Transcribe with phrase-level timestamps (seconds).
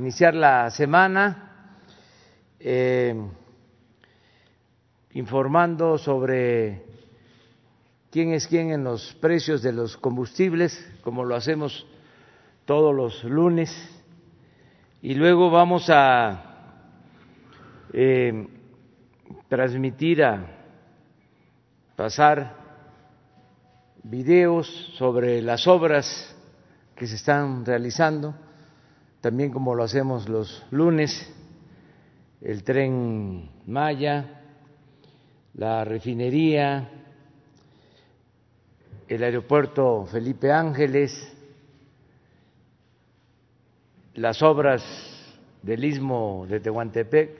[0.00, 1.76] iniciar la semana
[2.58, 3.14] eh,
[5.12, 6.86] informando sobre
[8.10, 11.86] quién es quién en los precios de los combustibles, como lo hacemos
[12.64, 13.70] todos los lunes,
[15.02, 16.78] y luego vamos a
[17.92, 18.48] eh,
[19.50, 20.46] transmitir, a
[21.94, 22.56] pasar
[24.02, 26.34] videos sobre las obras
[26.96, 28.34] que se están realizando,
[29.20, 31.10] también como lo hacemos los lunes,
[32.40, 34.40] el tren Maya,
[35.54, 36.88] la refinería,
[39.08, 41.12] el aeropuerto Felipe Ángeles,
[44.14, 44.82] las obras
[45.62, 47.30] del istmo de Tehuantepec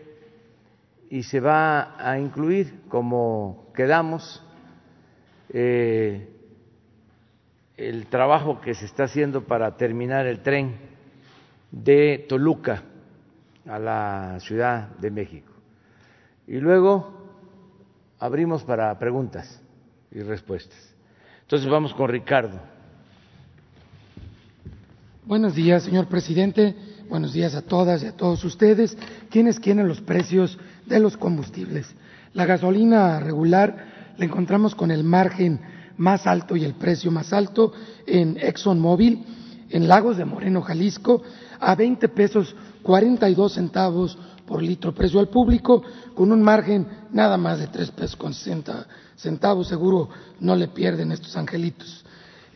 [1.09, 4.45] y se va a incluir, como quedamos,
[5.49, 6.29] eh,
[7.77, 10.90] el trabajo que se está haciendo para terminar el tren
[11.71, 12.83] de Toluca
[13.67, 15.53] a la Ciudad de México.
[16.47, 17.21] Y luego
[18.19, 19.61] abrimos para preguntas
[20.11, 20.79] y respuestas.
[21.43, 22.61] Entonces vamos con Ricardo.
[25.25, 26.75] Buenos días, señor presidente.
[27.09, 28.97] Buenos días a todas y a todos ustedes.
[29.31, 31.93] ¿Quiénes quieren los precios de los combustibles?
[32.35, 35.61] La gasolina regular la encontramos con el margen
[35.97, 37.73] más alto y el precio más alto
[38.07, 39.25] en ExxonMobil,
[39.71, 41.23] en Lagos de Moreno, Jalisco,
[41.61, 45.83] a 20 pesos 42 centavos por litro precio al público,
[46.15, 50.09] con un margen nada más de 3 pesos con 60 centavos, seguro
[50.41, 52.05] no le pierden estos angelitos.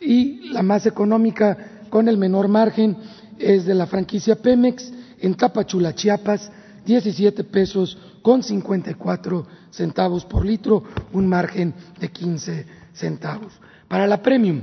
[0.00, 2.96] Y la más económica, con el menor margen,
[3.38, 6.50] es de la franquicia Pemex en Tapachula, Chiapas,
[6.84, 13.52] 17 pesos con 54 centavos por litro, un margen de 15 centavos.
[13.88, 14.62] Para la Premium,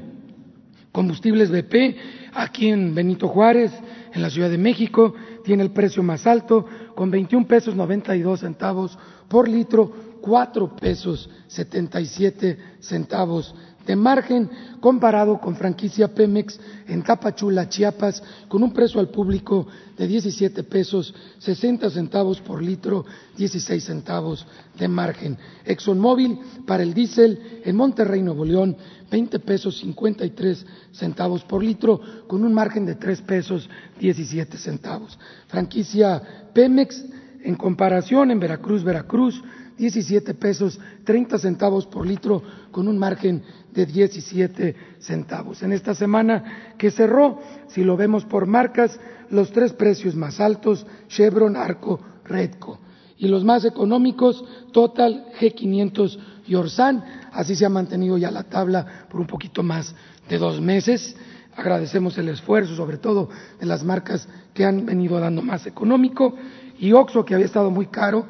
[0.91, 1.95] combustibles BP,
[2.33, 3.71] aquí en Benito Juárez,
[4.13, 8.97] en la Ciudad de México, tiene el precio más alto, con 21 pesos 92 centavos
[9.27, 13.55] por litro, cuatro pesos setenta y siete centavos
[13.85, 14.49] de margen
[14.79, 21.13] comparado con franquicia Pemex en Tapachula, Chiapas, con un precio al público de 17 pesos
[21.39, 23.05] 60 centavos por litro,
[23.37, 24.45] 16 centavos
[24.77, 25.37] de margen.
[25.65, 28.75] ExxonMobil para el diésel en Monterrey, Nuevo León,
[29.09, 35.19] 20 pesos 53 centavos por litro, con un margen de 3 pesos 17 centavos.
[35.47, 36.21] Franquicia
[36.53, 37.05] Pemex
[37.43, 39.43] en comparación en Veracruz, Veracruz,
[39.81, 43.41] 17 pesos 30 centavos por litro con un margen
[43.73, 45.63] de 17 centavos.
[45.63, 48.99] En esta semana que cerró, si lo vemos por marcas,
[49.31, 52.79] los tres precios más altos, Chevron, Arco, Redco.
[53.17, 57.03] Y los más económicos, Total, G500 y Orsan.
[57.31, 59.95] Así se ha mantenido ya la tabla por un poquito más
[60.29, 61.15] de dos meses.
[61.55, 66.35] Agradecemos el esfuerzo, sobre todo de las marcas que han venido dando más económico.
[66.77, 68.27] Y Oxo, que había estado muy caro,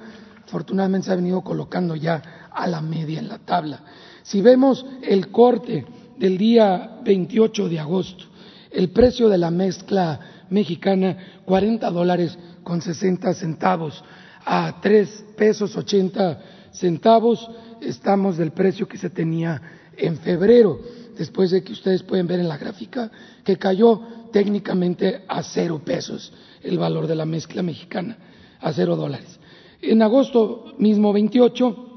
[0.51, 3.79] afortunadamente se ha venido colocando ya a la media en la tabla.
[4.21, 5.85] Si vemos el corte
[6.17, 8.25] del día 28 de agosto,
[8.69, 10.19] el precio de la mezcla
[10.49, 14.03] mexicana, 40 dólares con 60 centavos
[14.45, 16.41] a 3 pesos 80
[16.73, 19.61] centavos, estamos del precio que se tenía
[19.95, 20.81] en febrero,
[21.17, 23.09] después de que ustedes pueden ver en la gráfica
[23.45, 24.01] que cayó
[24.33, 28.17] técnicamente a cero pesos el valor de la mezcla mexicana,
[28.59, 29.39] a cero dólares.
[29.81, 31.87] En agosto mismo 28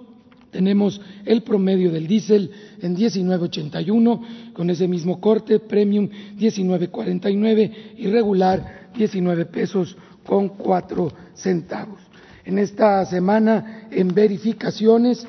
[0.50, 2.50] tenemos el promedio del diésel
[2.80, 6.08] en 19.81 con ese mismo corte, premium
[6.38, 12.00] 19.49 y regular 19 pesos con 4 centavos.
[12.46, 15.26] En esta semana en verificaciones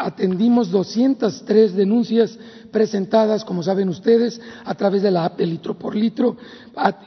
[0.00, 2.38] atendimos 203 denuncias
[2.72, 6.36] presentadas, como saben ustedes, a través de la app de litro por litro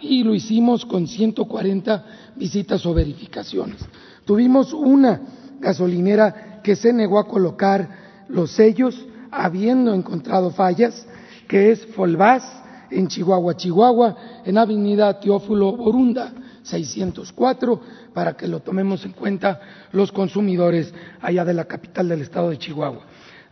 [0.02, 2.06] y lo hicimos con 140
[2.38, 3.82] visitas o verificaciones.
[4.28, 5.22] Tuvimos una
[5.62, 11.08] gasolinera que se negó a colocar los sellos habiendo encontrado fallas,
[11.48, 12.44] que es Folvás
[12.92, 17.80] en Chihuahua, Chihuahua, en Avenida Teófilo Borunda 604,
[18.14, 19.62] para que lo tomemos en cuenta
[19.94, 23.04] los consumidores allá de la capital del estado de Chihuahua.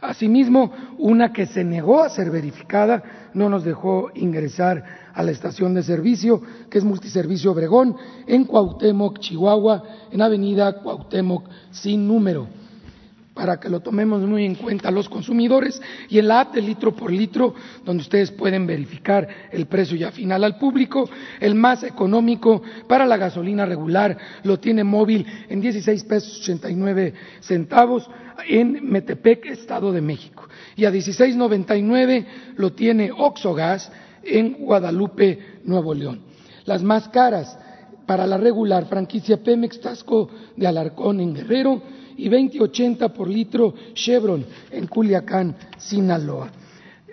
[0.02, 3.02] Asimismo, una que se negó a ser verificada
[3.34, 4.84] no nos dejó ingresar
[5.16, 7.96] a la estación de servicio, que es Multiservicio Obregón,
[8.28, 12.48] en Cuauhtémoc, Chihuahua, en Avenida Cuauhtémoc sin número,
[13.34, 16.94] para que lo tomemos muy en cuenta los consumidores, y en la app de litro
[16.94, 21.10] por litro, donde ustedes pueden verificar el precio ya final al público,
[21.40, 28.10] el más económico para la gasolina regular lo tiene móvil en 16 pesos 89 centavos,
[28.50, 30.48] en Metepec, Estado de México.
[30.76, 32.26] Y a 16.99
[32.58, 33.90] lo tiene Oxogas
[34.26, 36.22] en Guadalupe, Nuevo León.
[36.66, 37.58] Las más caras
[38.06, 41.82] para la regular franquicia Pemex Tasco de Alarcón en Guerrero
[42.18, 46.50] y 20.80 por litro Chevron en Culiacán, Sinaloa.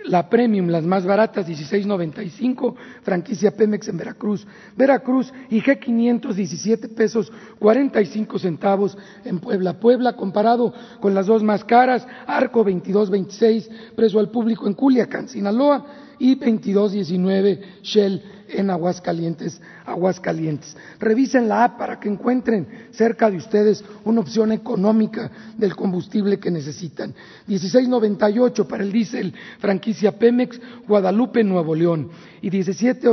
[0.05, 4.44] La premium, las más baratas, 16.95, franquicia Pemex en Veracruz,
[4.76, 9.79] Veracruz y G500, 17 pesos 45 centavos en Puebla.
[9.79, 15.87] Puebla comparado con las dos más caras, Arco 22.26, preso al público en Culiacán, Sinaloa
[16.22, 20.76] y 22.19 Shell en Aguascalientes, Aguascalientes.
[21.00, 26.52] Revisen la app para que encuentren cerca de ustedes una opción económica del combustible que
[26.52, 27.12] necesitan.
[27.48, 32.10] 16.98 para el diésel franquicia Pemex, Guadalupe, Nuevo León
[32.40, 33.08] y 17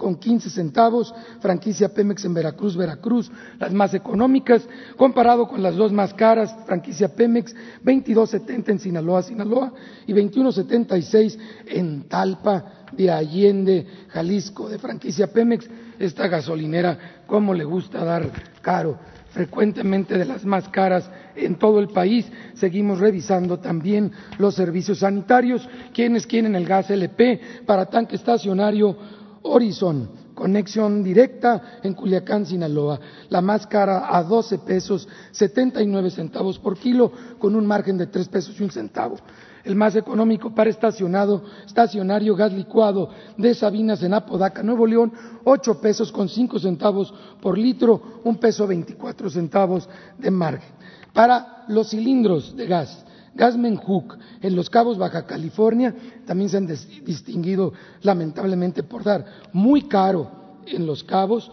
[0.00, 4.66] con 15 centavos, franquicia Pemex en Veracruz, Veracruz, las más económicas,
[4.96, 7.54] comparado con las dos más caras, franquicia Pemex,
[7.84, 9.74] 22.70 en Sinaloa, Sinaloa
[10.06, 15.68] y 21.76 en Talpa, de Allende, Jalisco, de franquicia Pemex,
[15.98, 18.28] esta gasolinera, como le gusta dar
[18.62, 18.98] caro,
[19.32, 22.26] frecuentemente de las más caras en todo el país.
[22.54, 30.10] Seguimos revisando también los servicios sanitarios, quienes quieren el gas LP para tanque estacionario Horizon,
[30.34, 37.12] conexión directa en Culiacán, Sinaloa, la más cara a 12 pesos 79 centavos por kilo,
[37.38, 39.16] con un margen de 3 pesos y un centavo
[39.64, 45.12] el más económico para estacionado, estacionario gas licuado de Sabinas en Apodaca, Nuevo León,
[45.44, 49.88] ocho pesos con cinco centavos por litro, un peso veinticuatro centavos
[50.18, 50.70] de margen.
[51.12, 53.04] Para los cilindros de gas,
[53.34, 55.94] Gasmenhook en Los Cabos, Baja California,
[56.26, 57.72] también se han distinguido
[58.02, 60.30] lamentablemente por dar muy caro
[60.66, 61.50] en Los Cabos,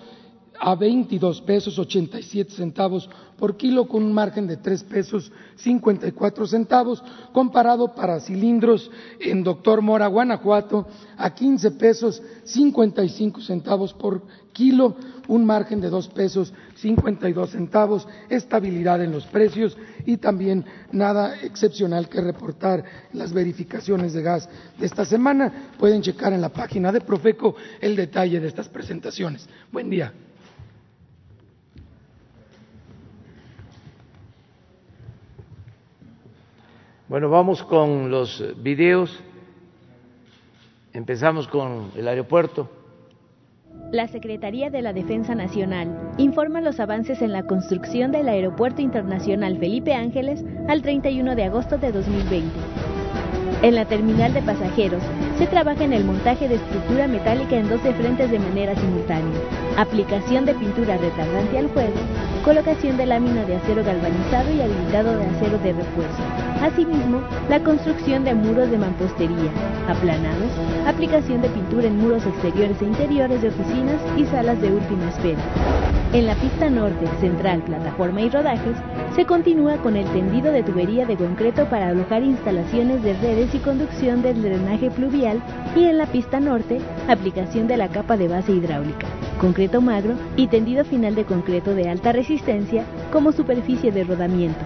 [0.59, 7.03] a 22 pesos 87 centavos por kilo con un margen de 3 pesos 54 centavos,
[7.31, 8.89] comparado para cilindros
[9.19, 10.87] en Doctor Mora, Guanajuato,
[11.17, 14.95] a 15 pesos 55 centavos por kilo,
[15.27, 22.09] un margen de 2 pesos 52 centavos, estabilidad en los precios y también nada excepcional
[22.09, 22.83] que reportar
[23.13, 25.71] las verificaciones de gas de esta semana.
[25.77, 29.47] Pueden checar en la página de Profeco el detalle de estas presentaciones.
[29.71, 30.13] Buen día.
[37.07, 39.17] Bueno, vamos con los videos.
[40.91, 42.69] Empezamos con el aeropuerto.
[43.91, 45.87] La Secretaría de la Defensa Nacional
[46.17, 51.77] informa los avances en la construcción del Aeropuerto Internacional Felipe Ángeles al 31 de agosto
[51.77, 52.51] de 2020.
[53.61, 55.01] En la terminal de pasajeros
[55.37, 59.39] se trabaja en el montaje de estructura metálica en 12 frentes de manera simultánea,
[59.77, 61.95] aplicación de pintura retardante al fuego,
[62.43, 66.46] colocación de lámina de acero galvanizado y habilitado de acero de refuerzo.
[66.61, 69.51] Asimismo, la construcción de muros de mampostería,
[69.87, 70.51] aplanados,
[70.87, 75.39] aplicación de pintura en muros exteriores e interiores de oficinas y salas de última espera.
[76.13, 78.75] En la pista norte, central, plataforma y rodajes,
[79.15, 83.59] se continúa con el tendido de tubería de concreto para alojar instalaciones de redes y
[83.59, 85.41] conducción del drenaje pluvial
[85.75, 89.05] y en la pista norte, aplicación de la capa de base hidráulica,
[89.39, 94.59] concreto magro y tendido final de concreto de alta resistencia como superficie de rodamiento.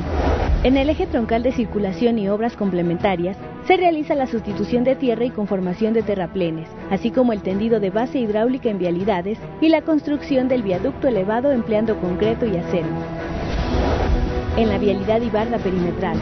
[0.63, 3.35] En el eje troncal de circulación y obras complementarias,
[3.65, 7.89] se realiza la sustitución de tierra y conformación de terraplenes, así como el tendido de
[7.89, 12.89] base hidráulica en vialidades y la construcción del viaducto elevado empleando concreto y acero.
[14.55, 16.17] En la vialidad y barda perimetral,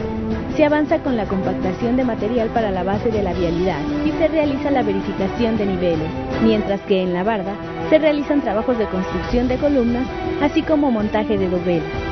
[0.56, 4.28] se avanza con la compactación de material para la base de la vialidad y se
[4.28, 6.08] realiza la verificación de niveles,
[6.42, 7.54] mientras que en la barda
[7.90, 10.06] se realizan trabajos de construcción de columnas,
[10.40, 12.09] así como montaje de dovelas.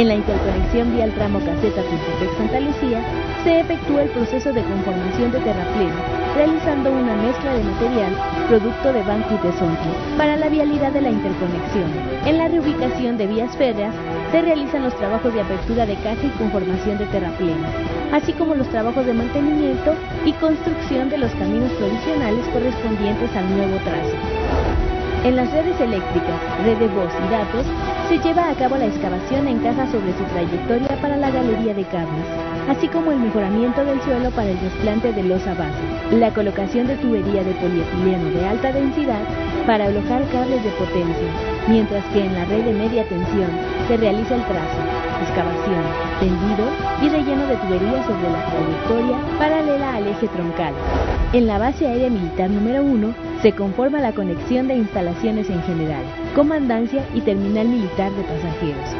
[0.00, 3.04] En la interconexión vial tramo caseta Tultepec Santa Lucía
[3.44, 5.92] se efectúa el proceso de conformación de terraplén,
[6.34, 8.16] realizando una mezcla de material
[8.48, 11.92] producto de banco y para la vialidad de la interconexión.
[12.24, 13.94] En la reubicación de vías férreas
[14.32, 17.58] se realizan los trabajos de apertura de caja y conformación de terraplén,
[18.10, 19.92] así como los trabajos de mantenimiento
[20.24, 24.99] y construcción de los caminos provisionales correspondientes al nuevo trazo.
[25.22, 27.66] En las redes eléctricas, red de voz y datos,
[28.08, 31.84] se lleva a cabo la excavación en caja sobre su trayectoria para la galería de
[31.84, 32.24] cables,
[32.70, 36.96] así como el mejoramiento del suelo para el desplante de losa base, la colocación de
[36.96, 39.20] tubería de polietileno de alta densidad
[39.66, 41.30] para alojar cables de potencia,
[41.68, 43.50] mientras que en la red de media tensión
[43.88, 44.80] se realiza el trazo,
[45.20, 45.84] excavación,
[46.18, 46.64] tendido
[47.02, 50.72] y relleno de tuberías sobre la trayectoria paralela al eje troncal.
[51.34, 56.04] En la base aérea militar número 1 se conforma la conexión de instalaciones en general,
[56.34, 58.90] comandancia y terminal militar de pasajeros,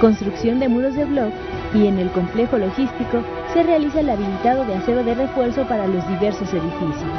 [0.00, 1.32] construcción de muros de bloc
[1.74, 6.06] y en el complejo logístico se realiza el habilitado de acero de refuerzo para los
[6.08, 7.12] diversos edificios.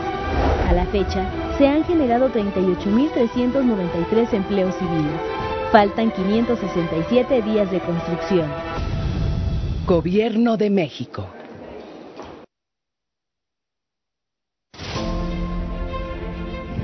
[0.67, 1.23] A la fecha,
[1.57, 5.21] se han generado 38.393 empleos civiles.
[5.71, 8.49] Faltan 567 días de construcción.
[9.85, 11.27] Gobierno de México.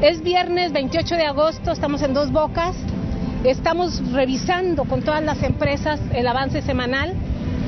[0.01, 2.75] Es viernes 28 de agosto, estamos en Dos Bocas.
[3.43, 7.15] Estamos revisando con todas las empresas el avance semanal.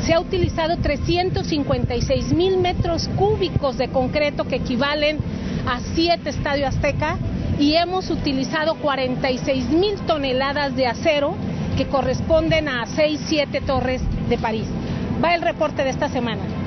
[0.06, 5.18] Se ha utilizado 356 mil metros cúbicos de concreto que equivalen
[5.68, 7.18] a 7 Estadio Azteca
[7.58, 11.34] y hemos utilizado 46 mil toneladas de acero
[11.78, 14.68] que corresponden a 6, 7 torres de París.
[15.24, 16.59] Va el reporte de esta semana.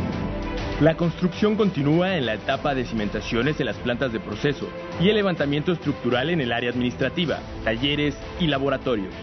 [0.83, 4.69] La construcción continúa en la etapa de cimentaciones de las plantas de proceso
[5.01, 9.15] y el levantamiento estructural en el área administrativa, talleres y laboratorios.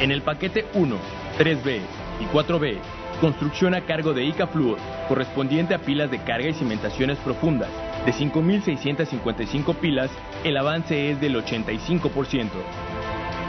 [0.00, 0.96] En el paquete 1,
[1.38, 1.80] 3B
[2.18, 2.78] y 4B,
[3.20, 7.68] construcción a cargo de ICA Fluor, correspondiente a pilas de carga y cimentaciones profundas,
[8.06, 10.10] de 5.655 pilas,
[10.44, 12.48] el avance es del 85%.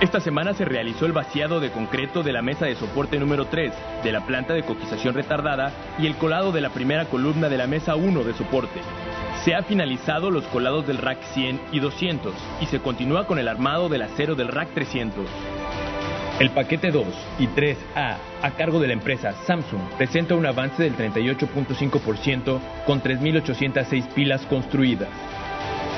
[0.02, 3.72] Esta semana se realizó el vaciado de concreto de la mesa de soporte número 3
[4.04, 7.66] de la planta de coquización retardada y el colado de la primera columna de la
[7.66, 8.82] mesa 1 de soporte.
[9.46, 13.48] Se ha finalizado los colados del rack 100 y 200 y se continúa con el
[13.48, 15.26] armado del acero del rack 300.
[16.40, 17.06] El paquete 2
[17.40, 24.10] y 3A, a cargo de la empresa Samsung, presenta un avance del 38.5% con 3.806
[24.10, 25.08] pilas construidas.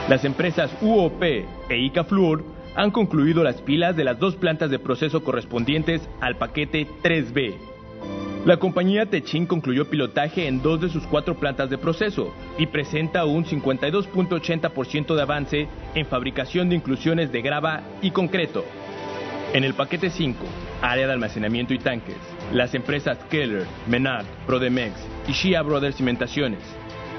[0.07, 4.77] Las empresas UOP e ICA Fluor han concluido las pilas de las dos plantas de
[4.77, 7.55] proceso correspondientes al paquete 3B.
[8.45, 13.25] La compañía Techin concluyó pilotaje en dos de sus cuatro plantas de proceso y presenta
[13.25, 18.63] un 52.80% de avance en fabricación de inclusiones de grava y concreto.
[19.53, 20.45] En el paquete 5,
[20.83, 22.17] área de almacenamiento y tanques,
[22.53, 24.93] las empresas Keller, Menard, Prodemex
[25.27, 26.59] y Shia Brothers Cimentaciones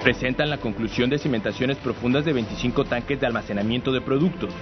[0.03, 4.55] presentan la conclusión de cimentaciones profundas de 25 tanques de almacenamiento de productos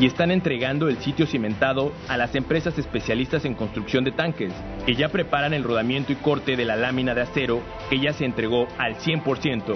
[0.00, 4.52] y están entregando el sitio cimentado a las empresas especialistas en construcción de tanques,
[4.86, 8.24] que ya preparan el rodamiento y corte de la lámina de acero que ya se
[8.24, 9.74] entregó al 100%.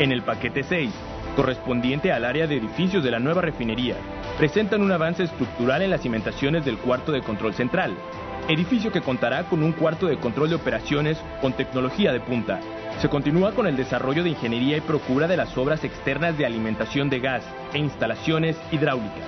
[0.00, 0.90] En el paquete 6,
[1.36, 3.96] correspondiente al área de edificios de la nueva refinería,
[4.38, 7.94] presentan un avance estructural en las cimentaciones del cuarto de control central,
[8.48, 12.60] edificio que contará con un cuarto de control de operaciones con tecnología de punta,
[13.02, 17.10] se continúa con el desarrollo de ingeniería y procura de las obras externas de alimentación
[17.10, 17.42] de gas
[17.74, 19.26] e instalaciones hidráulicas.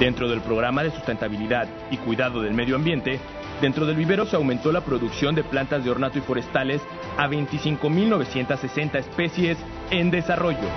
[0.00, 3.20] Dentro del programa de sustentabilidad y cuidado del medio ambiente,
[3.62, 6.82] dentro del vivero se aumentó la producción de plantas de ornato y forestales
[7.16, 9.56] a 25.960 especies
[9.92, 10.68] en desarrollo.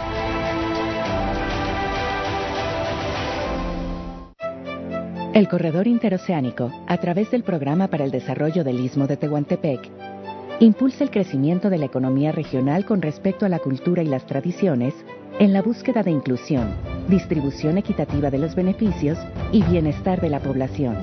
[5.34, 10.16] El corredor interoceánico, a través del Programa para el Desarrollo del Istmo de Tehuantepec,
[10.66, 14.94] impulsa el crecimiento de la economía regional con respecto a la cultura y las tradiciones
[15.40, 16.74] en la búsqueda de inclusión,
[17.08, 19.20] distribución equitativa de los beneficios
[19.52, 20.98] y bienestar de la población.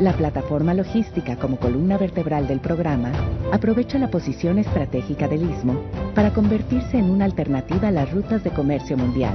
[0.00, 3.12] La plataforma logística como columna vertebral del programa
[3.52, 5.78] aprovecha la posición estratégica del istmo
[6.14, 9.34] para convertirse en una alternativa a las rutas de comercio mundial.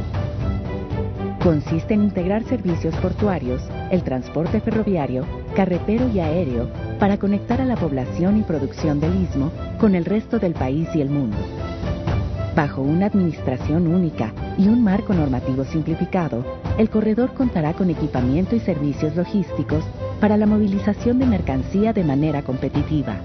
[1.46, 3.62] Consiste en integrar servicios portuarios,
[3.92, 9.52] el transporte ferroviario, carretero y aéreo para conectar a la población y producción del istmo
[9.80, 11.38] con el resto del país y el mundo.
[12.56, 16.44] Bajo una administración única y un marco normativo simplificado,
[16.80, 19.84] el corredor contará con equipamiento y servicios logísticos
[20.20, 23.18] para la movilización de mercancía de manera competitiva.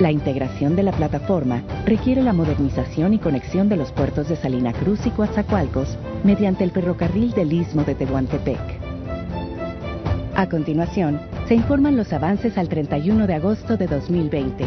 [0.00, 4.72] La integración de la plataforma requiere la modernización y conexión de los puertos de Salina
[4.72, 8.58] Cruz y Coatzacoalcos mediante el ferrocarril del Istmo de Tehuantepec.
[10.34, 14.64] A continuación, se informan los avances al 31 de agosto de 2020.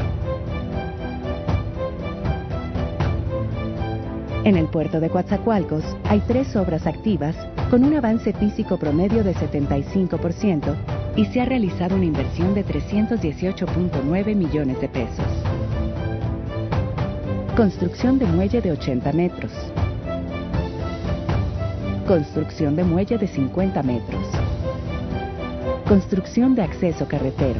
[4.43, 7.35] En el puerto de Coatzacoalcos hay tres obras activas
[7.69, 10.75] con un avance físico promedio de 75%
[11.15, 15.25] y se ha realizado una inversión de 318.9 millones de pesos.
[17.55, 19.51] Construcción de muelle de 80 metros.
[22.07, 24.25] Construcción de muelle de 50 metros
[25.87, 27.59] Construcción de acceso carretero.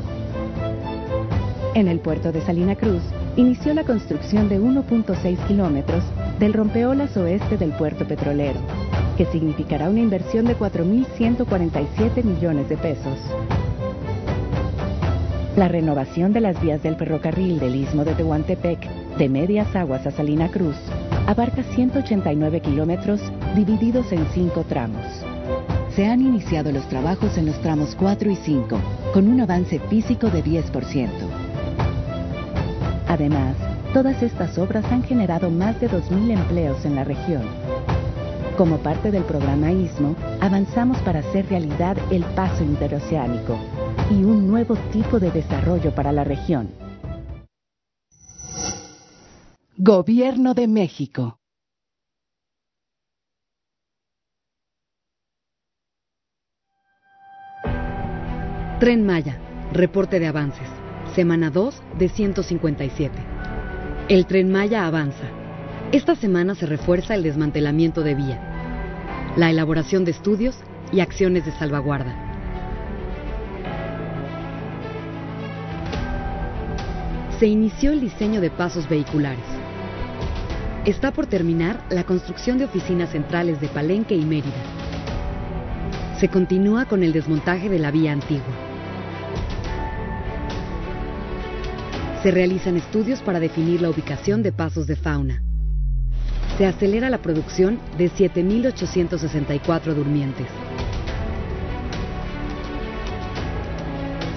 [1.75, 3.03] En el puerto de Salina Cruz,
[3.35, 6.03] inició la construcción de 1.6 kilómetros
[6.39, 8.59] del rompeolas oeste del puerto petrolero,
[9.15, 13.19] que significará una inversión de 4.147 millones de pesos.
[15.55, 20.11] La renovación de las vías del ferrocarril del Istmo de Tehuantepec, de Medias Aguas a
[20.11, 20.75] Salina Cruz,
[21.27, 23.21] abarca 189 kilómetros
[23.55, 25.05] divididos en cinco tramos.
[25.95, 28.79] Se han iniciado los trabajos en los tramos 4 y 5,
[29.13, 31.09] con un avance físico de 10%.
[33.07, 33.57] Además,
[33.93, 37.43] Todas estas obras han generado más de 2.000 empleos en la región.
[38.57, 43.57] Como parte del programa ISMO, avanzamos para hacer realidad el paso interoceánico
[44.09, 46.69] y un nuevo tipo de desarrollo para la región.
[49.77, 51.39] Gobierno de México.
[58.81, 59.39] Tren Maya,
[59.71, 60.67] reporte de avances,
[61.15, 63.15] semana 2 de 157.
[64.09, 65.29] El Tren Maya avanza.
[65.93, 70.57] Esta semana se refuerza el desmantelamiento de vía, la elaboración de estudios
[70.91, 72.27] y acciones de salvaguarda.
[77.39, 79.60] Se inició el diseño de pasos vehiculares.
[80.85, 84.63] Está por terminar la construcción de oficinas centrales de Palenque y Mérida.
[86.19, 88.41] Se continúa con el desmontaje de la vía antigua.
[92.23, 95.43] Se realizan estudios para definir la ubicación de pasos de fauna.
[96.57, 100.47] Se acelera la producción de 7.864 durmientes.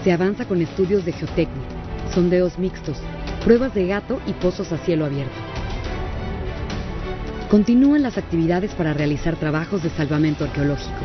[0.03, 1.65] Se avanza con estudios de geotecnia,
[2.13, 2.99] sondeos mixtos,
[3.45, 5.44] pruebas de gato y pozos a cielo abierto.
[7.51, 10.99] Continúan las actividades para realizar trabajos de salvamento arqueológico.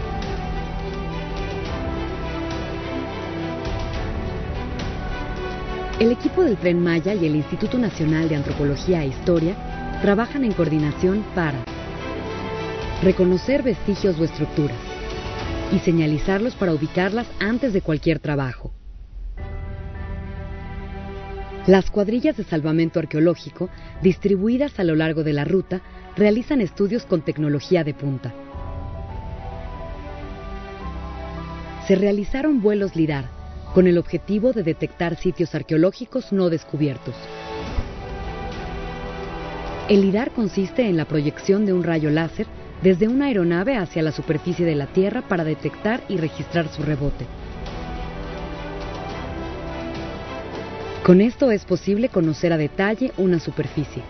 [5.99, 9.53] El equipo del Tren Maya y el Instituto Nacional de Antropología e Historia
[10.01, 11.65] trabajan en coordinación para
[13.03, 14.77] reconocer vestigios o estructuras
[15.73, 18.71] y señalizarlos para ubicarlas antes de cualquier trabajo.
[21.67, 23.69] Las cuadrillas de salvamento arqueológico,
[24.01, 25.81] distribuidas a lo largo de la ruta,
[26.15, 28.33] realizan estudios con tecnología de punta.
[31.87, 33.25] Se realizaron vuelos LIDAR
[33.73, 37.15] con el objetivo de detectar sitios arqueológicos no descubiertos.
[39.87, 42.47] El LIDAR consiste en la proyección de un rayo láser
[42.83, 47.25] desde una aeronave hacia la superficie de la Tierra para detectar y registrar su rebote.
[51.03, 54.03] Con esto es posible conocer a detalle una superficie.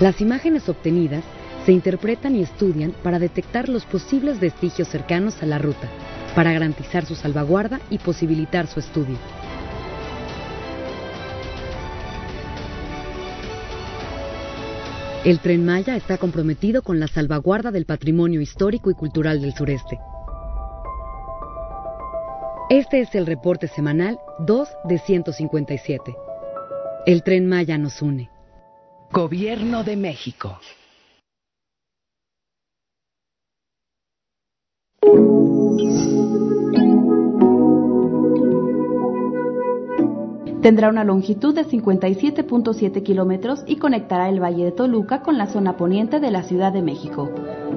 [0.00, 1.22] Las imágenes obtenidas
[1.64, 5.88] se interpretan y estudian para detectar los posibles vestigios cercanos a la ruta,
[6.34, 9.16] para garantizar su salvaguarda y posibilitar su estudio.
[15.24, 19.98] El tren Maya está comprometido con la salvaguarda del patrimonio histórico y cultural del sureste.
[22.68, 26.14] Este es el reporte semanal 2 de 157.
[27.06, 28.33] El tren Maya nos une.
[29.14, 30.58] Gobierno de México.
[40.62, 45.76] Tendrá una longitud de 57.7 kilómetros y conectará el Valle de Toluca con la zona
[45.76, 47.30] poniente de la Ciudad de México.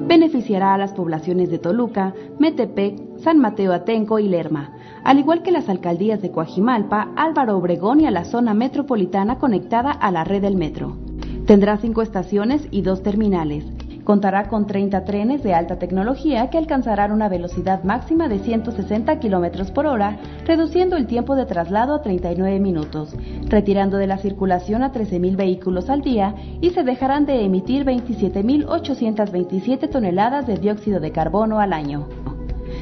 [0.08, 4.72] Beneficiará a las poblaciones de Toluca, Metepec, San Mateo Atenco y Lerma,
[5.04, 9.92] al igual que las alcaldías de Coajimalpa, Álvaro Obregón y a la zona metropolitana conectada
[9.92, 11.07] a la red del metro.
[11.48, 13.64] Tendrá cinco estaciones y dos terminales.
[14.04, 19.70] Contará con 30 trenes de alta tecnología que alcanzarán una velocidad máxima de 160 kilómetros
[19.70, 24.92] por hora, reduciendo el tiempo de traslado a 39 minutos, retirando de la circulación a
[24.92, 31.60] 13.000 vehículos al día y se dejarán de emitir 27.827 toneladas de dióxido de carbono
[31.60, 32.06] al año.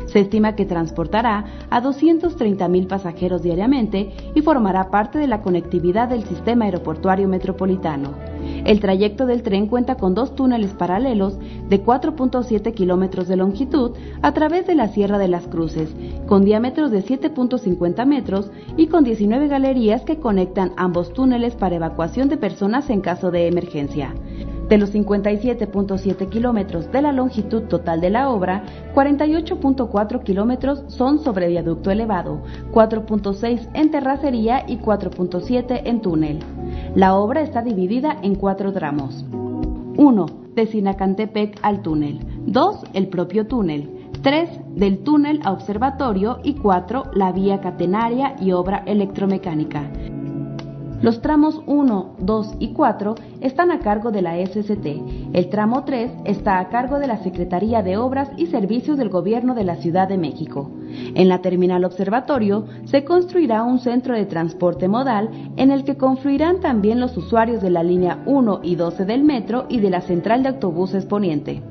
[0.07, 6.25] Se estima que transportará a 230.000 pasajeros diariamente y formará parte de la conectividad del
[6.25, 8.26] sistema aeroportuario metropolitano.
[8.67, 14.33] El trayecto del tren cuenta con dos túneles paralelos de 4.7 kilómetros de longitud a
[14.33, 15.95] través de la Sierra de las Cruces,
[16.27, 22.29] con diámetros de 7.50 metros y con 19 galerías que conectan ambos túneles para evacuación
[22.29, 24.13] de personas en caso de emergencia.
[24.69, 31.49] De los 57.7 kilómetros de la longitud total de la obra, 48.4 kilómetros son sobre
[31.49, 36.41] viaducto elevado, 4.6 en terracería y 4.7 en túnel.
[36.97, 39.25] La obra está dividida en cuatro tramos.
[39.97, 40.27] 1.
[40.57, 42.19] De Sinacantepec al túnel.
[42.47, 42.85] 2.
[42.93, 44.11] El propio túnel.
[44.23, 44.51] 3.
[44.75, 47.13] Del túnel a observatorio y 4.
[47.15, 49.89] La vía catenaria y obra electromecánica.
[51.03, 54.87] Los tramos 1, 2 y 4 están a cargo de la SCT.
[55.35, 59.55] El tramo 3 está a cargo de la Secretaría de Obras y Servicios del Gobierno
[59.55, 60.71] de la Ciudad de México.
[61.15, 66.61] En la terminal observatorio se construirá un centro de transporte modal en el que confluirán
[66.61, 70.43] también los usuarios de la línea 1 y 12 del metro y de la central
[70.43, 71.63] de autobuses poniente.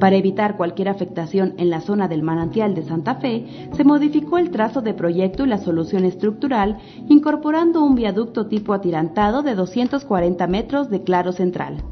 [0.00, 4.50] Para evitar cualquier afectación en la zona del manantial de Santa Fe, se modificó el
[4.50, 10.88] trazo de proyecto y la solución estructural, incorporando un viaducto tipo atirantado de 240 metros
[10.88, 11.84] de claro central.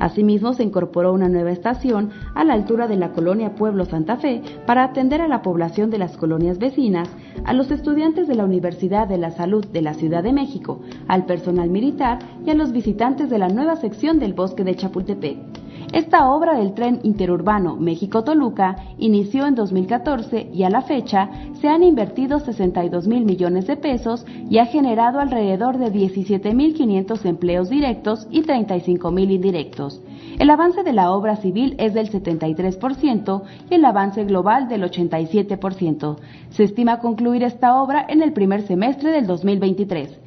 [0.00, 4.40] Asimismo, se incorporó una nueva estación a la altura de la colonia Pueblo Santa Fe
[4.64, 7.10] para atender a la población de las colonias vecinas,
[7.44, 11.26] a los estudiantes de la Universidad de la Salud de la Ciudad de México, al
[11.26, 15.67] personal militar y a los visitantes de la nueva sección del bosque de Chapultepec.
[15.92, 21.82] Esta obra del tren interurbano México-Toluca inició en 2014 y a la fecha se han
[21.82, 27.70] invertido 62 mil millones de pesos y ha generado alrededor de 17 mil 500 empleos
[27.70, 30.02] directos y 35 mil indirectos.
[30.38, 36.16] El avance de la obra civil es del 73% y el avance global del 87%.
[36.50, 40.20] Se estima concluir esta obra en el primer semestre del 2023.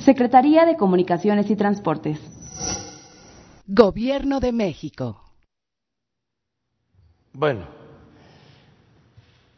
[0.00, 2.39] Secretaría de Comunicaciones y Transportes.
[3.72, 5.22] Gobierno de México.
[7.32, 7.66] Bueno,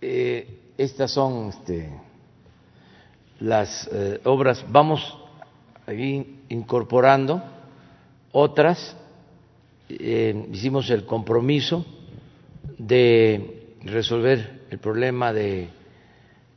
[0.02, 1.88] eh, estas son este,
[3.40, 4.66] las eh, obras.
[4.68, 5.16] Vamos
[5.86, 7.42] ahí incorporando
[8.32, 8.98] otras.
[9.88, 11.86] Hicimos el compromiso
[12.76, 15.70] de resolver el problema de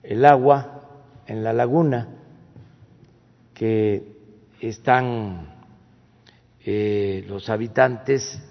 [0.03, 0.81] el agua
[1.25, 2.09] en la laguna
[3.53, 4.03] que
[4.59, 5.54] están
[6.67, 8.41] eh, los habitantes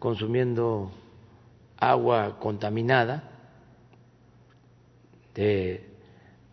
[0.00, 0.90] consumiendo
[1.78, 3.30] agua contaminada
[5.32, 5.88] de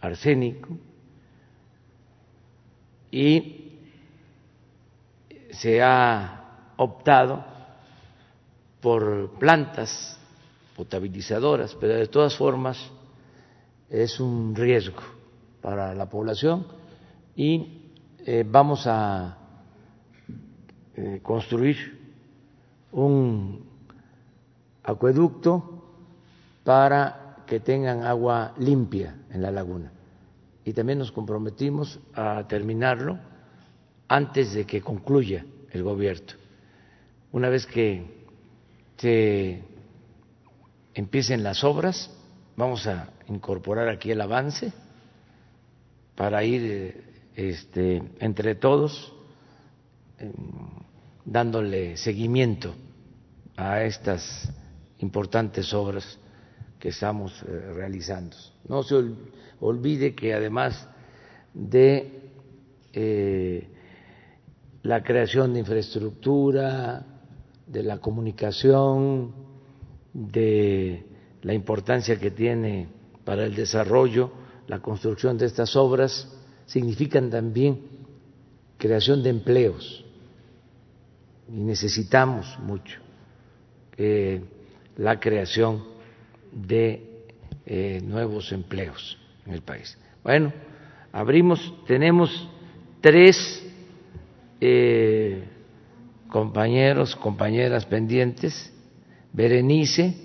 [0.02, 0.78] arsénico
[3.10, 3.80] y
[5.50, 7.44] se ha optado
[8.80, 10.16] por plantas
[10.76, 12.78] potabilizadoras, pero de todas formas
[13.90, 15.02] es un riesgo
[15.60, 16.68] para la población
[17.36, 17.82] y
[18.28, 19.39] eh, vamos a
[21.02, 21.98] eh, construir
[22.92, 23.64] un
[24.84, 25.82] acueducto
[26.66, 29.94] para que tengan agua limpia en la laguna.
[30.66, 33.18] Y también nos comprometimos a terminarlo
[34.10, 36.34] antes de que concluya el gobierno.
[37.32, 38.26] Una vez que
[38.98, 39.64] se
[40.94, 42.14] empiecen las obras,
[42.58, 44.74] vamos a incorporar aquí el avance
[46.16, 47.04] para ir eh,
[47.36, 49.14] este, entre todos
[51.32, 52.74] dándole seguimiento
[53.56, 54.52] a estas
[54.98, 56.18] importantes obras
[56.80, 58.36] que estamos eh, realizando.
[58.68, 58.96] No se
[59.60, 60.88] olvide que además
[61.54, 62.32] de
[62.94, 63.68] eh,
[64.82, 67.06] la creación de infraestructura,
[67.68, 69.34] de la comunicación,
[70.14, 71.06] de
[71.44, 72.88] la importancia que tiene
[73.24, 74.32] para el desarrollo,
[74.68, 76.28] la construcción de estas obras,
[76.66, 77.82] significan también
[78.78, 80.06] creación de empleos
[81.52, 83.00] y necesitamos mucho
[84.96, 85.84] la creación
[86.52, 87.10] de
[87.66, 89.98] eh, nuevos empleos en el país.
[90.24, 90.52] Bueno,
[91.12, 92.50] abrimos, tenemos
[93.02, 93.66] tres
[94.60, 95.44] eh,
[96.28, 98.74] compañeros, compañeras pendientes,
[99.32, 100.16] Berenice,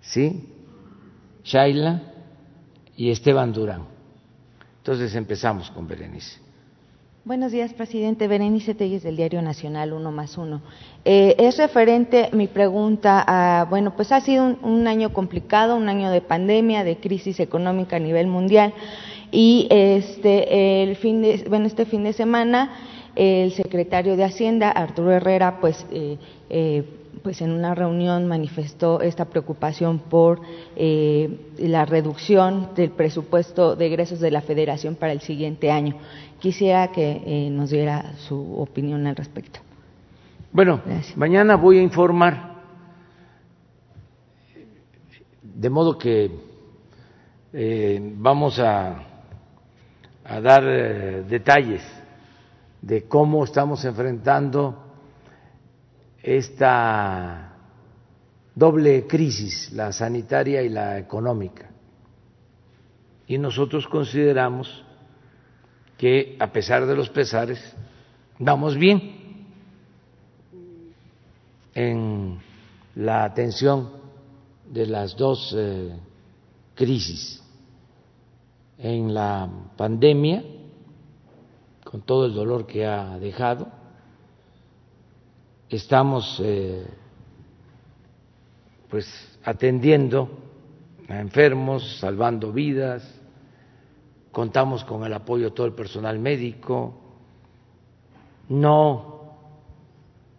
[0.00, 0.48] ¿sí?
[1.44, 2.02] Shaila
[2.96, 3.86] y Esteban Durán.
[4.78, 6.45] Entonces empezamos con Berenice.
[7.26, 8.28] Buenos días, presidente.
[8.28, 10.62] Berenice Telles del Diario Nacional, uno más uno.
[11.04, 16.12] Eh, es referente mi pregunta a, bueno, pues ha sido un, año complicado, un año
[16.12, 18.74] de pandemia, de crisis económica a nivel mundial,
[19.32, 22.70] y este, el fin de, bueno, este fin de semana
[23.16, 26.84] el secretario de Hacienda, Arturo Herrera, pues eh, eh,
[27.22, 30.40] pues en una reunión manifestó esta preocupación por
[30.76, 35.96] eh, la reducción del presupuesto de egresos de la Federación para el siguiente año.
[36.38, 39.60] Quisiera que eh, nos diera su opinión al respecto.
[40.52, 40.80] Bueno,
[41.16, 42.56] mañana voy a informar,
[45.42, 46.30] de modo que
[47.52, 49.02] eh, vamos a,
[50.24, 50.64] a dar
[51.26, 51.82] detalles
[52.80, 54.84] de cómo estamos enfrentando
[56.22, 57.54] esta
[58.54, 61.70] doble crisis, la sanitaria y la económica.
[63.26, 64.85] Y nosotros consideramos
[65.96, 67.58] que, a pesar de los pesares,
[68.38, 69.46] vamos bien
[71.74, 72.38] en
[72.94, 73.90] la atención
[74.70, 75.96] de las dos eh,
[76.74, 77.42] crisis.
[78.78, 80.44] En la pandemia,
[81.84, 83.68] con todo el dolor que ha dejado,
[85.68, 86.86] estamos eh,
[88.88, 89.06] pues
[89.44, 90.28] atendiendo
[91.08, 93.02] a enfermos, salvando vidas,
[94.36, 96.92] contamos con el apoyo de todo el personal médico,
[98.50, 99.32] no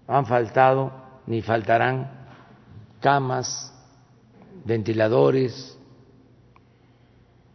[0.07, 0.91] han faltado
[1.25, 2.07] ni faltarán
[3.01, 3.73] camas,
[4.65, 5.79] ventiladores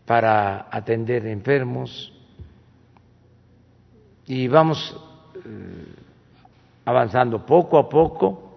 [0.04, 2.12] para atender enfermos
[4.26, 4.96] y vamos
[5.36, 5.94] eh,
[6.84, 8.52] avanzando poco a poco,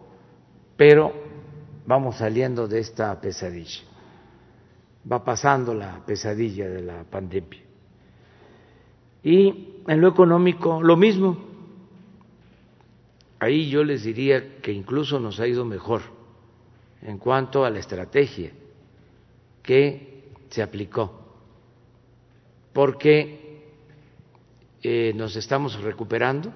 [0.75, 1.13] pero
[1.85, 3.83] vamos saliendo de esta pesadilla.
[5.11, 7.64] Va pasando la pesadilla de la pandemia.
[9.25, 11.35] Y en lo económico, lo mismo.
[13.39, 16.03] Ahí yo les diría que incluso nos ha ido mejor
[17.01, 18.51] en cuanto a la estrategia
[19.63, 21.11] que se aplicó,
[22.71, 23.63] porque
[24.83, 26.51] eh, nos estamos recuperando,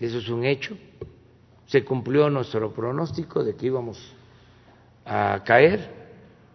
[0.00, 0.76] eso es un hecho,
[1.66, 4.14] se cumplió nuestro pronóstico de que íbamos
[5.04, 5.86] a caer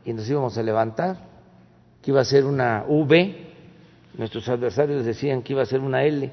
[0.05, 1.29] y nos íbamos a levantar,
[2.01, 3.48] que iba a ser una V,
[4.19, 6.29] nuestros adversarios decían que iba a ser una L,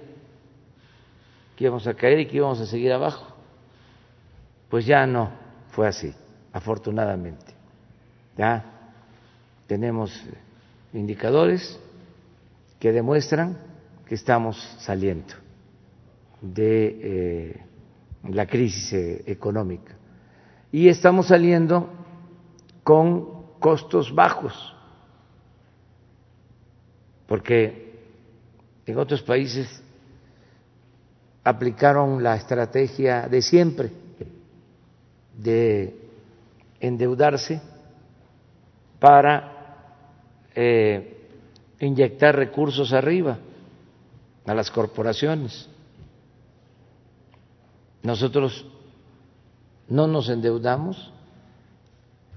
[1.54, 3.32] que íbamos a caer y que íbamos a seguir abajo.
[4.68, 5.30] Pues ya no
[5.70, 6.12] fue así,
[6.52, 7.54] afortunadamente.
[8.36, 8.64] Ya
[9.68, 10.20] tenemos
[10.92, 11.78] indicadores
[12.80, 13.56] que demuestran
[14.04, 15.34] que estamos saliendo
[16.40, 17.64] de eh,
[18.30, 19.94] la crisis eh, económica
[20.72, 21.88] y estamos saliendo
[22.82, 24.75] con costos bajos
[27.26, 27.86] porque
[28.86, 29.82] en otros países
[31.42, 33.90] aplicaron la estrategia de siempre
[35.36, 35.94] de
[36.80, 37.60] endeudarse
[38.98, 39.52] para
[40.54, 41.28] eh,
[41.80, 43.38] inyectar recursos arriba
[44.46, 45.68] a las corporaciones.
[48.02, 48.66] Nosotros
[49.88, 51.12] no nos endeudamos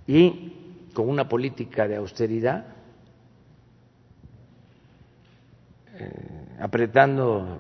[0.08, 0.54] y
[0.94, 2.66] con una política de austeridad
[6.00, 7.60] Eh, apretando,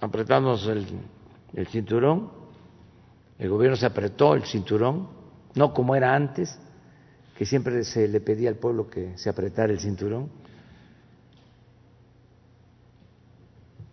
[0.00, 0.86] apretamos el,
[1.52, 2.30] el cinturón,
[3.38, 5.08] el gobierno se apretó el cinturón,
[5.54, 6.58] no como era antes,
[7.36, 10.30] que siempre se le pedía al pueblo que se apretara el cinturón.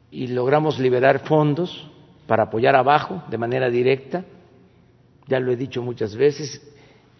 [0.10, 1.92] Y logramos liberar fondos
[2.28, 4.24] para apoyar abajo de manera directa.
[5.28, 6.62] Ya lo he dicho muchas veces,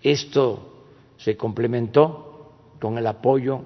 [0.02, 0.86] esto
[1.18, 3.62] se complementó con el apoyo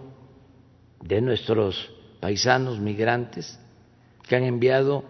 [1.01, 3.59] de nuestros paisanos migrantes
[4.27, 5.03] que han enviado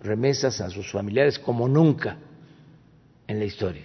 [0.00, 2.16] remesas a sus familiares como nunca
[3.26, 3.84] en la historia,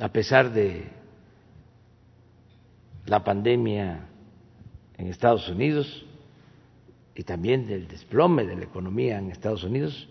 [0.00, 0.84] a pesar de
[3.06, 4.06] la pandemia
[4.96, 6.04] en Estados Unidos
[7.14, 10.08] y también del desplome de la economía en Estados Unidos,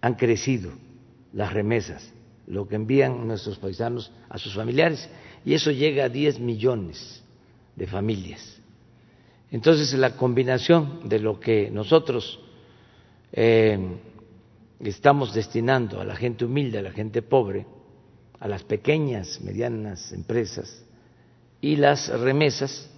[0.00, 0.72] han crecido
[1.32, 2.12] las remesas,
[2.46, 5.08] lo que envían nuestros paisanos a sus familiares,
[5.44, 7.19] y eso llega a 10 millones
[7.80, 8.60] de familias.
[9.50, 12.38] Entonces, la combinación de lo que nosotros
[13.32, 13.78] eh,
[14.80, 17.64] estamos destinando a la gente humilde, a la gente pobre,
[18.38, 20.84] a las pequeñas, medianas empresas
[21.62, 22.90] y las remesas,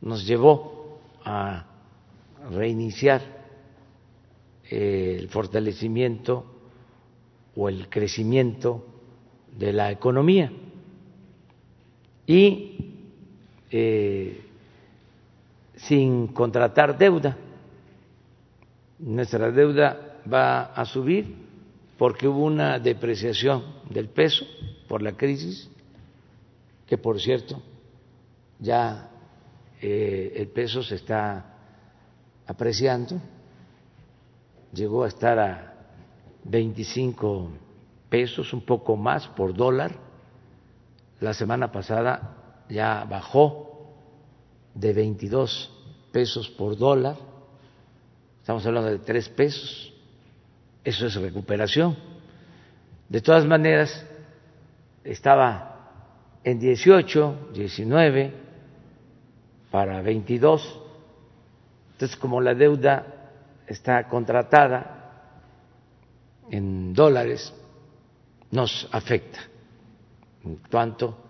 [0.00, 1.66] nos llevó a
[2.50, 3.22] reiniciar
[4.68, 6.46] el fortalecimiento
[7.54, 8.84] o el crecimiento
[9.56, 10.50] de la economía.
[12.26, 12.95] Y
[13.70, 14.44] eh,
[15.76, 17.36] sin contratar deuda.
[18.98, 21.34] Nuestra deuda va a subir
[21.98, 24.46] porque hubo una depreciación del peso
[24.88, 25.70] por la crisis,
[26.86, 27.62] que por cierto
[28.58, 29.10] ya
[29.80, 31.54] eh, el peso se está
[32.46, 33.20] apreciando,
[34.72, 35.74] llegó a estar a
[36.44, 37.50] 25
[38.08, 39.92] pesos, un poco más por dólar.
[41.20, 43.94] La semana pasada ya bajó
[44.74, 45.70] de 22
[46.12, 47.16] pesos por dólar,
[48.40, 49.92] estamos hablando de 3 pesos,
[50.84, 51.96] eso es recuperación.
[53.08, 54.04] De todas maneras,
[55.04, 55.76] estaba
[56.42, 58.32] en 18, 19,
[59.70, 60.80] para 22,
[61.92, 63.06] entonces como la deuda
[63.66, 64.96] está contratada
[66.50, 67.52] en dólares,
[68.50, 69.40] nos afecta
[70.44, 71.25] en cuanto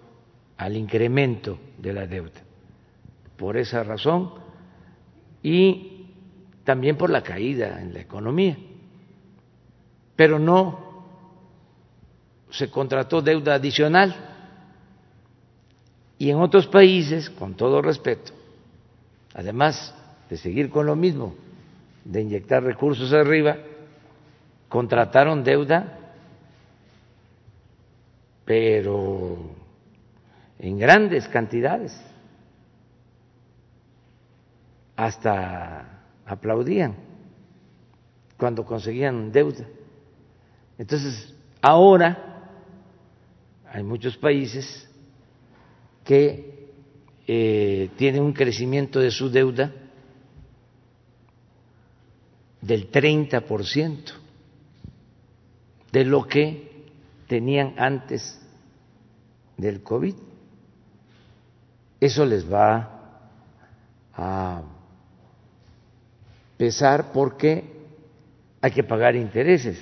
[0.56, 2.42] al incremento de la deuda.
[3.36, 4.32] Por esa razón
[5.42, 6.06] y
[6.64, 8.56] también por la caída en la economía.
[10.16, 10.86] Pero no
[12.50, 14.14] se contrató deuda adicional.
[16.18, 18.32] Y en otros países, con todo respeto,
[19.34, 19.94] además
[20.30, 21.34] de seguir con lo mismo,
[22.04, 23.58] de inyectar recursos arriba,
[24.68, 25.98] contrataron deuda,
[28.46, 29.55] pero
[30.58, 31.98] en grandes cantidades.
[34.96, 36.96] Hasta aplaudían
[38.36, 39.66] cuando conseguían deuda.
[40.78, 42.50] Entonces, ahora
[43.70, 44.88] hay muchos países
[46.04, 46.70] que
[47.26, 49.72] eh, tienen un crecimiento de su deuda
[52.60, 54.12] del 30%
[55.92, 56.84] de lo que
[57.26, 58.40] tenían antes
[59.56, 60.14] del COVID.
[62.00, 62.90] Eso les va
[64.14, 64.62] a
[66.56, 67.64] pesar porque
[68.60, 69.78] hay que pagar intereses,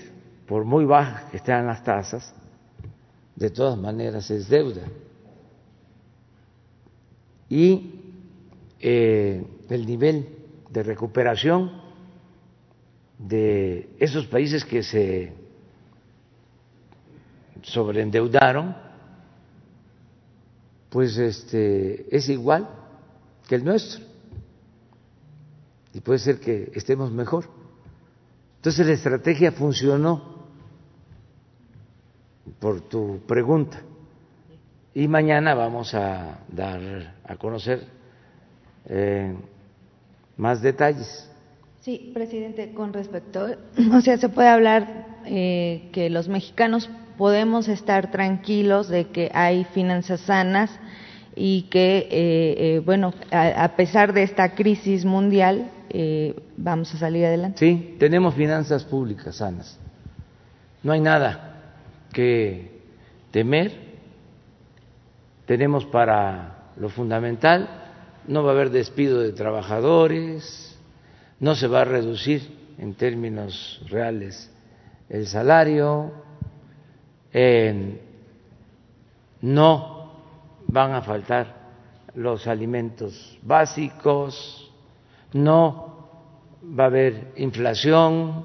[0.47, 2.35] por muy bajas que estén las tasas,
[3.35, 4.83] de todas maneras es deuda.
[7.49, 8.01] Y
[8.81, 10.29] eh, el nivel
[10.71, 11.73] de recuperación
[13.19, 15.33] de esos países que se
[17.63, 18.77] sobreendeudaron,
[20.95, 22.69] pues este es igual
[23.49, 24.05] que el nuestro.
[25.93, 27.47] Y puede ser que estemos mejor.
[28.59, 30.47] Entonces la estrategia funcionó
[32.61, 33.83] por tu pregunta.
[34.95, 37.89] Y mañana vamos a dar a conocer
[38.87, 39.35] eh,
[40.37, 41.29] más detalles.
[41.81, 43.49] Sí, presidente, con respecto,
[43.93, 49.65] o sea, se puede hablar eh, que los mexicanos podemos estar tranquilos de que hay
[49.65, 50.71] finanzas sanas
[51.37, 57.25] y que, eh, eh, bueno, a, pesar de esta crisis mundial, eh, vamos a salir
[57.25, 57.59] adelante.
[57.59, 59.79] Sí, tenemos finanzas públicas sanas.
[60.83, 61.63] No hay nada
[62.13, 62.81] que
[63.31, 63.73] temer.
[65.47, 67.69] Tenemos para lo fundamental,
[68.27, 70.79] no va a haber despido de trabajadores,
[71.41, 72.43] no se va a reducir
[72.79, 74.51] en términos reales
[75.09, 76.24] el salario,
[79.43, 80.13] no
[80.69, 81.65] van a faltar
[82.15, 84.73] los alimentos básicos,
[85.33, 86.09] no
[86.79, 88.45] va a haber inflación,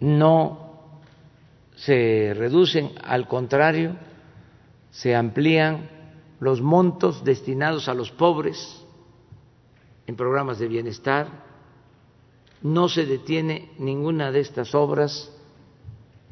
[0.00, 0.70] no
[1.76, 3.96] se reducen, al contrario,
[4.90, 5.88] se amplían
[6.40, 8.84] los montos destinados a los pobres
[10.06, 11.28] en programas de bienestar,
[12.62, 15.34] no se detiene ninguna de estas obras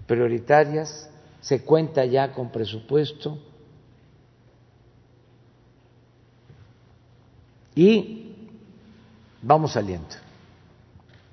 [0.09, 1.09] prioritarias
[1.41, 3.39] se cuenta ya con presupuesto
[7.77, 8.35] y
[9.41, 10.09] vamos saliendo.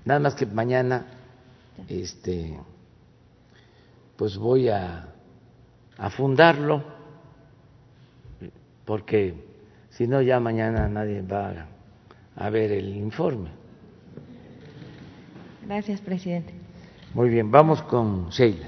[0.03, 1.07] Nada más que mañana
[1.87, 2.59] este
[4.17, 5.07] pues voy a,
[5.97, 6.83] a fundarlo
[8.85, 9.33] porque
[9.89, 11.67] si no ya mañana nadie va
[12.35, 13.49] a ver el informe.
[15.65, 16.64] Gracias, presidente.
[17.15, 18.67] Muy bien, vamos con Sheila.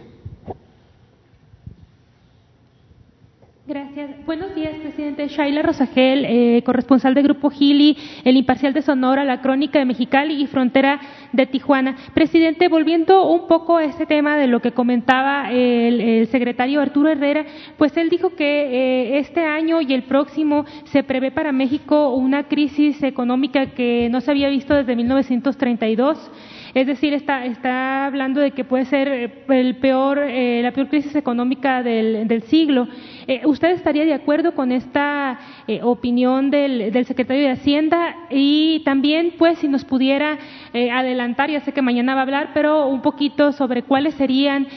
[3.67, 4.25] Gracias.
[4.25, 5.27] Buenos días, presidente.
[5.27, 10.41] Shaila Rosagel, eh, corresponsal de Grupo Gili, El Imparcial de Sonora, La Crónica de Mexicali
[10.41, 11.01] y Frontera
[11.33, 11.97] de Tijuana.
[12.13, 17.45] Presidente, volviendo un poco a este tema de lo que comentaba el, secretario Arturo Herrera,
[17.77, 22.47] pues él dijo que eh, este año y el próximo se prevé para México una
[22.47, 26.31] crisis económica que no se había visto desde 1932
[26.77, 30.89] es decir, está, está hablando de que puede ser eh, el peor, eh, la peor
[30.89, 32.87] crisis económica del, siglo.
[33.25, 35.39] Eh, ¿Usted estaría de acuerdo con esta
[35.81, 38.15] opinión del, del, secretario de Hacienda?
[38.29, 40.37] Y también, pues, si nos pudiera
[40.71, 44.67] adelantar, ya sé que mañana va a hablar, pero un poquito sobre cuáles serían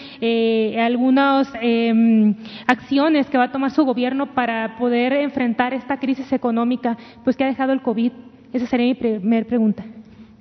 [0.79, 2.35] algunas em,
[2.67, 7.45] acciones que va a tomar su gobierno para poder enfrentar esta crisis económica pues, que
[7.45, 8.13] ha dejado el COVID.
[8.55, 9.85] Esa sería mi primera pregunta.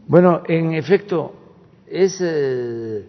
[0.08, 1.39] Bueno, en efecto,
[1.90, 3.08] es eh,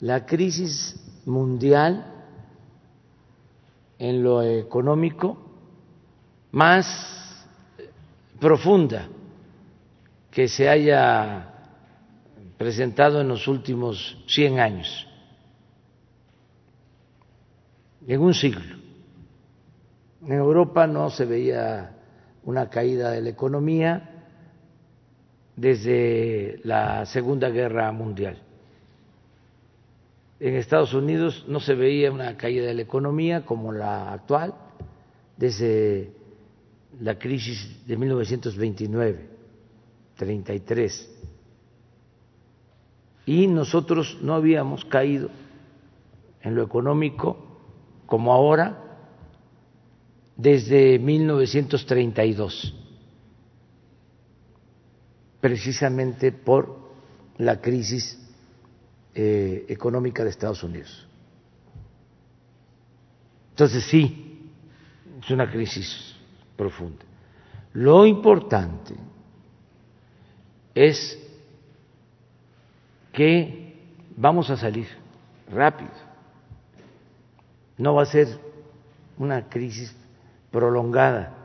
[0.00, 2.12] la crisis mundial
[3.98, 5.38] en lo económico
[6.52, 7.46] más
[8.40, 9.08] profunda
[10.30, 11.50] que se haya
[12.58, 15.06] presentado en los últimos 100 años,
[18.06, 18.76] en un siglo.
[20.26, 21.94] En Europa no se veía
[22.44, 24.13] una caída de la economía,
[25.56, 28.38] desde la Segunda Guerra Mundial.
[30.40, 34.54] En Estados Unidos no se veía una caída de la economía como la actual
[35.36, 36.12] desde
[37.00, 39.28] la crisis de 1929,
[40.16, 41.10] 33.
[43.26, 45.30] Y nosotros no habíamos caído
[46.42, 47.38] en lo económico
[48.06, 48.80] como ahora
[50.36, 52.83] desde 1932
[55.44, 56.74] precisamente por
[57.36, 58.18] la crisis
[59.14, 61.06] eh, económica de Estados Unidos.
[63.50, 64.50] Entonces sí,
[65.20, 66.16] es una crisis
[66.56, 67.04] profunda.
[67.74, 68.94] Lo importante
[70.74, 71.18] es
[73.12, 73.76] que
[74.16, 74.88] vamos a salir
[75.50, 75.92] rápido.
[77.76, 78.28] No va a ser
[79.18, 79.94] una crisis
[80.50, 81.43] prolongada.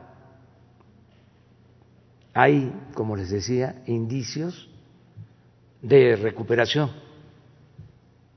[2.32, 4.68] Hay, como les decía, indicios
[5.82, 6.90] de recuperación.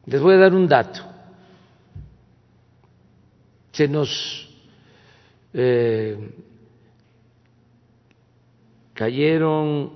[0.05, 1.01] Les voy a dar un dato.
[3.71, 4.49] Se nos
[5.53, 6.35] eh,
[8.93, 9.93] cayeron,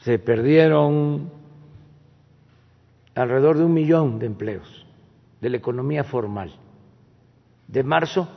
[0.00, 1.30] se perdieron
[3.14, 4.86] alrededor de un millón de empleos
[5.40, 6.52] de la economía formal,
[7.66, 8.28] de marzo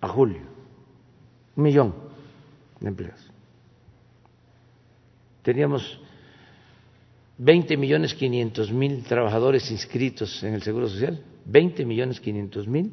[0.00, 0.42] a julio,
[1.56, 1.94] un millón
[2.80, 3.31] de empleos.
[5.42, 6.00] Teníamos
[7.38, 12.92] 20 millones 500 mil trabajadores inscritos en el Seguro Social, 20 millones 500 mil,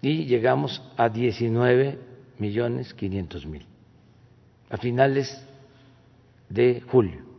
[0.00, 1.98] y llegamos a 19
[2.38, 3.66] millones 500 mil
[4.70, 5.46] a finales
[6.48, 7.32] de julio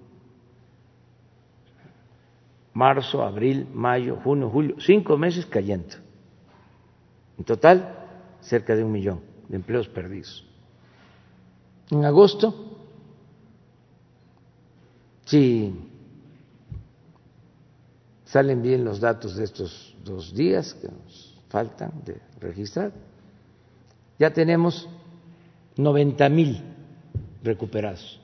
[2.73, 5.95] marzo, abril, mayo, junio, julio, cinco meses cayendo.
[7.37, 7.95] En total,
[8.41, 10.45] cerca de un millón de empleos perdidos.
[11.91, 12.72] En agosto,
[15.25, 15.73] si
[18.25, 22.91] salen bien los datos de estos dos días que nos faltan de registrar,
[24.19, 24.87] ya tenemos
[25.77, 26.61] 90 mil
[27.43, 28.19] recuperados.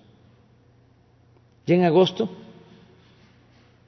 [1.66, 2.30] Y en agosto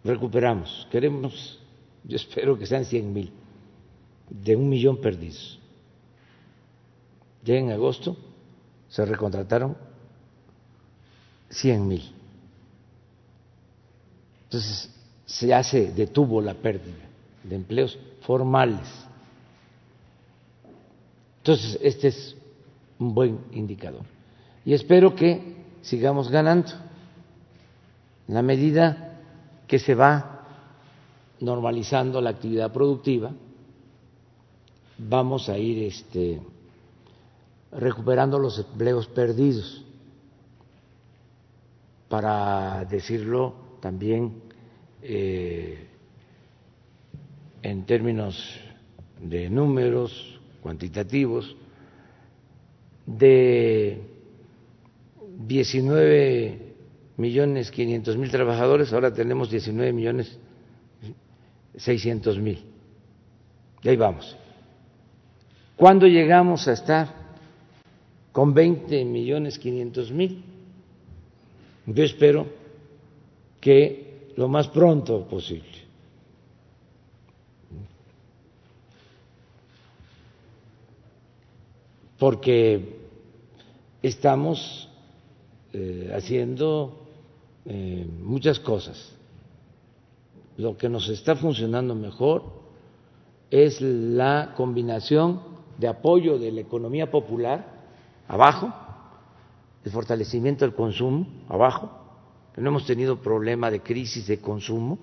[0.04, 0.88] recuperamos.
[0.92, 1.60] Queremos,
[2.04, 3.34] yo espero que sean 100 mil,
[4.30, 5.60] de un millón perdidos.
[7.44, 8.16] Ya en agosto
[8.90, 9.76] se recontrataron
[11.50, 12.21] 100 mil.
[14.52, 14.90] Entonces,
[15.26, 17.06] se detuvo la pérdida
[17.42, 18.86] de empleos formales.
[21.38, 22.36] Entonces, este es
[23.00, 24.02] un buen indicador.
[24.66, 26.70] Y espero que sigamos ganando.
[28.28, 29.22] En la medida
[29.68, 30.46] que se va
[31.40, 33.32] normalizando la actividad productiva,
[34.98, 36.42] vamos a ir este,
[37.72, 39.86] recuperando los empleos perdidos.
[42.10, 44.34] Para decirlo también
[45.02, 45.88] eh,
[47.62, 48.60] en términos
[49.20, 51.56] de números cuantitativos,
[53.06, 54.00] de
[55.48, 56.60] 19
[57.18, 60.40] millones quinientos mil trabajadores, ahora tenemos 19 millones
[61.76, 62.64] seiscientos mil.
[63.84, 64.38] Y ahí vamos.
[65.76, 67.16] ¿Cuándo llegamos a estar
[68.32, 70.44] con 20 millones quinientos mil?
[71.88, 72.61] Yo espero
[73.62, 75.70] que lo más pronto posible.
[82.18, 83.00] Porque
[84.02, 84.90] estamos
[85.74, 87.08] eh, haciendo
[87.66, 89.16] eh, muchas cosas.
[90.58, 92.44] Lo que nos está funcionando mejor
[93.50, 95.42] es la combinación
[95.78, 97.82] de apoyo de la economía popular
[98.28, 98.74] abajo,
[99.84, 102.01] el fortalecimiento del consumo abajo,
[102.58, 105.00] no hemos tenido problema de crisis de consumo,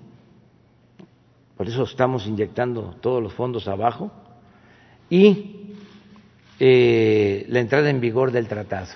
[1.57, 4.11] por eso estamos inyectando todos los fondos abajo,
[5.09, 5.75] y
[6.59, 8.89] eh, la entrada en vigor del tratado.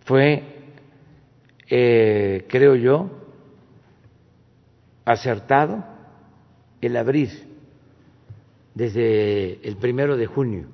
[0.00, 0.42] Fue,
[1.68, 3.10] eh, creo yo,
[5.04, 5.84] acertado
[6.80, 7.46] el abrir
[8.74, 10.66] desde el primero de junio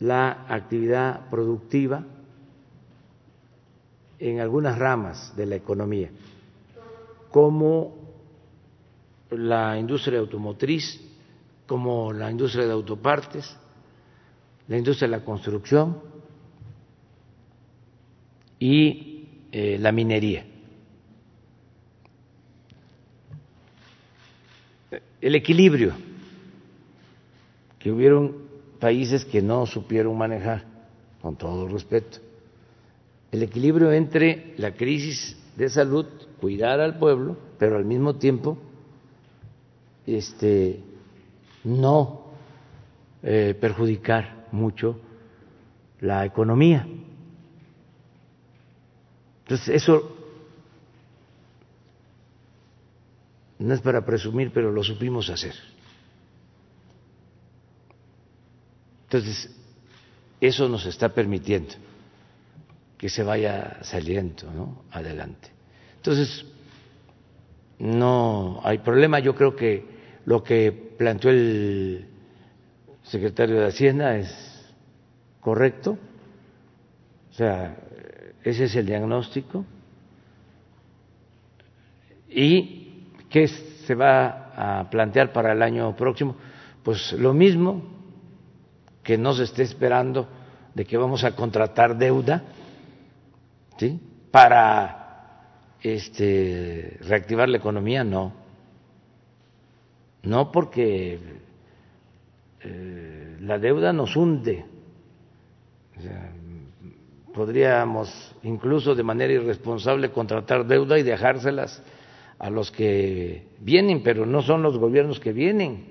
[0.00, 2.04] la actividad productiva
[4.20, 6.10] en algunas ramas de la economía,
[7.30, 7.96] como
[9.30, 11.00] la industria automotriz,
[11.66, 13.56] como la industria de autopartes,
[14.68, 15.98] la industria de la construcción,
[18.58, 20.44] y eh, la minería.
[25.20, 25.94] El equilibrio,
[27.78, 28.36] que hubieron
[28.78, 30.64] países que no supieron manejar,
[31.22, 32.18] con todo respeto,
[33.32, 36.06] el equilibrio entre la crisis de salud,
[36.40, 38.58] cuidar al pueblo, pero al mismo tiempo
[40.06, 40.82] este,
[41.64, 42.32] no
[43.22, 44.98] eh, perjudicar mucho
[46.00, 46.86] la economía.
[49.42, 50.16] Entonces, eso
[53.58, 55.54] no es para presumir, pero lo supimos hacer.
[59.04, 59.54] Entonces,
[60.40, 61.89] eso nos está permitiendo
[63.00, 64.82] que se vaya saliendo ¿no?
[64.90, 65.48] adelante.
[65.96, 66.44] Entonces,
[67.78, 69.20] no hay problema.
[69.20, 69.86] Yo creo que
[70.26, 72.06] lo que planteó el
[73.04, 74.30] secretario de Hacienda es
[75.40, 75.96] correcto.
[77.30, 77.74] O sea,
[78.44, 79.64] ese es el diagnóstico.
[82.28, 86.36] ¿Y qué se va a plantear para el año próximo?
[86.82, 87.82] Pues lo mismo
[89.02, 90.28] que no se esté esperando
[90.74, 92.42] de que vamos a contratar deuda,
[93.80, 93.98] ¿sí?
[94.30, 95.40] Para
[95.82, 98.34] este, reactivar la economía, no.
[100.22, 101.18] No porque
[102.60, 104.66] eh, la deuda nos hunde.
[107.32, 111.82] podríamos incluso de manera irresponsable contratar deuda y dejárselas
[112.38, 115.86] a los que vienen, pero no son los gobiernos que vienen,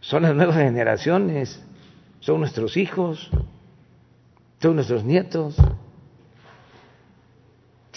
[0.00, 1.64] son las nuevas generaciones,
[2.20, 3.30] son nuestros hijos,
[4.60, 5.56] son nuestros nietos.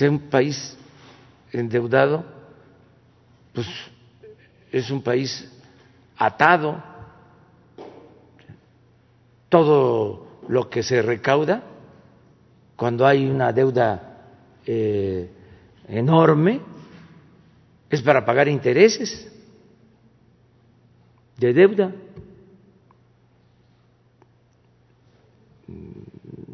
[0.09, 0.77] Un país
[1.51, 2.23] endeudado,
[3.53, 3.67] pues
[4.71, 5.51] es un país
[6.17, 6.81] atado
[9.49, 11.63] todo lo que se recauda
[12.75, 14.17] cuando hay una deuda
[14.65, 15.29] eh,
[15.87, 16.61] enorme
[17.89, 19.29] es para pagar intereses
[21.37, 21.91] de deuda.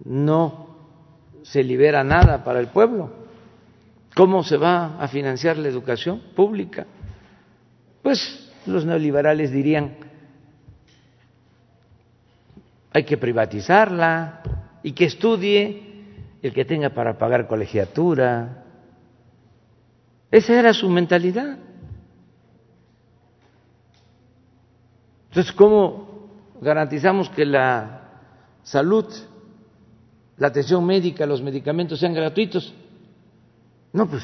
[0.06, 0.68] No
[1.44, 3.27] se libera nada para el pueblo.
[4.18, 6.88] ¿Cómo se va a financiar la educación pública?
[8.02, 9.96] Pues los neoliberales dirían,
[12.92, 14.42] hay que privatizarla
[14.82, 15.84] y que estudie
[16.42, 18.64] el que tenga para pagar colegiatura.
[20.32, 21.60] Esa era su mentalidad.
[25.30, 28.24] Entonces, ¿cómo garantizamos que la
[28.64, 29.06] salud,
[30.38, 32.74] la atención médica, los medicamentos sean gratuitos?
[33.94, 34.24] No, pues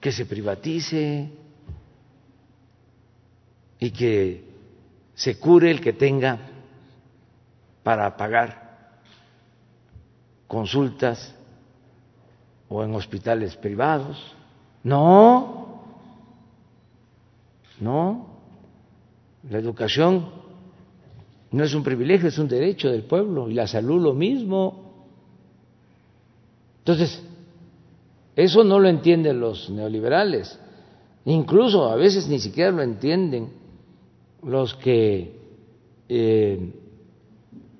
[0.00, 1.30] que se privatice
[3.78, 4.44] y que
[5.14, 6.38] se cure el que tenga
[7.82, 9.00] para pagar
[10.46, 11.34] consultas
[12.68, 14.34] o en hospitales privados.
[14.82, 15.82] No,
[17.80, 18.26] no,
[19.48, 20.30] la educación
[21.50, 25.04] no es un privilegio, es un derecho del pueblo y la salud lo mismo.
[26.78, 27.22] Entonces,
[28.36, 30.58] eso no lo entienden los neoliberales,
[31.24, 33.52] incluso a veces ni siquiera lo entienden
[34.42, 35.38] los que
[36.08, 36.72] eh,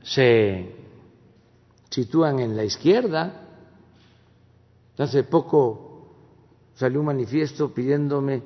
[0.03, 0.75] se
[1.89, 3.47] sitúan en la izquierda.
[4.99, 5.91] Hace poco
[6.75, 8.43] salió un manifiesto pidiéndome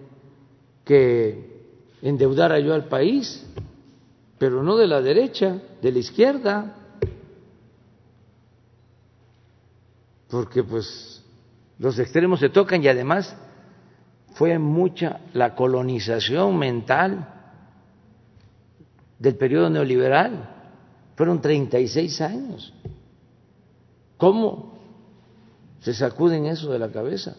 [0.84, 1.54] que
[2.02, 3.44] endeudara yo al país,
[4.38, 6.76] pero no de la derecha, de la izquierda,
[10.28, 11.23] porque pues
[11.78, 13.36] los extremos se tocan y además
[14.34, 17.28] fue mucha la colonización mental
[19.18, 20.50] del periodo neoliberal
[21.16, 22.72] fueron 36 años.
[24.16, 24.74] ¿Cómo
[25.80, 27.36] se sacuden eso de la cabeza?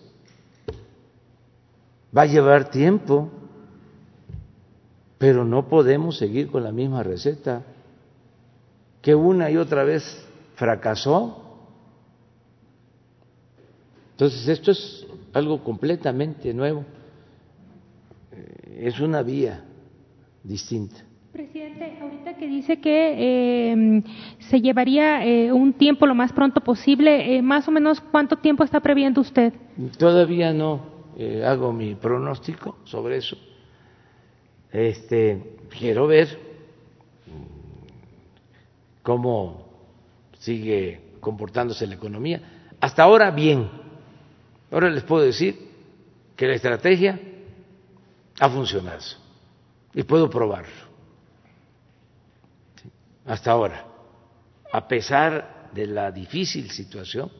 [2.15, 3.29] Va a llevar tiempo,
[5.17, 7.63] pero no podemos seguir con la misma receta
[9.01, 10.25] que una y otra vez
[10.55, 11.44] fracasó.
[14.15, 16.85] Entonces, esto es algo completamente nuevo.
[18.31, 19.61] Eh, es una vía
[20.41, 20.95] distinta.
[21.33, 24.03] Presidente, ahorita que dice que em,
[24.39, 28.63] se llevaría eh, un tiempo lo más pronto posible, eh, más o menos cuánto tiempo
[28.63, 29.51] está previendo usted?
[29.97, 30.95] Todavía no
[31.45, 33.37] hago mi pronóstico sobre eso.
[34.71, 36.39] Este, quiero ver
[39.03, 39.65] cómo
[40.39, 42.41] sigue comportándose la economía.
[42.79, 43.84] Hasta ahora bien.
[44.75, 45.57] Ahora les puedo decir
[46.35, 47.17] que la estrategia
[48.37, 48.99] ha funcionado
[49.93, 50.83] y puedo probarlo
[53.25, 53.87] hasta ahora,
[54.73, 57.31] a pesar de la difícil situación,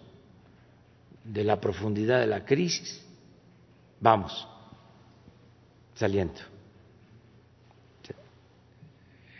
[1.25, 3.05] de la profundidad de la crisis,
[3.99, 4.47] vamos
[5.93, 6.39] saliendo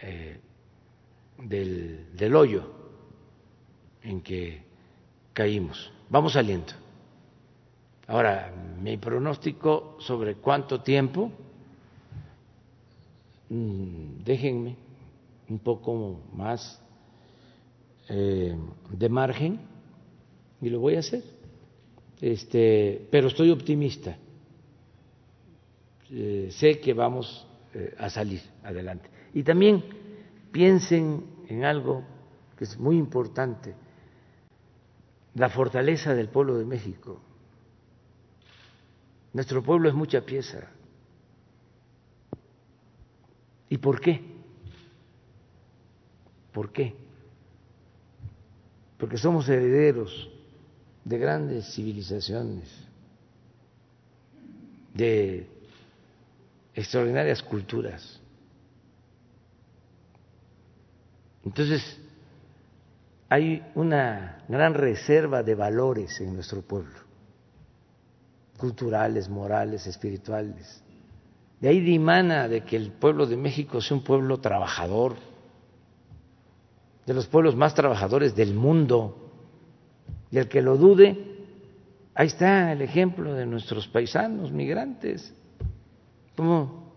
[0.02, 0.42] eh,
[1.38, 2.74] del, del hoyo
[4.04, 4.66] en que
[5.32, 5.94] caímos.
[6.10, 6.85] Vamos saliendo.
[8.08, 11.32] Ahora, mi pronóstico sobre cuánto tiempo,
[13.50, 14.76] mm, déjenme
[15.50, 16.82] un poco más
[18.10, 18.56] eh,
[18.92, 19.60] de margen
[20.62, 21.24] y lo voy a hacer.
[22.22, 24.18] Este, pero estoy optimista.
[26.12, 29.10] Eh, sé que vamos eh, a salir adelante.
[29.34, 29.84] Y también
[30.52, 32.04] piensen en algo
[32.58, 33.74] que es muy importante,
[35.34, 37.20] la fortaleza del pueblo de México.
[39.36, 40.66] Nuestro pueblo es mucha pieza.
[43.68, 44.22] ¿Y por qué?
[46.54, 46.96] ¿Por qué?
[48.98, 50.32] Porque somos herederos
[51.04, 52.70] de grandes civilizaciones,
[54.94, 55.50] de
[56.74, 58.22] extraordinarias culturas.
[61.44, 62.00] Entonces,
[63.28, 67.00] hay una gran reserva de valores en nuestro pueblo,
[68.58, 70.82] culturales, morales, espirituales.
[71.60, 75.16] De ahí dimana de que el pueblo de México sea un pueblo trabajador,
[77.06, 79.32] de los pueblos más trabajadores del mundo.
[80.32, 81.46] Y el que lo dude,
[82.14, 85.34] ahí está el ejemplo de nuestros paisanos migrantes,
[86.36, 86.94] cómo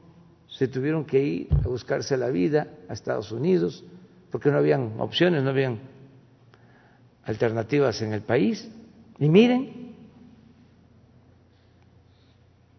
[0.49, 3.85] se tuvieron que ir a buscarse la vida a Estados Unidos,
[4.31, 5.79] porque no habían opciones, no habían
[7.25, 8.69] alternativas en el país.
[9.19, 9.88] Y miren,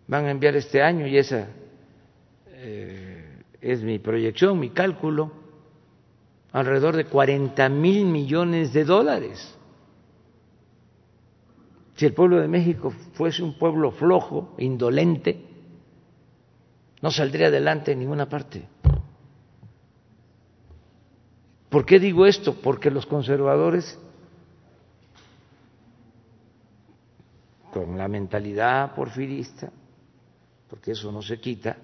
[0.10, 1.48] van a enviar este año, y esa
[2.48, 5.32] eh, es mi proyección, mi cálculo,
[6.52, 9.56] alrededor de 40 mil millones de dólares.
[11.96, 15.46] Si el pueblo de México fuese un pueblo flojo, indolente,
[17.02, 18.68] no saldría adelante en ninguna parte.
[21.70, 22.56] ¿Por qué digo esto?
[22.56, 24.00] Porque los conservadores,
[27.72, 29.72] con la mentalidad porfirista,
[30.70, 31.78] porque eso no se quita,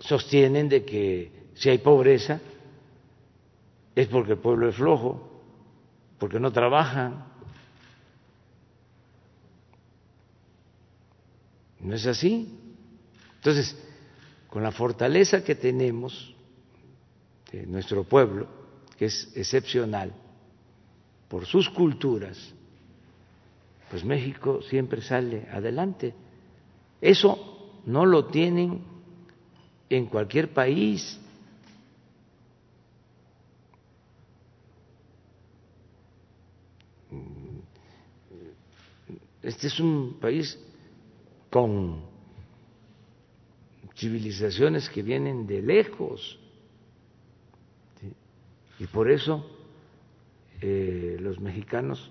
[0.00, 2.40] sostienen de que si hay pobreza
[3.94, 5.42] es porque el pueblo es flojo,
[6.18, 7.26] porque no trabajan.
[11.80, 12.58] No es así.
[13.36, 13.76] Entonces,
[14.48, 16.34] con la fortaleza que tenemos
[17.52, 18.48] de nuestro pueblo,
[18.98, 20.12] que es excepcional
[21.28, 22.54] por sus culturas,
[23.94, 26.12] pues México siempre sale adelante.
[27.00, 28.82] Eso no lo tienen
[29.88, 31.20] en cualquier país.
[39.40, 40.58] Este es un país
[41.48, 42.02] con
[43.94, 46.36] civilizaciones que vienen de lejos
[48.80, 49.48] y por eso
[50.60, 52.10] eh, los mexicanos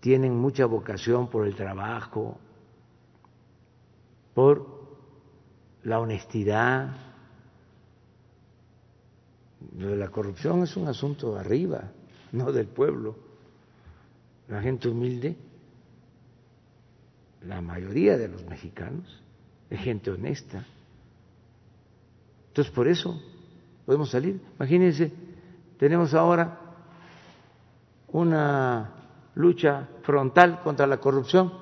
[0.00, 2.38] tienen mucha vocación por el trabajo,
[4.34, 4.78] por
[5.82, 6.96] la honestidad.
[9.76, 11.90] La corrupción es un asunto arriba,
[12.32, 13.16] no del pueblo.
[14.48, 15.36] La gente humilde,
[17.42, 19.22] la mayoría de los mexicanos,
[19.68, 20.64] es gente honesta.
[22.48, 23.20] Entonces, por eso
[23.84, 24.40] podemos salir.
[24.56, 25.12] Imagínense,
[25.78, 26.58] tenemos ahora
[28.08, 28.97] una
[29.38, 31.52] lucha frontal contra la corrupción.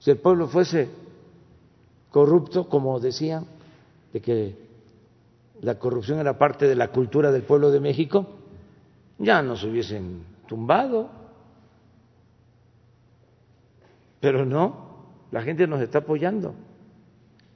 [0.00, 0.90] Si el pueblo fuese
[2.10, 3.46] corrupto, como decían,
[4.12, 4.56] de que
[5.60, 8.26] la corrupción era parte de la cultura del pueblo de México,
[9.18, 11.08] ya nos hubiesen tumbado.
[14.18, 16.52] Pero no, la gente nos está apoyando,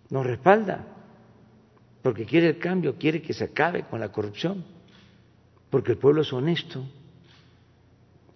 [0.09, 0.87] nos respalda,
[2.01, 4.65] porque quiere el cambio, quiere que se acabe con la corrupción,
[5.69, 6.85] porque el pueblo es honesto.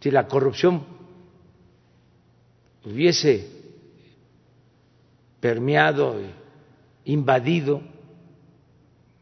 [0.00, 0.84] Si la corrupción
[2.84, 3.48] hubiese
[5.40, 6.16] permeado,
[7.04, 7.82] invadido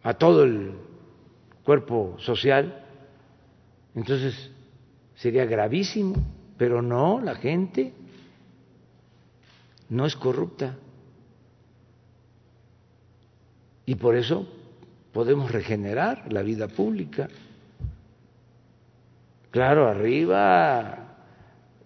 [0.02, 0.72] a todo el
[1.64, 2.84] cuerpo social,
[3.94, 4.50] entonces
[5.16, 6.14] sería gravísimo,
[6.56, 7.92] pero no, la gente
[9.88, 10.76] no es corrupta.
[13.86, 14.46] Y por eso
[15.12, 17.28] podemos regenerar la vida pública.
[19.50, 21.16] Claro, arriba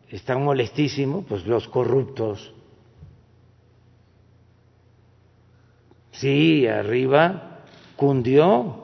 [0.09, 2.53] están molestísimos pues los corruptos
[6.13, 7.65] Sí, arriba
[7.97, 8.77] cundió.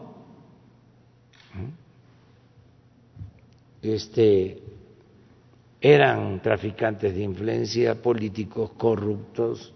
[3.81, 4.61] Este
[5.81, 9.73] eran traficantes de influencia, políticos corruptos,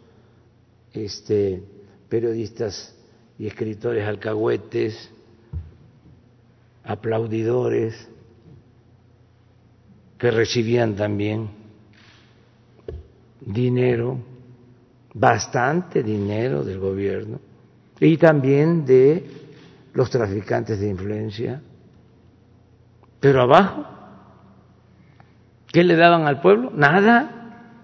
[0.93, 1.63] este
[2.09, 2.99] periodistas
[3.39, 5.11] y escritores alcahuetes,
[6.83, 8.09] aplaudidores
[10.23, 11.51] que recibían también
[13.41, 14.20] dinero,
[15.14, 17.41] bastante dinero del gobierno
[17.99, 19.29] y también de
[19.93, 21.61] los traficantes de influencia.
[23.18, 23.85] Pero abajo,
[25.73, 26.70] ¿qué le daban al pueblo?
[26.73, 27.81] Nada.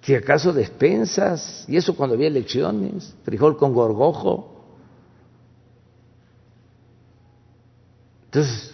[0.00, 4.66] Si acaso despensas, y eso cuando había elecciones, frijol con gorgojo.
[8.24, 8.71] Entonces,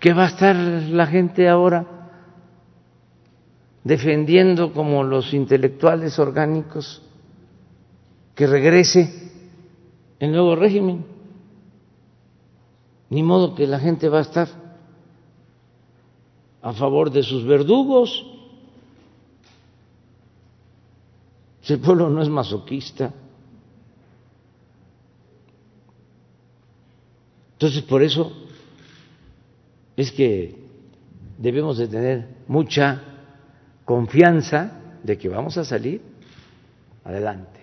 [0.00, 1.96] ¿qué va a estar la gente ahora
[3.86, 7.00] defendiendo como los intelectuales orgánicos
[8.34, 9.30] que regrese
[10.18, 11.06] el nuevo régimen.
[13.10, 14.48] Ni modo que la gente va a estar
[16.62, 18.26] a favor de sus verdugos.
[21.62, 23.14] Si el pueblo no es masoquista.
[27.52, 28.32] Entonces, por eso
[29.96, 30.54] es que
[31.38, 33.02] debemos de tener mucha
[33.84, 36.00] confianza de que vamos a salir
[37.04, 37.56] adelante.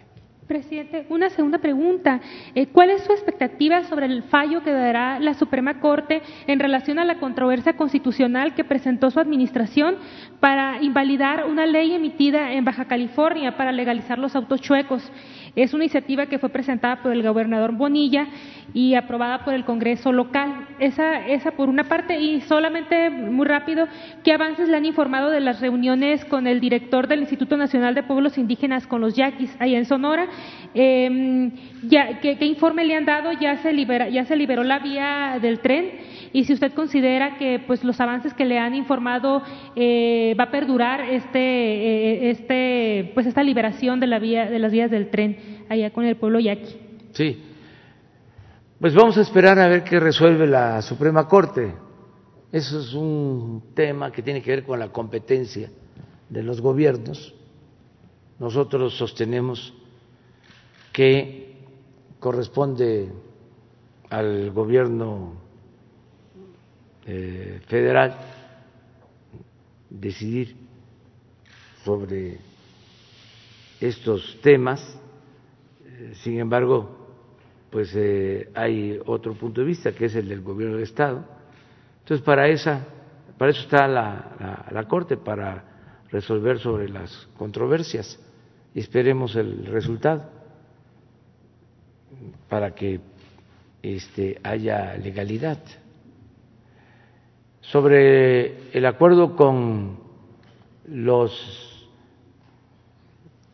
[0.47, 2.19] Presidente, una segunda pregunta.
[2.53, 6.99] Eh, ¿Cuál es su expectativa sobre el fallo que dará la Suprema Corte en relación
[6.99, 9.95] a la controversia constitucional que presentó su administración
[10.39, 15.09] para invalidar una ley emitida en Baja California para legalizar los autos chuecos?
[15.55, 18.27] Es una iniciativa que fue presentada por el gobernador Bonilla
[18.73, 20.67] y aprobada por el Congreso local.
[20.79, 23.87] Esa, esa por una parte, y solamente muy rápido,
[24.23, 28.01] ¿qué avances le han informado de las reuniones con el director del Instituto Nacional de
[28.01, 30.27] Pueblos Indígenas con los yaquis ahí en Sonora?
[30.73, 31.51] Eh,
[31.83, 33.31] ya, ¿qué, ¿qué, informe le han dado?
[33.33, 35.91] ¿Ya se, libera, ¿Ya se liberó la vía del tren?
[36.33, 39.43] Y si usted considera que pues, los avances que le han informado
[39.75, 44.71] eh, va a perdurar este, eh, este, pues, esta liberación de, la vía, de las
[44.71, 45.37] vías del tren
[45.69, 46.75] allá con el pueblo yaqui.
[47.11, 47.39] Sí.
[48.79, 51.71] Pues vamos a esperar a ver qué resuelve la Suprema Corte.
[52.51, 55.69] Eso es un tema que tiene que ver con la competencia
[56.29, 57.35] de los gobiernos.
[58.39, 59.73] Nosotros sostenemos
[60.91, 61.57] que
[62.19, 63.11] corresponde
[64.09, 65.42] al gobierno
[67.05, 68.15] eh, federal
[69.89, 70.55] decidir
[71.83, 72.37] sobre
[73.79, 74.99] estos temas.
[75.85, 77.03] Eh, sin embargo,
[77.69, 81.25] pues eh, hay otro punto de vista que es el del gobierno del estado.
[81.99, 82.85] Entonces, para esa,
[83.37, 88.19] para eso está la, la, la corte para resolver sobre las controversias
[88.75, 90.29] y esperemos el resultado
[92.49, 92.99] para que
[93.81, 95.57] este, haya legalidad.
[97.63, 99.97] Sobre el acuerdo con
[100.85, 101.87] los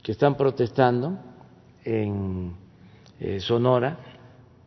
[0.01, 1.19] que están protestando
[1.83, 2.53] en
[3.19, 3.99] eh, Sonora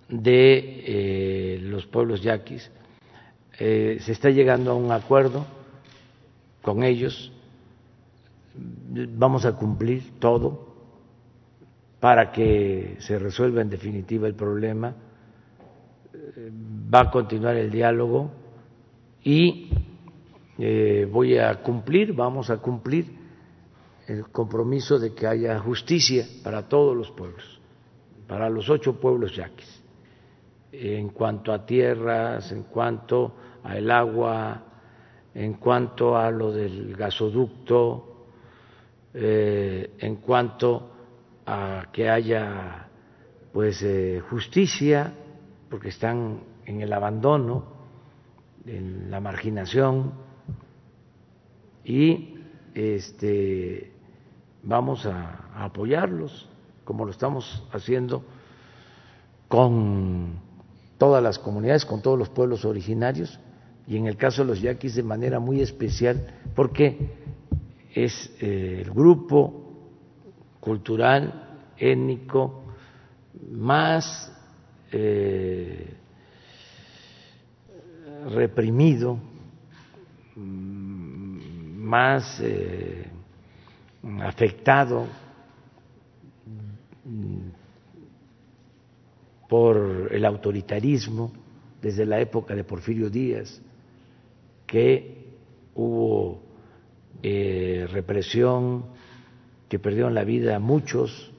[0.08, 2.70] de eh, los pueblos yaquis,
[3.58, 5.44] eh, se está llegando a un acuerdo
[6.62, 7.32] con ellos,
[8.54, 10.68] vamos a cumplir todo
[11.98, 14.94] para que se resuelva en definitiva el problema,
[16.94, 18.41] va a continuar el diálogo
[19.24, 19.70] y
[20.58, 23.06] eh, voy a cumplir, vamos a cumplir
[24.06, 27.60] el compromiso de que haya justicia para todos los pueblos,
[28.26, 29.82] para los ocho pueblos yaquis,
[30.72, 34.62] en cuanto a tierras, en cuanto al agua,
[35.34, 38.26] en cuanto a lo del gasoducto,
[39.14, 40.90] eh, en cuanto
[41.46, 42.88] a que haya
[43.52, 45.12] pues eh, justicia,
[45.68, 47.71] porque están en el abandono,
[48.66, 50.12] en la marginación
[51.84, 52.36] y
[52.74, 53.92] este
[54.62, 56.48] vamos a, apoyarlos
[56.84, 58.24] como lo estamos haciendo
[59.48, 60.40] con
[60.98, 63.38] todas las comunidades, con todos los pueblos originarios
[63.86, 67.10] y en el caso de los yaquis de manera muy especial porque
[67.94, 69.62] es eh, el grupo
[70.60, 72.62] cultural, étnico
[73.50, 74.32] más
[74.92, 75.96] eh,
[78.30, 79.18] reprimido,
[80.36, 83.06] más eh,
[84.20, 85.06] afectado
[89.48, 91.32] por el autoritarismo
[91.80, 93.60] desde la época de Porfirio Díaz,
[94.66, 95.26] que
[95.74, 96.40] hubo
[97.22, 98.86] eh, represión,
[99.68, 101.30] que perdieron la vida muchos,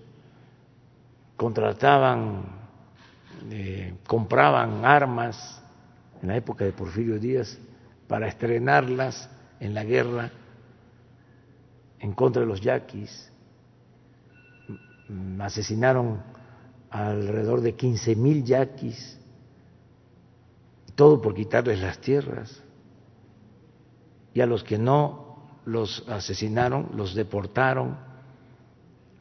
[1.38, 2.44] contrataban,
[3.50, 5.63] eh, compraban armas
[6.24, 7.60] en la época de Porfirio Díaz
[8.08, 10.32] para estrenarlas en la guerra
[12.00, 13.30] en contra de los yaquis.
[15.40, 16.24] Asesinaron
[16.90, 19.20] alrededor de 15 mil yaquis,
[20.96, 22.64] todo por quitarles las tierras.
[24.34, 27.98] Y a los que no los asesinaron, los deportaron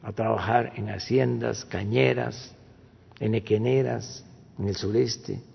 [0.01, 2.55] a trabajar en haciendas, cañeras,
[3.19, 4.25] en equeneras,
[4.57, 5.52] en el sureste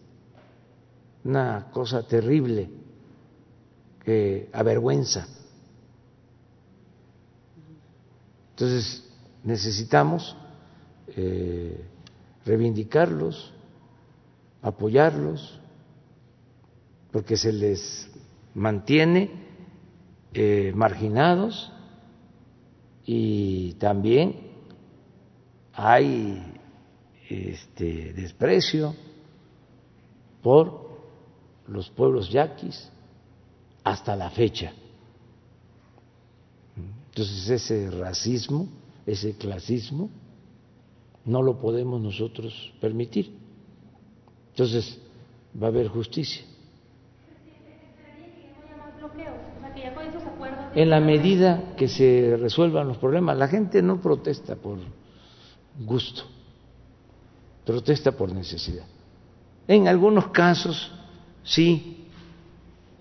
[1.25, 2.71] una cosa terrible
[4.05, 5.27] que avergüenza.
[8.51, 9.05] Entonces
[9.45, 10.37] necesitamos
[11.09, 11.85] eh,
[12.45, 13.53] reivindicarlos,
[14.63, 15.61] apoyarlos,
[17.13, 18.11] porque se les
[18.55, 19.31] mantiene
[20.35, 21.73] eh, marginados
[23.05, 24.37] y también
[25.73, 26.43] hay
[27.29, 28.95] este desprecio
[30.43, 30.88] por
[31.69, 32.91] los pueblos yaquis
[33.85, 34.73] hasta la fecha.
[37.11, 38.69] Entonces ese racismo,
[39.07, 40.11] ese clasismo,
[41.25, 43.35] no lo podemos nosotros permitir.
[44.51, 44.99] Entonces
[45.61, 46.45] va a haber justicia.
[50.75, 54.79] En la medida que se resuelvan los problemas, la gente no protesta por
[55.79, 56.23] gusto,
[57.65, 58.85] protesta por necesidad.
[59.67, 60.93] En algunos casos
[61.49, 61.95] sí.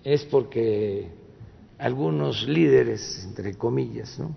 [0.04, 1.10] Es porque
[1.78, 4.34] algunos líderes, entre comillas, ¿no?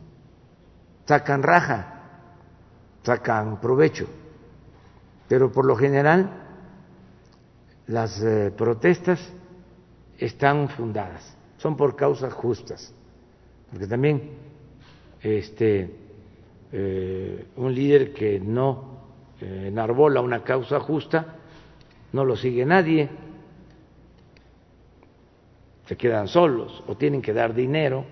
[1.06, 2.04] sacan raja,
[3.04, 4.08] sacan provecho,
[5.28, 6.30] pero por lo general
[7.88, 9.20] las eh, protestas
[10.18, 12.94] están fundadas, son por causas justas.
[13.70, 14.32] Porque también
[15.22, 15.96] este,
[16.72, 19.02] eh, un líder que no
[19.40, 21.36] eh, enarbola una causa justa,
[22.14, 23.10] no lo sigue nadie,
[25.92, 28.06] se quedan solos o tienen que dar dinero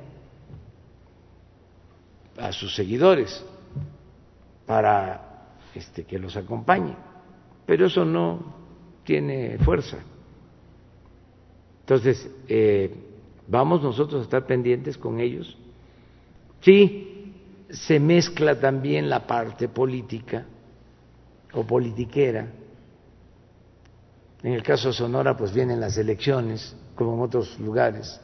[2.37, 3.41] a sus seguidores
[4.65, 6.93] para este, que los acompañe,
[7.65, 8.53] pero eso no
[9.05, 9.97] tiene fuerza.
[11.81, 13.09] Entonces, eh,
[13.49, 15.57] Vamos nosotros a estar pendientes con ellos.
[16.61, 17.33] Sí,
[17.71, 20.45] se mezcla también la parte política
[21.53, 22.47] o politiquera.
[24.43, 28.19] En el caso de Sonora, pues vienen las elecciones, como en otros lugares.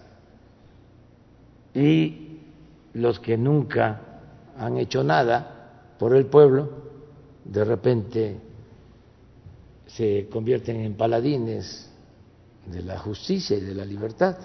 [1.73, 2.39] Y
[2.93, 4.01] los que nunca
[4.57, 6.69] han hecho nada por el pueblo,
[7.45, 8.37] de repente
[9.87, 11.89] se convierten en paladines
[12.65, 14.35] de la justicia y de la libertad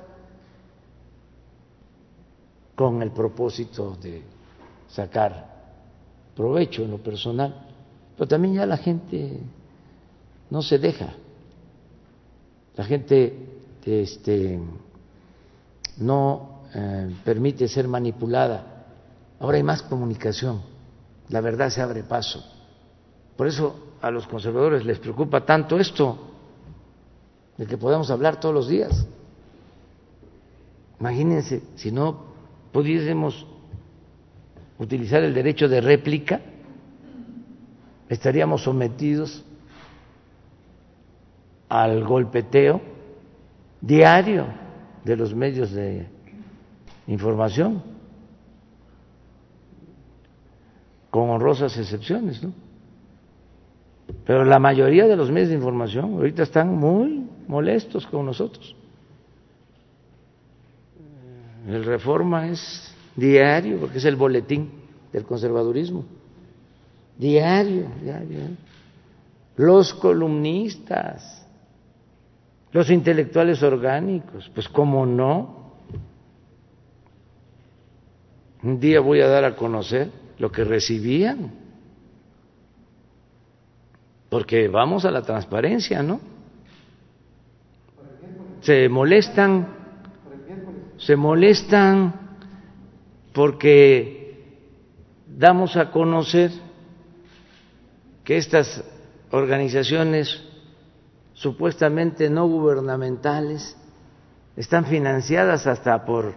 [2.77, 4.23] con el propósito de
[4.87, 5.51] sacar
[6.37, 7.67] provecho en lo personal,
[8.17, 9.41] pero también ya la gente
[10.51, 11.15] no se deja,
[12.77, 14.61] la gente este,
[15.99, 18.87] no eh, permite ser manipulada,
[19.39, 20.63] ahora hay más comunicación,
[21.29, 22.45] la verdad se abre paso,
[23.37, 26.31] por eso a los conservadores les preocupa tanto esto,
[27.57, 29.07] de que podamos hablar todos los días.
[30.99, 32.25] Imagínense, si no
[32.73, 33.47] pudiésemos
[34.79, 36.41] utilizar el derecho de réplica,
[38.09, 39.45] estaríamos sometidos
[41.69, 42.81] al golpeteo
[43.81, 44.47] diario
[45.05, 46.07] de los medios de
[47.07, 47.83] información,
[51.11, 52.53] con honrosas excepciones, ¿no?
[54.25, 58.75] Pero la mayoría de los medios de información ahorita están muy molestos con nosotros.
[61.67, 64.71] El Reforma es diario, porque es el boletín
[65.13, 66.05] del conservadurismo.
[67.19, 68.39] Diario, diario.
[68.39, 68.57] ¿eh?
[69.57, 71.40] Los columnistas,
[72.73, 75.75] los intelectuales orgánicos, pues cómo no.
[78.63, 81.53] Un día voy a dar a conocer lo que recibían,
[84.29, 86.21] porque vamos a la transparencia, ¿no?
[88.61, 89.81] Se molestan
[91.01, 92.13] se molestan
[93.33, 94.35] porque
[95.27, 96.51] damos a conocer
[98.23, 98.85] que estas
[99.31, 100.43] organizaciones
[101.41, 103.75] supuestamente no gubernamentales
[104.57, 106.35] están financiadas hasta por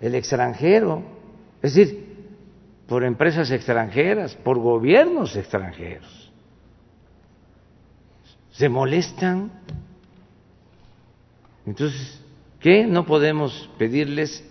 [0.00, 1.04] el extranjero,
[1.62, 2.10] es decir,
[2.88, 6.32] por empresas extranjeras, por gobiernos extranjeros.
[8.50, 9.52] Se molestan.
[11.64, 12.20] Entonces,
[12.58, 12.84] ¿Qué?
[12.84, 14.44] ¿No podemos pedirles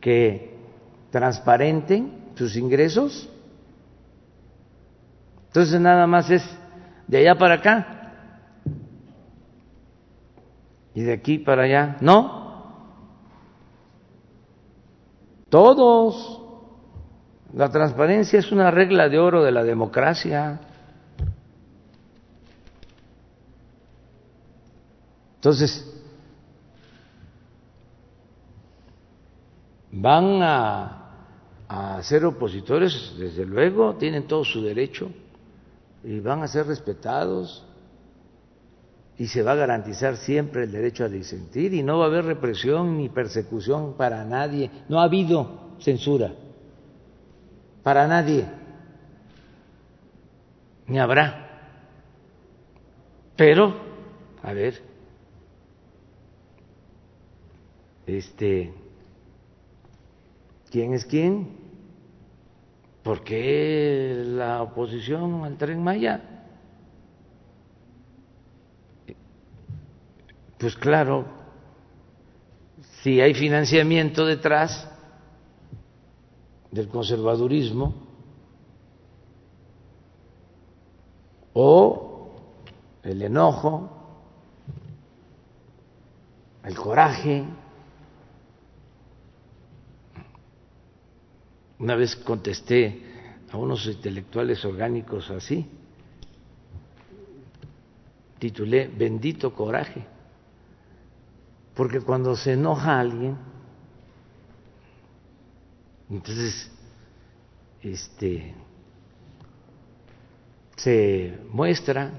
[0.00, 0.54] que
[1.10, 3.30] transparenten sus ingresos?
[5.46, 6.42] Entonces nada más es
[7.06, 8.03] de allá para acá
[10.94, 11.96] y de aquí para allá.
[12.00, 12.44] No.
[15.48, 16.40] Todos.
[17.52, 20.60] La transparencia es una regla de oro de la democracia.
[25.36, 25.94] Entonces,
[29.92, 35.10] van a, ser opositores, desde luego, tienen todo su derecho
[36.02, 37.64] y van a ser respetados
[39.16, 42.24] y se va a garantizar siempre el derecho a disentir y no va a haber
[42.24, 44.70] represión ni persecución para nadie.
[44.88, 46.32] No ha habido censura
[47.82, 48.46] para nadie,
[50.86, 51.42] ni habrá.
[53.36, 53.74] Pero,
[54.42, 54.80] a ver,
[58.06, 58.72] este
[60.70, 61.56] quién es quién,
[63.02, 66.33] por qué la oposición al tren Maya.
[70.64, 71.26] Pues claro,
[73.02, 74.88] si hay financiamiento detrás
[76.70, 77.94] del conservadurismo
[81.52, 82.30] o
[83.02, 83.90] el enojo,
[86.64, 87.44] el coraje.
[91.78, 93.02] Una vez contesté
[93.52, 95.68] a unos intelectuales orgánicos así,
[98.38, 100.13] titulé Bendito coraje,
[101.74, 103.36] porque cuando se enoja alguien,
[106.08, 106.70] entonces
[107.82, 108.54] este
[110.76, 112.12] se muestra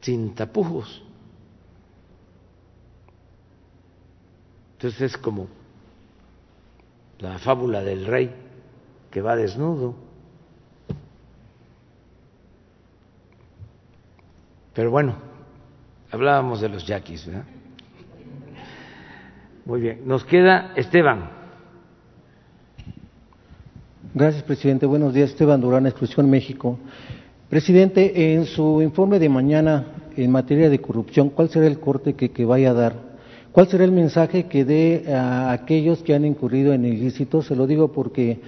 [0.00, 1.02] sin tapujos.
[4.74, 5.46] Entonces es como
[7.18, 8.34] la fábula del rey
[9.10, 9.94] que va desnudo.
[14.74, 15.31] Pero bueno,
[16.12, 17.44] hablábamos de los yaquis, ¿verdad?
[19.64, 21.30] Muy bien, nos queda Esteban.
[24.14, 24.84] Gracias, presidente.
[24.84, 26.78] Buenos días, Esteban Durán, Exclusión México.
[27.48, 29.86] Presidente, en su informe de mañana
[30.16, 32.94] en materia de corrupción, ¿cuál será el corte que, que vaya a dar?
[33.52, 37.46] ¿Cuál será el mensaje que dé a aquellos que han incurrido en ilícitos?
[37.46, 38.40] Se lo digo porque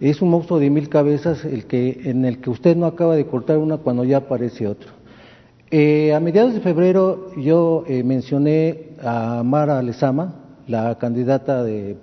[0.00, 3.26] es un monstruo de mil cabezas el que, en el que usted no acaba de
[3.26, 4.97] cortar una cuando ya aparece otro.
[5.70, 10.34] Eh, a mediados de febrero yo eh, mencioné a Mara Lezama,
[10.66, 11.96] la candidata de,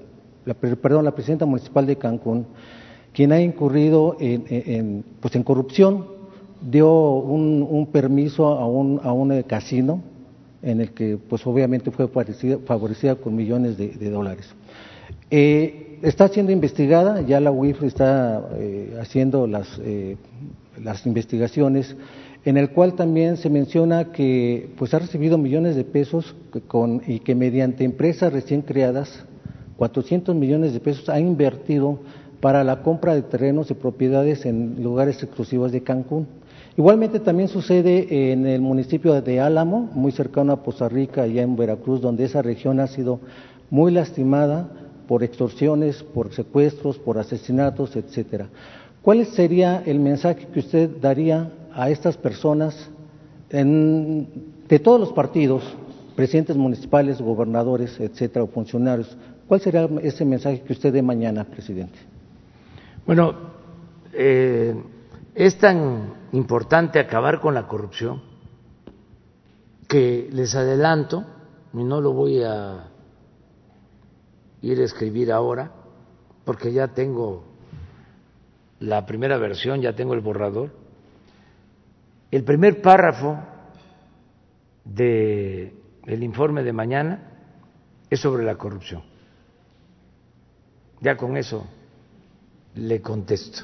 [0.45, 2.45] la, perdón, la presidenta municipal de Cancún,
[3.11, 6.05] quien ha incurrido en, pues en corrupción,
[6.61, 10.01] dio un, permiso a un, a un casino
[10.61, 14.47] en el que pues obviamente fue favorecida, con millones de, dólares.
[15.29, 20.17] Eh, está siendo investigada, ya la UIF está eh, haciendo las, eh,
[20.83, 21.95] las investigaciones,
[22.45, 26.35] en el cual también se menciona que pues ha recibido millones de pesos
[27.07, 29.25] y que mediante empresas recién creadas,
[29.77, 31.99] 400 millones de pesos ha invertido
[32.39, 36.27] para la compra de terrenos y propiedades en lugares exclusivos de Cancún.
[36.77, 41.55] Igualmente también sucede en el municipio de Álamo, muy cercano a Poza Rica, allá en
[41.55, 43.21] Veracruz, donde esa región ha sido
[43.71, 44.69] muy lastimada
[45.07, 48.49] por extorsiones, por secuestros, por asesinatos, etcétera.
[49.01, 52.89] ¿Cuál sería el mensaje que usted daría a estas personas
[53.49, 55.63] de todos los partidos,
[56.15, 59.15] presidentes municipales, gobernadores, etcétera, o funcionarios?
[59.47, 61.99] ¿Cuál sería ese mensaje que usted dé mañana, presidente?
[63.05, 63.35] Bueno,
[64.13, 64.73] eh,
[65.35, 68.21] es tan importante acabar con la corrupción
[69.87, 71.23] que les adelanto,
[71.73, 72.87] y no lo voy a
[74.61, 75.71] ir a escribir ahora,
[76.45, 77.43] porque ya tengo
[78.79, 80.84] la primera versión, ya tengo el borrador.
[82.35, 83.39] El primer párrafo
[84.83, 85.71] del
[86.05, 87.31] el informe de mañana
[88.09, 89.03] es sobre la corrupción.
[90.99, 91.65] Ya con eso
[92.73, 93.61] le contesto.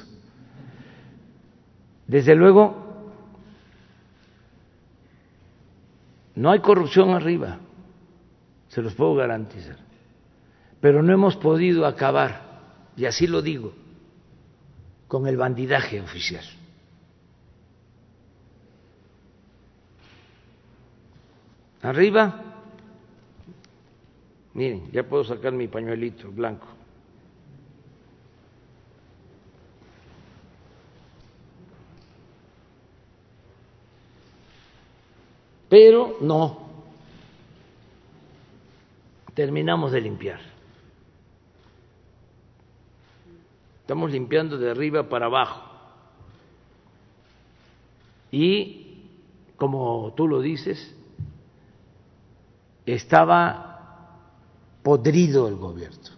[2.06, 3.12] Desde luego,
[6.36, 7.58] no hay corrupción arriba,
[8.68, 9.76] se los puedo garantizar,
[10.80, 13.74] pero no hemos podido acabar, y así lo digo,
[15.08, 16.61] con el bandidaje oficial.
[21.82, 22.40] Arriba,
[24.54, 26.68] miren, ya puedo sacar mi pañuelito blanco.
[35.68, 36.68] Pero no,
[39.34, 40.40] terminamos de limpiar.
[43.80, 45.68] Estamos limpiando de arriba para abajo.
[48.30, 49.08] Y,
[49.56, 50.94] como tú lo dices,
[52.86, 54.18] estaba
[54.82, 56.10] podrido el gobierno.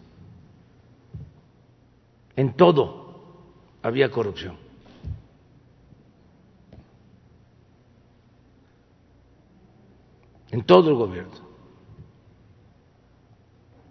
[2.36, 3.42] En todo
[3.82, 4.64] había corrupción.
[10.54, 11.32] en todo el gobierno,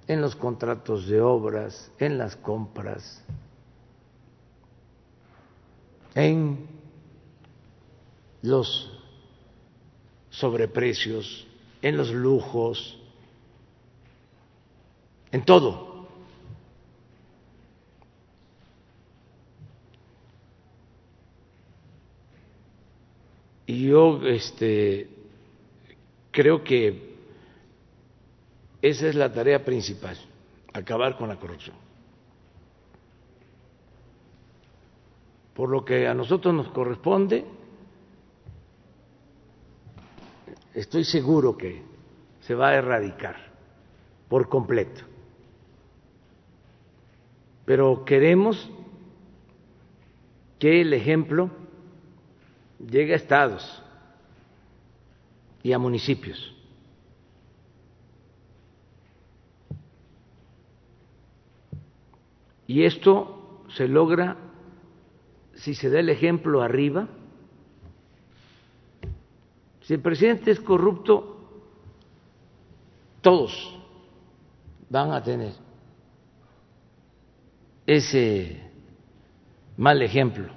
[0.07, 3.21] en los contratos de obras, en las compras,
[6.15, 6.65] en
[8.41, 8.97] los
[10.29, 11.45] sobreprecios,
[11.83, 12.99] en los lujos,
[15.31, 15.93] en todo.
[23.67, 25.13] Y yo este
[26.33, 27.13] Creo que
[28.81, 30.17] esa es la tarea principal,
[30.73, 31.75] acabar con la corrupción.
[35.53, 37.45] Por lo que a nosotros nos corresponde,
[40.73, 41.83] estoy seguro que
[42.41, 43.35] se va a erradicar
[44.27, 45.01] por completo.
[47.65, 48.69] Pero queremos
[50.59, 51.49] que el ejemplo
[52.79, 53.83] llegue a estados
[55.61, 56.53] y a municipios.
[62.67, 64.37] Y esto se logra
[65.53, 67.07] si se da el ejemplo arriba.
[69.83, 71.37] Si el presidente es corrupto,
[73.21, 73.77] todos
[74.89, 75.53] van a tener
[77.85, 78.61] ese
[79.77, 80.49] mal ejemplo.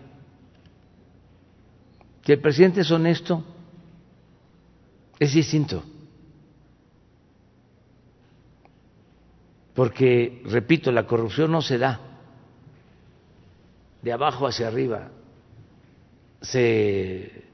[2.25, 3.45] Si el presidente es honesto,
[5.19, 5.83] es distinto.
[9.75, 12.01] Porque, repito, la corrupción no se da
[14.03, 15.11] de abajo hacia arriba,
[16.41, 17.46] se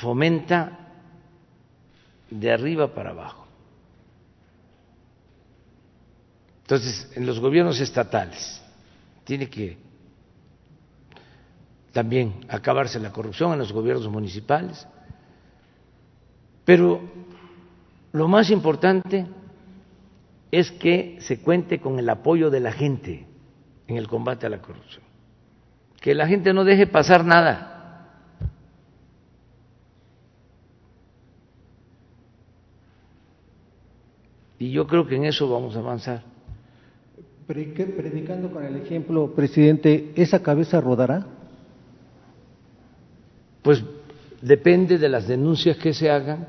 [0.00, 0.78] fomenta
[2.30, 3.46] de arriba para abajo.
[6.62, 8.62] Entonces, en los gobiernos estatales
[9.24, 9.76] tiene que
[11.92, 14.86] también acabarse la corrupción en los gobiernos municipales,
[16.64, 17.00] pero
[18.12, 19.26] lo más importante
[20.52, 23.26] es que se cuente con el apoyo de la gente
[23.88, 25.02] en el combate a la corrupción,
[26.00, 27.79] que la gente no deje pasar nada.
[34.60, 36.22] Y yo creo que en eso vamos a avanzar.
[37.46, 41.26] Predicando con el ejemplo, presidente, ¿esa cabeza rodará?
[43.62, 43.82] Pues
[44.42, 46.46] depende de las denuncias que se hagan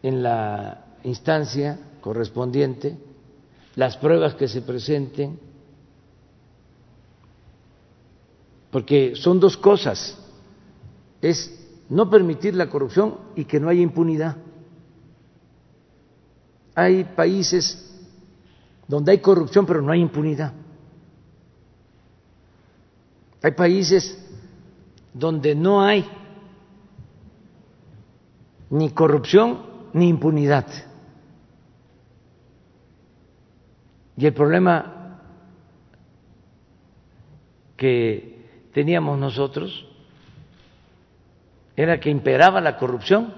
[0.00, 2.96] en la instancia correspondiente,
[3.74, 5.40] las pruebas que se presenten,
[8.70, 10.16] porque son dos cosas,
[11.20, 14.36] es no permitir la corrupción y que no haya impunidad.
[16.80, 17.94] Hay países
[18.88, 20.54] donde hay corrupción pero no hay impunidad.
[23.42, 24.18] Hay países
[25.12, 26.08] donde no hay
[28.70, 29.58] ni corrupción
[29.92, 30.66] ni impunidad.
[34.16, 35.20] Y el problema
[37.76, 39.86] que teníamos nosotros
[41.76, 43.34] era que imperaba la corrupción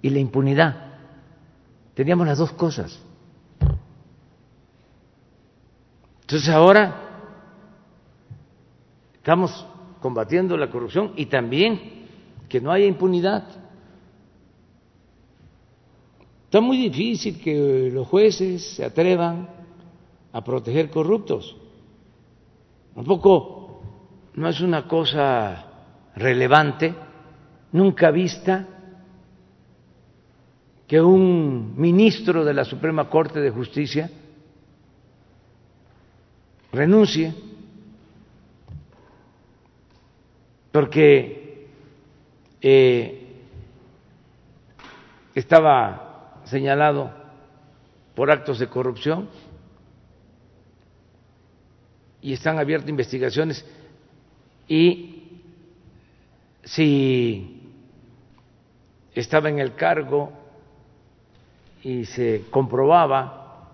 [0.00, 0.81] y la impunidad.
[1.94, 2.98] Teníamos las dos cosas.
[6.22, 6.94] Entonces ahora
[9.14, 9.66] estamos
[10.00, 12.06] combatiendo la corrupción y también
[12.48, 13.44] que no haya impunidad.
[16.44, 19.48] Está muy difícil que los jueces se atrevan
[20.32, 21.56] a proteger corruptos.
[22.94, 23.80] Tampoco
[24.34, 25.66] no es una cosa
[26.16, 26.94] relevante,
[27.72, 28.66] nunca vista,
[30.92, 34.10] que un ministro de la Suprema Corte de Justicia
[36.70, 37.32] renuncie
[40.70, 41.66] porque
[42.60, 43.26] eh,
[45.34, 47.10] estaba señalado
[48.14, 49.30] por actos de corrupción
[52.20, 53.64] y están abiertas investigaciones.
[54.68, 55.40] Y
[56.64, 57.62] si
[59.14, 60.41] estaba en el cargo
[61.82, 63.70] y se comprobaba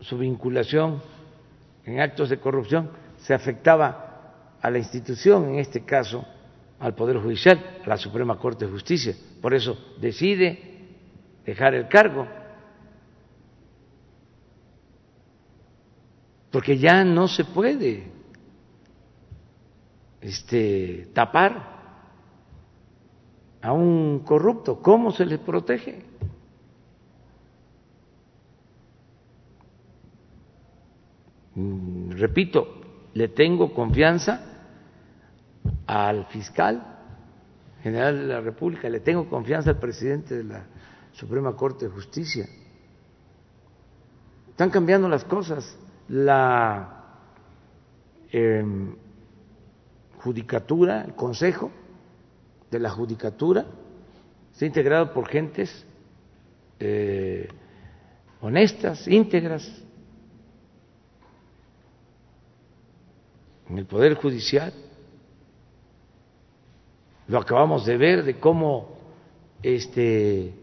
[0.00, 1.02] su vinculación
[1.84, 6.24] en actos de corrupción, se afectaba a la institución, en este caso
[6.80, 9.14] al Poder Judicial, a la Suprema Corte de Justicia.
[9.40, 10.86] Por eso decide
[11.44, 12.26] dejar el cargo,
[16.50, 18.10] porque ya no se puede
[20.20, 21.78] este, tapar
[23.60, 24.80] a un corrupto.
[24.80, 26.04] ¿Cómo se le protege?
[32.10, 32.80] Repito,
[33.14, 34.44] le tengo confianza
[35.86, 36.96] al fiscal
[37.82, 40.66] general de la República, le tengo confianza al presidente de la
[41.12, 42.46] Suprema Corte de Justicia.
[44.50, 45.78] Están cambiando las cosas.
[46.08, 47.04] La
[48.32, 48.96] em,
[50.22, 51.70] judicatura, el consejo
[52.70, 53.66] de la judicatura,
[54.52, 55.86] está integrado por gentes
[56.80, 57.48] eh,
[58.40, 59.84] honestas, íntegras,
[63.68, 64.72] en el Poder Judicial.
[67.26, 68.96] Lo acabamos de ver de cómo
[69.62, 70.54] este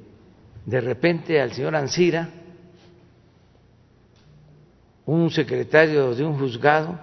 [0.65, 2.30] de repente al señor Ansira,
[5.06, 6.98] un secretario de un juzgado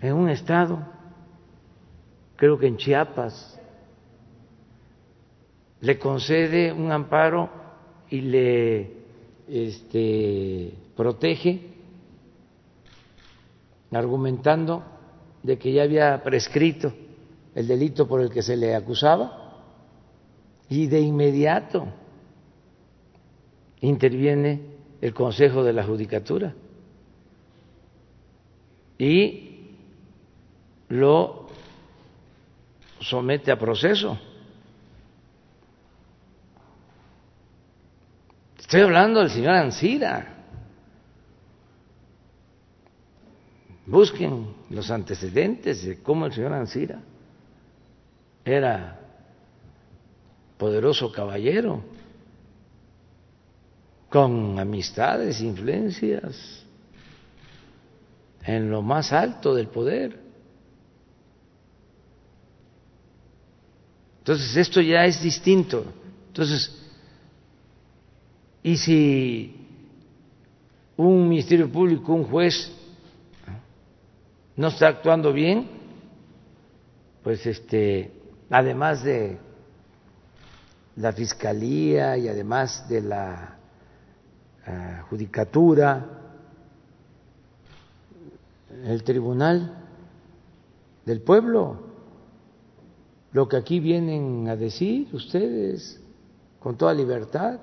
[0.00, 0.80] en un estado,
[2.34, 3.60] creo que en Chiapas,
[5.80, 7.48] le concede un amparo
[8.10, 8.90] y le
[9.46, 11.75] este, protege
[13.92, 14.82] argumentando
[15.42, 16.92] de que ya había prescrito
[17.54, 19.62] el delito por el que se le acusaba
[20.68, 21.86] y de inmediato
[23.80, 24.62] interviene
[25.00, 26.54] el Consejo de la Judicatura
[28.98, 29.76] y
[30.88, 31.46] lo
[33.00, 34.18] somete a proceso.
[38.58, 40.35] Estoy hablando del señor Ansira.
[43.86, 47.00] Busquen los antecedentes de cómo el señor Ansira
[48.44, 49.00] era
[50.58, 51.82] poderoso caballero,
[54.08, 56.64] con amistades, influencias
[58.44, 60.18] en lo más alto del poder.
[64.18, 65.84] Entonces, esto ya es distinto.
[66.28, 66.76] Entonces,
[68.62, 69.54] y si
[70.96, 72.72] un ministerio público, un juez,
[74.56, 75.68] no está actuando bien,
[77.22, 78.10] pues este,
[78.48, 79.38] además de
[80.96, 83.58] la fiscalía y además de la
[84.66, 86.06] uh, judicatura,
[88.84, 89.84] el tribunal
[91.04, 91.80] del pueblo,
[93.32, 96.00] lo que aquí vienen a decir ustedes
[96.58, 97.60] con toda libertad.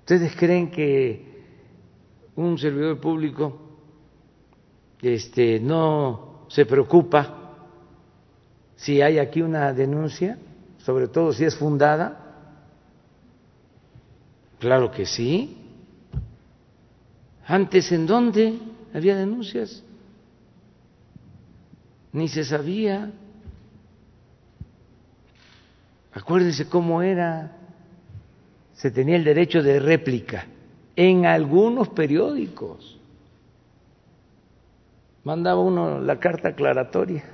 [0.00, 1.31] ¿Ustedes creen que
[2.36, 3.58] un servidor público
[5.00, 7.38] este, no se preocupa
[8.76, 10.38] si hay aquí una denuncia,
[10.78, 12.18] sobre todo si es fundada?
[14.58, 15.56] Claro que sí.
[17.46, 18.58] Antes, ¿en dónde
[18.94, 19.82] había denuncias?
[22.12, 23.10] Ni se sabía.
[26.12, 27.56] Acuérdense cómo era.
[28.74, 30.46] Se tenía el derecho de réplica
[30.96, 32.98] en algunos periódicos.
[35.24, 37.24] Mandaba uno la carta aclaratoria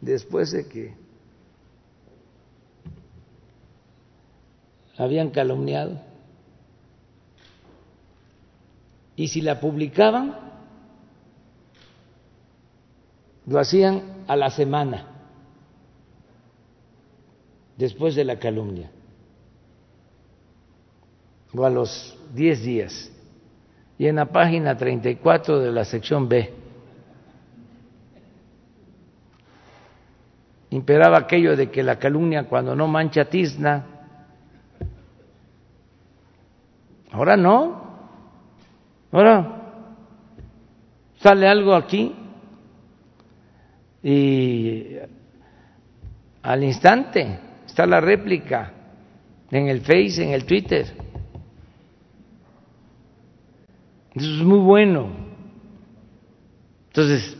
[0.00, 0.94] después de que
[4.96, 6.00] habían calumniado.
[9.16, 10.36] Y si la publicaban,
[13.46, 15.06] lo hacían a la semana,
[17.76, 18.90] después de la calumnia,
[21.54, 23.12] o a los 10 días.
[23.98, 26.60] Y en la página 34 de la sección B
[30.70, 33.84] imperaba aquello de que la calumnia cuando no mancha tizna.
[37.12, 37.90] Ahora no.
[39.12, 39.56] Ahora
[41.18, 42.14] sale algo aquí
[44.02, 44.96] y
[46.42, 48.72] al instante está la réplica
[49.50, 51.09] en el Face, en el Twitter.
[54.14, 55.08] Eso es muy bueno.
[56.88, 57.36] Entonces,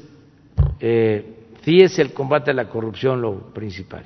[0.81, 4.05] eh, sí es el combate a la corrupción lo principal.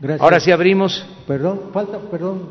[0.00, 0.20] Gracias.
[0.20, 1.06] Ahora sí abrimos.
[1.26, 2.50] Perdón, falta, perdón,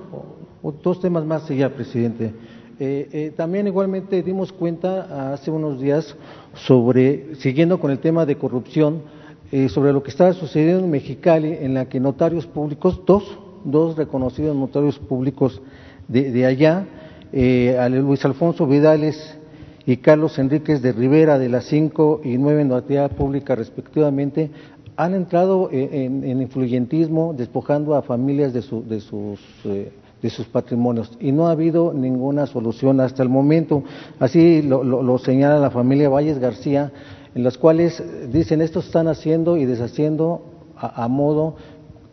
[0.84, 2.34] dos temas más ya, presidente.
[2.78, 6.16] Eh, eh, también igualmente dimos cuenta hace unos días
[6.56, 9.04] sobre, siguiendo con el tema de corrupción,
[9.52, 13.96] eh, sobre lo que estaba sucediendo en Mexicali, en la que notarios públicos, dos, dos
[13.96, 15.62] reconocidos notarios públicos
[16.10, 16.86] de, de allá,
[17.32, 19.38] eh, Luis Alfonso Vidales
[19.86, 24.50] y Carlos Enríquez de Rivera de las cinco y nueve en la actividad pública respectivamente,
[24.98, 29.92] han entrado en, en, influyentismo despojando a familias de, su, de, sus, eh,
[30.22, 33.84] de sus patrimonios y no ha habido ninguna solución hasta el momento.
[34.20, 36.92] Así lo, lo, señala la familia Valles García,
[37.36, 40.44] en las cuales dicen esto están haciendo y deshaciendo
[40.78, 41.58] a, a modo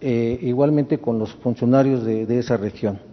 [0.01, 3.12] eh, igualmente con los funcionarios de esa región.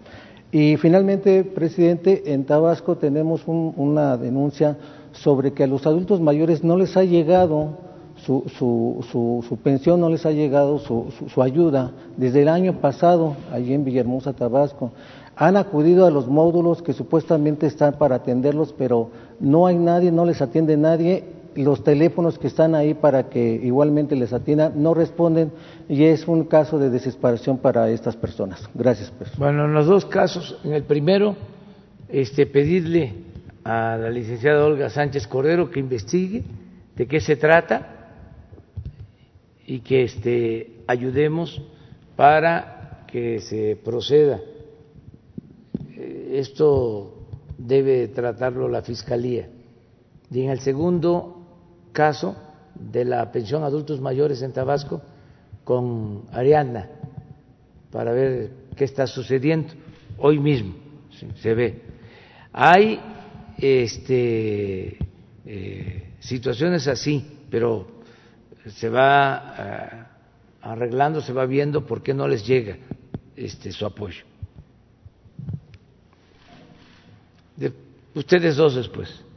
[0.51, 4.77] Y finalmente, presidente, en Tabasco tenemos un, una denuncia
[5.11, 7.77] sobre que a los adultos mayores no les ha llegado
[8.15, 12.81] su, su, su, su pensión, no les ha llegado su, su, ayuda desde el año
[12.81, 14.91] pasado, allí en Villahermosa, Tabasco.
[15.35, 19.09] Han acudido a los módulos que supuestamente están para atenderlos, pero
[19.39, 24.15] no hay nadie, no les atiende nadie los teléfonos que están ahí para que igualmente
[24.15, 25.51] les atiendan no responden
[25.88, 28.69] y es un caso de desesperación para estas personas.
[28.73, 29.11] Gracias.
[29.17, 29.35] Pues.
[29.38, 31.35] Bueno, en los dos casos, en el primero,
[32.07, 33.13] este, pedirle
[33.63, 36.43] a la licenciada Olga Sánchez Cordero que investigue
[36.95, 37.95] de qué se trata
[39.65, 41.61] y que este, ayudemos
[42.15, 44.39] para que se proceda.
[46.31, 47.19] Esto
[47.57, 49.49] debe tratarlo la Fiscalía.
[50.31, 51.39] Y en el segundo
[51.99, 52.34] caso
[52.76, 55.01] de la pensión adultos mayores en Tabasco
[55.65, 56.88] con Ariana
[57.91, 59.73] para ver qué está sucediendo.
[60.17, 60.76] Hoy mismo
[61.41, 61.81] se ve.
[62.53, 63.01] Hay
[63.57, 64.97] este,
[65.45, 67.85] eh, situaciones así, pero
[68.65, 70.03] se va eh,
[70.61, 72.77] arreglando, se va viendo por qué no les llega
[73.35, 74.23] este, su apoyo.
[77.57, 77.73] De,
[78.15, 79.28] ustedes dos después.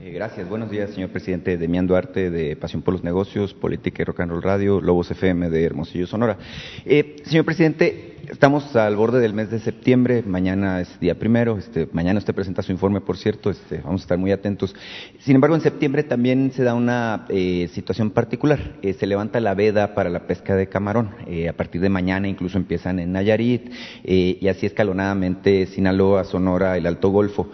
[0.00, 0.48] Eh, gracias.
[0.48, 1.58] Buenos días, señor presidente.
[1.58, 5.50] Demián Duarte, de Pasión por los Negocios, Política y Rock and Roll Radio, Lobos FM
[5.50, 6.38] de Hermosillo, Sonora.
[6.84, 11.88] Eh, señor presidente, Estamos al borde del mes de septiembre, mañana es día primero, este,
[11.92, 14.76] mañana usted presenta su informe, por cierto, este, vamos a estar muy atentos.
[15.20, 19.54] Sin embargo, en septiembre también se da una eh, situación particular, eh, se levanta la
[19.54, 23.72] veda para la pesca de camarón, eh, a partir de mañana incluso empiezan en Nayarit
[24.04, 27.50] y así escalonadamente Sinaloa, Sonora, el Alto Golfo.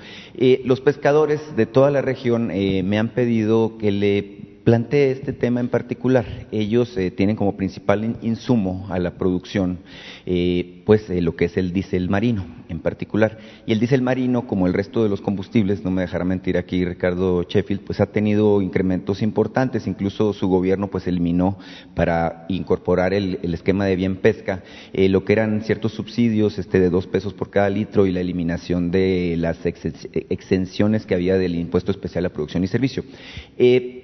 [0.64, 5.68] Los pescadores de toda la región me han pedido que le planteé este tema en
[5.68, 6.24] particular.
[6.50, 9.78] Ellos eh, tienen como principal insumo a la producción
[10.26, 13.38] eh, pues eh, lo que es el diésel marino en particular.
[13.66, 16.84] Y el diésel marino, como el resto de los combustibles, no me dejará mentir aquí
[16.84, 19.86] Ricardo Sheffield, pues ha tenido incrementos importantes.
[19.86, 21.58] Incluso su gobierno pues eliminó
[21.94, 27.06] para incorporar el, esquema de bien pesca lo que eran ciertos subsidios este, de dos
[27.06, 32.26] pesos por cada litro y la eliminación de las exenciones que había del impuesto especial
[32.26, 33.04] a producción y servicio.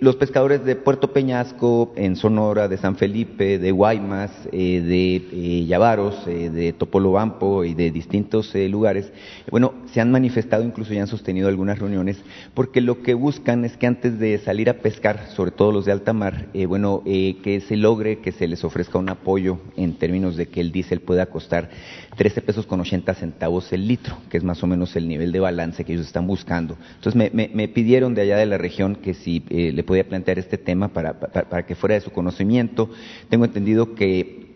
[0.00, 5.66] los pescadores de Puerto Peñasco, en Sonora, de San Felipe, de Guaymas, eh, de eh,
[5.70, 9.12] eh, de Topolobampo y de distintos lugares,
[9.48, 12.20] bueno, se han manifestado, incluso ya han sostenido algunas reuniones,
[12.52, 15.92] porque lo que buscan es que antes de salir a pescar, sobre todo los de
[15.92, 20.46] alta mar, bueno, que se logre que se les ofrezca un apoyo en términos de
[20.46, 21.70] que el diésel pueda costar
[22.20, 25.40] 13 pesos con 80 centavos el litro, que es más o menos el nivel de
[25.40, 26.76] balance que ellos están buscando.
[26.96, 30.58] Entonces me, me pidieron de allá de la región que si le podía plantear este
[30.58, 32.90] tema para, para, que fuera de su conocimiento.
[33.30, 34.50] Tengo entendido que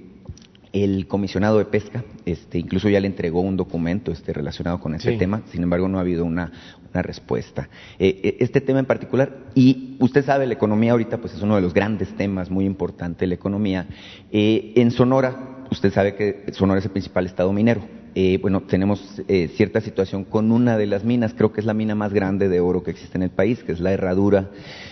[0.74, 5.16] el comisionado de pesca este, incluso ya le entregó un documento este, relacionado con este
[5.16, 6.52] tema, sin embargo no ha habido una,
[6.92, 7.70] una respuesta.
[7.98, 11.56] Eh, eh, este tema en particular, y usted sabe, la economía ahorita pues es uno
[11.56, 13.86] de los grandes temas, muy importante la economía.
[14.30, 17.82] Eh, en Sonora, usted sabe que Sonora es el principal estado minero
[18.16, 21.74] eh, bueno, tenemos eh, cierta situación con una de las minas, creo que es la
[21.74, 24.50] mina más grande de oro que existe en el país, que es la Herradura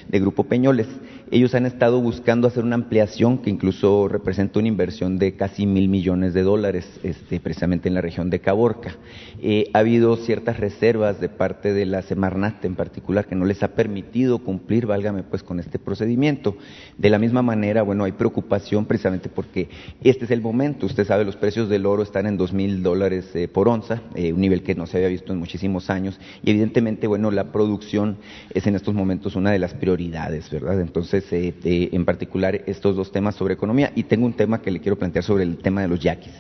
[0.08, 0.88] de Grupo Peñoles.
[1.32, 5.88] Ellos han estado buscando hacer una ampliación que incluso representa una inversión de casi mil
[5.88, 8.96] millones de dólares, este, precisamente en la región de Caborca.
[9.40, 13.62] Eh, ha habido ciertas reservas de parte de la Semarnat en particular que no les
[13.62, 16.59] ha permitido cumplir, válgame pues, con este procedimiento.
[16.98, 19.70] De la misma manera, bueno, hay preocupación precisamente porque
[20.02, 20.84] este es el momento.
[20.84, 24.34] Usted sabe, los precios del oro están en dos mil dólares eh, por onza, eh,
[24.34, 28.18] un nivel que no se había visto en muchísimos años, y evidentemente, bueno, la producción
[28.52, 30.78] es en estos momentos una de las prioridades, ¿verdad?
[30.78, 34.80] Entonces, eh, en particular, estos dos temas sobre economía, y tengo un tema que le
[34.80, 36.32] quiero plantear sobre el tema de los yaquis.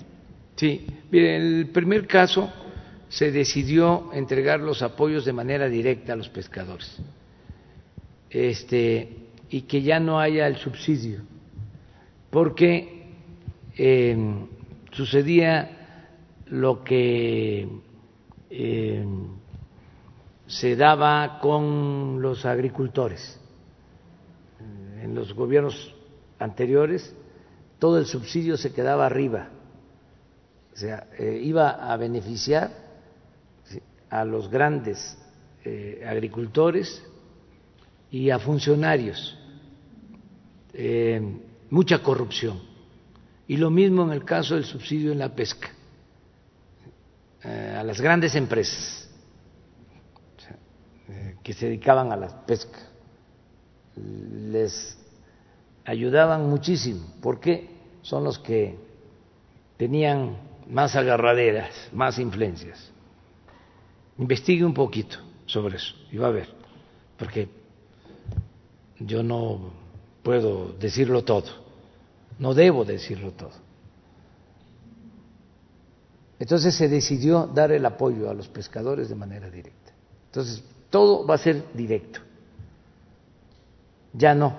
[0.56, 2.50] Sí, mire, el primer caso
[3.08, 6.98] se decidió entregar los apoyos de manera directa a los pescadores,
[8.30, 9.08] este,
[9.50, 11.20] y que ya no haya el subsidio,
[12.30, 13.02] porque
[14.92, 15.78] sucedía
[16.46, 17.66] lo que
[18.50, 19.04] eh,
[20.46, 23.40] se daba con los agricultores.
[25.02, 25.94] En los gobiernos
[26.38, 27.14] anteriores
[27.78, 29.48] todo el subsidio se quedaba arriba,
[30.72, 32.70] o sea, eh, iba a beneficiar
[34.08, 35.18] a los grandes
[35.64, 37.02] eh, agricultores
[38.10, 39.38] y a funcionarios.
[41.70, 42.60] mucha corrupción.
[43.46, 45.68] Y lo mismo en el caso del subsidio en la pesca
[47.44, 49.10] eh, a las grandes empresas
[51.08, 52.78] eh, que se dedicaban a la pesca.
[53.96, 54.96] Les
[55.84, 57.68] ayudaban muchísimo porque
[58.02, 58.76] son los que
[59.76, 60.36] tenían
[60.68, 62.90] más agarraderas, más influencias.
[64.18, 66.48] Investigue un poquito sobre eso y va a ver,
[67.18, 67.48] porque
[68.98, 69.72] yo no
[70.22, 71.50] puedo decirlo todo,
[72.38, 73.72] no debo decirlo todo.
[76.38, 79.92] Entonces se decidió dar el apoyo a los pescadores de manera directa.
[80.26, 82.20] Entonces, todo va a ser directo,
[84.12, 84.56] ya no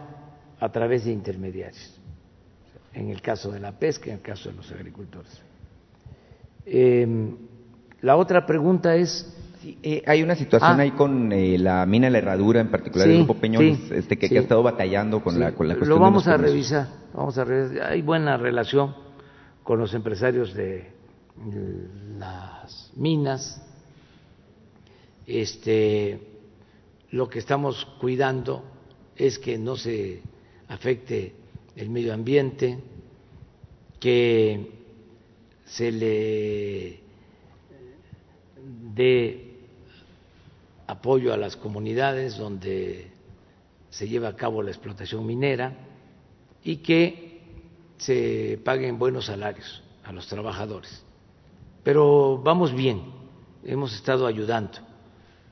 [0.60, 2.00] a través de intermediarios,
[2.94, 5.42] en el caso de la pesca, en el caso de los agricultores.
[6.66, 7.36] Em,
[8.02, 9.38] la otra pregunta es...
[9.82, 10.84] Eh, hay una situación ah.
[10.84, 14.38] ahí con eh, la mina de la herradura, en particular el Grupo Peñones, este, que,
[14.38, 15.98] ha estado batallando con, la, con la cuestión.
[15.98, 17.92] Lo vamos a revisar, vamos a revisar.
[17.92, 18.94] Hay buena relación
[19.64, 20.92] con los empresarios de
[22.20, 23.62] las minas,
[25.26, 26.20] este,
[27.12, 28.73] lo que estamos cuidando
[29.16, 30.22] es que no se
[30.68, 31.34] afecte
[31.76, 32.80] el medio ambiente,
[34.00, 34.72] que
[35.66, 37.00] se le
[38.94, 39.54] dé
[40.88, 43.08] apoyo a las comunidades donde
[43.90, 45.74] se lleva a cabo la explotación minera
[46.64, 47.42] y que
[47.98, 51.04] se paguen buenos salarios a los trabajadores.
[51.84, 53.04] Pero vamos bien,
[53.64, 54.80] hemos estado ayudando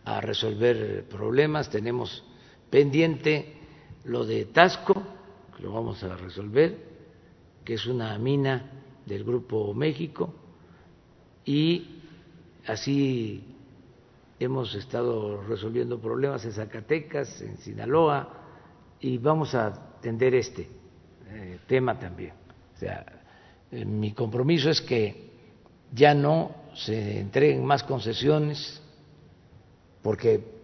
[0.03, 2.23] a resolver problemas, tenemos
[2.71, 3.53] pendiente
[4.05, 4.95] lo de Tasco,
[5.55, 6.75] que lo vamos a resolver,
[7.63, 8.71] que es una mina
[9.05, 10.33] del Grupo México,
[11.45, 12.01] y
[12.65, 13.43] así
[14.39, 18.29] hemos estado resolviendo problemas en Zacatecas, en Sinaloa,
[18.99, 20.67] y vamos a atender este
[21.29, 22.33] eh, tema también.
[22.75, 23.05] O sea,
[23.71, 25.29] eh, mi compromiso es que
[25.91, 28.81] ya no se entreguen más concesiones,
[30.01, 30.60] porque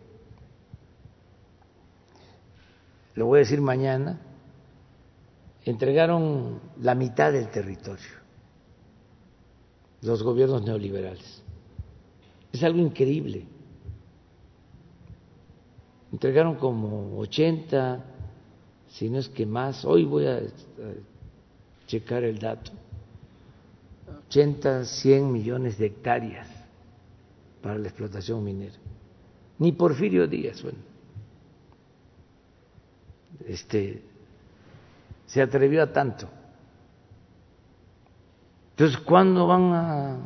[3.18, 4.22] lo voy a decir mañana,
[5.65, 8.18] entregaron la mitad del territorio
[10.02, 11.44] los gobiernos neoliberales.
[12.52, 13.45] Es algo increíble.
[16.11, 18.06] Entregaron como 80,
[18.88, 20.41] si no es que más, hoy voy a,
[21.85, 22.72] checar el dato,
[24.27, 26.48] 80, 100 millones de hectáreas
[27.61, 28.76] para la explotación minera.
[29.60, 30.80] Ni Porfirio Díaz, bueno,
[33.45, 34.03] este,
[35.26, 36.27] se atrevió a tanto.
[38.72, 40.18] Entonces, ¿cuándo van a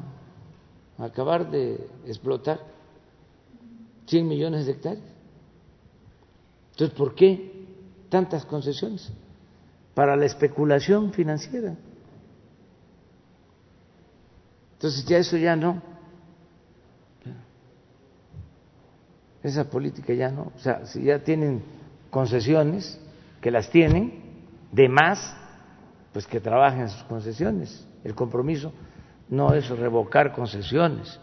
[0.97, 2.59] acabar de explotar
[4.05, 5.05] 100 millones de hectáreas?
[6.71, 7.65] Entonces, ¿por qué
[8.09, 9.11] tantas concesiones?
[9.93, 11.75] Para la especulación financiera.
[14.73, 15.81] Entonces, ya eso ya no.
[19.43, 20.51] Esa política ya no.
[20.55, 21.63] O sea, si ya tienen
[22.11, 22.99] concesiones,
[23.41, 24.21] que las tienen,
[24.71, 25.35] de más,
[26.13, 27.87] pues que trabajen sus concesiones.
[28.03, 28.71] El compromiso
[29.29, 31.19] no es revocar concesiones,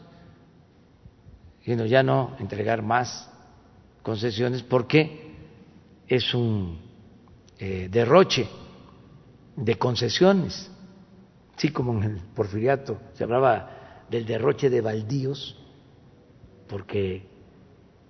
[1.65, 3.31] sino ya no entregar más
[4.03, 5.37] concesiones porque
[6.09, 6.81] es un
[7.59, 8.49] eh, derroche
[9.55, 10.71] de concesiones.
[11.57, 15.57] Sí, como en el porfiriato se hablaba del derroche de baldíos,
[16.69, 17.27] porque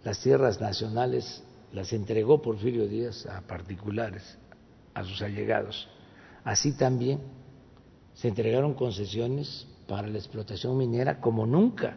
[0.04, 1.42] las tierras nacionales
[1.72, 4.38] las entregó Porfirio Díaz a particulares,
[4.94, 5.88] a sus allegados.
[6.44, 7.20] Así también
[8.14, 11.96] se entregaron concesiones para la explotación minera como nunca,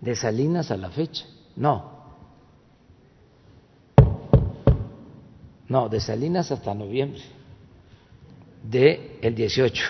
[0.00, 1.26] de Salinas a la fecha.
[1.56, 1.98] No.
[5.68, 7.22] No, de Salinas hasta noviembre
[8.62, 9.84] de el 18.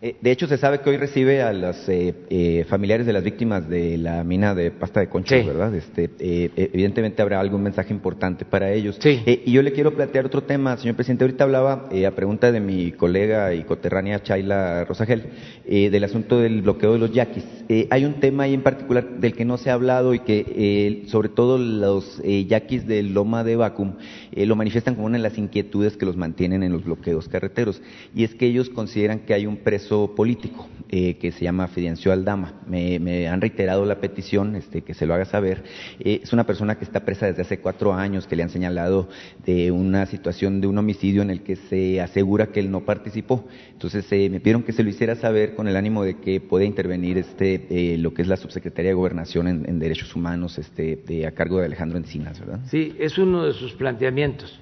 [0.00, 3.24] Eh, de hecho, se sabe que hoy recibe a los eh, eh, familiares de las
[3.24, 5.74] víctimas de la mina de pasta de concho, ¿verdad?
[5.74, 6.08] Este,
[6.54, 8.96] evidentemente habrá algún mensaje importante para ellos.
[9.00, 9.20] Sí.
[9.26, 11.24] y yo le quiero plantear otro tema, señor presidente.
[11.24, 15.30] Ahorita hablaba, a pregunta de mi colega y coterránea Chayla Rosagel,
[15.66, 17.44] del asunto del bloqueo de los yaquis.
[17.90, 21.28] hay un tema ahí en particular del que no se ha hablado y que, sobre
[21.28, 23.94] todo los yaquis de Loma de Vacum,
[24.36, 27.82] lo manifiestan como una de las inquietudes que los mantienen en los bloqueos carreteros.
[28.14, 32.12] Y es que ellos consideran que hay un preso político eh, que se llama Fidencio
[32.12, 32.54] Aldama.
[32.66, 35.62] Me, han reiterado la petición este, que se lo haga saber.
[36.00, 39.08] Eh, es una persona que está presa desde hace cuatro años, que le han señalado
[39.44, 43.46] de una situación de un homicidio en el que se asegura que él no participó.
[43.72, 46.64] Entonces eh, me pidieron que se lo hiciera saber con el ánimo de que pueda
[46.64, 51.58] intervenir este, lo que es la Subsecretaría de Gobernación en, Derechos Humanos este, a cargo
[51.58, 52.60] de Alejandro Encinas, ¿verdad?
[52.66, 54.60] Sí, es uno de sus planteamientos.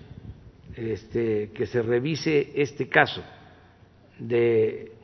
[0.77, 3.23] Este, que se revise este caso
[4.19, 4.95] de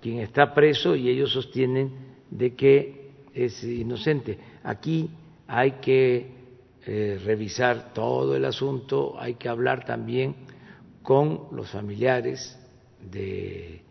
[0.00, 1.90] quien está preso y ellos sostienen
[2.30, 4.38] de que es inocente.
[4.62, 5.10] Aquí
[5.46, 6.36] hay que
[6.86, 10.34] eh, revisar todo el asunto, hay que hablar también
[11.02, 12.58] con los familiares
[13.10, 13.82] de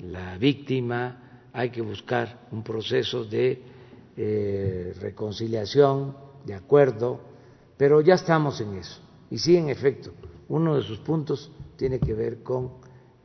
[0.00, 3.62] la víctima, hay que buscar un proceso de
[4.16, 7.20] eh, reconciliación, de acuerdo,
[7.76, 9.00] pero ya estamos en eso.
[9.30, 10.12] Y sí, en efecto,
[10.48, 12.72] uno de sus puntos tiene que ver con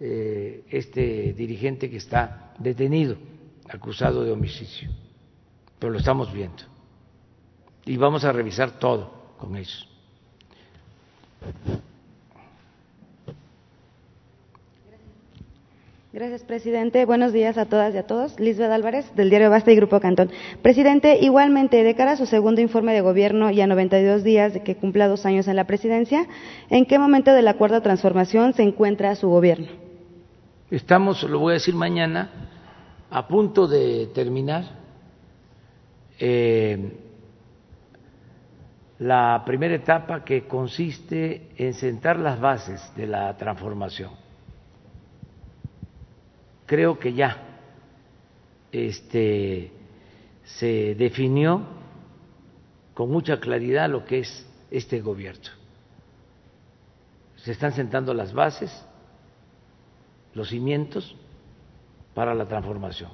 [0.04, 3.18] eh, este dirigente que está detenido,
[3.70, 4.90] acusado de homicidio.
[5.78, 6.64] Pero lo estamos viendo.
[7.86, 9.86] Y vamos a revisar todo con eso.
[16.14, 17.06] Gracias, presidente.
[17.06, 18.40] Buenos días a todas y a todos.
[18.40, 20.32] Lisbeth Álvarez, del diario Basta y Grupo Cantón.
[20.64, 24.64] Presidente, igualmente, de cara a su segundo informe de gobierno y a 92 días de
[24.64, 26.28] que cumpla dos años en la presidencia,
[26.72, 29.81] ¿en qué momento del acuerdo de transformación se encuentra su gobierno?
[30.72, 32.30] Estamos, lo voy a decir mañana,
[33.10, 34.64] a punto de terminar
[36.18, 36.94] eh,
[39.00, 44.12] la primera etapa que consiste en sentar las bases de la transformación.
[46.66, 47.36] Creo que ya
[48.72, 49.74] este,
[50.46, 51.64] se definió
[52.94, 55.50] con mucha claridad lo que es este gobierno.
[57.36, 58.86] Se están sentando las bases,
[60.34, 61.16] los cimientos
[62.14, 63.12] para la transformación.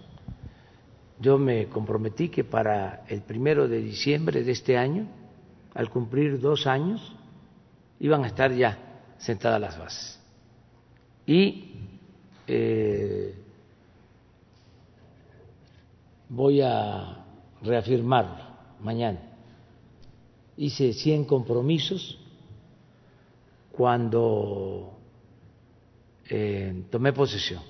[1.20, 5.08] Yo me comprometí que para el primero de diciembre de este año,
[5.74, 7.16] al cumplir dos años,
[8.00, 8.78] iban a estar ya
[9.18, 10.20] sentadas las bases.
[11.26, 11.74] Y
[12.48, 13.36] eh,
[16.30, 17.26] voy a
[17.62, 19.20] reafirmar mañana.
[20.56, 22.20] Hice 100 compromisos
[23.72, 24.98] cuando
[26.30, 27.62] eh, tomé posesión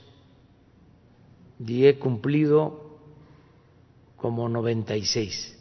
[1.65, 2.99] y he cumplido
[4.15, 5.57] como 96.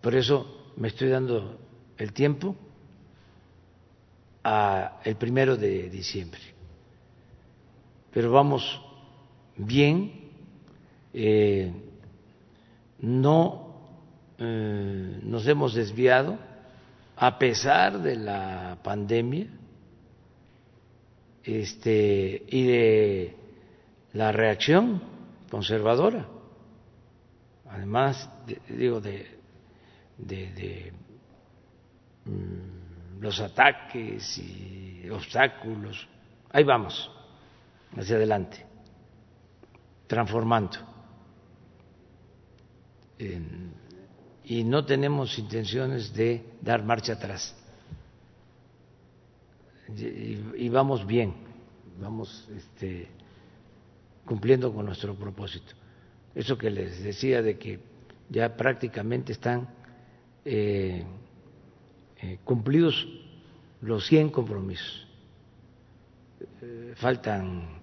[0.00, 1.58] Por eso me estoy dando
[1.96, 2.56] el tiempo
[4.42, 6.40] a el primero de diciembre.
[8.12, 8.80] Pero vamos
[9.56, 10.30] bien,
[11.12, 11.72] eh,
[13.00, 13.64] no
[14.38, 16.38] eh, nos hemos desviado
[17.16, 19.48] a pesar de la pandemia
[21.44, 23.36] este, y de
[24.14, 25.02] la reacción
[25.50, 26.26] conservadora,
[27.68, 28.28] además,
[28.68, 29.26] digo, de,
[30.16, 30.92] de,
[32.24, 36.08] mm, los ataques y obstáculos,
[36.50, 37.10] ahí vamos,
[37.96, 38.64] hacia adelante,
[40.06, 40.78] transformando.
[44.46, 47.56] y no tenemos intenciones de dar marcha atrás
[49.88, 51.34] y, vamos bien,
[52.00, 53.08] vamos este,
[54.24, 55.74] cumpliendo con nuestro propósito.
[56.34, 57.80] Eso que les decía de que
[58.30, 59.68] ya prácticamente están
[60.44, 61.04] eh,
[62.20, 63.06] eh, cumplidos
[63.82, 65.06] los 100 compromisos.
[66.62, 67.82] Eh, faltan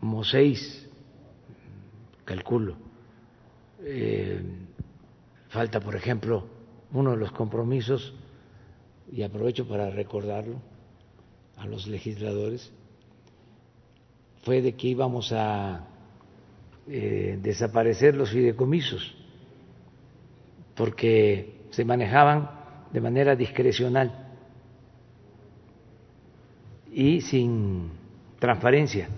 [0.00, 0.88] como seis,
[2.24, 2.76] calculo.
[5.48, 6.46] falta, por ejemplo,
[6.92, 8.14] uno de los compromisos
[9.12, 10.60] y aprovecho para recordarlo
[11.56, 12.72] a los legisladores,
[14.42, 15.86] fue de que íbamos a
[16.86, 19.14] eh, desaparecer los fideicomisos,
[20.74, 22.50] porque se manejaban
[22.92, 24.28] de manera discrecional
[26.92, 27.90] y sin
[28.38, 29.08] transparencia.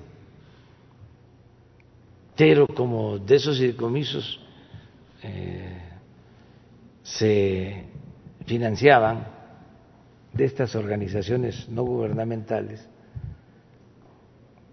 [2.37, 4.41] Pero como de esos fideicomisos
[5.23, 5.79] eh,
[7.03, 7.85] se
[8.47, 9.36] financiaban
[10.37, 12.87] de estas organizaciones no gubernamentales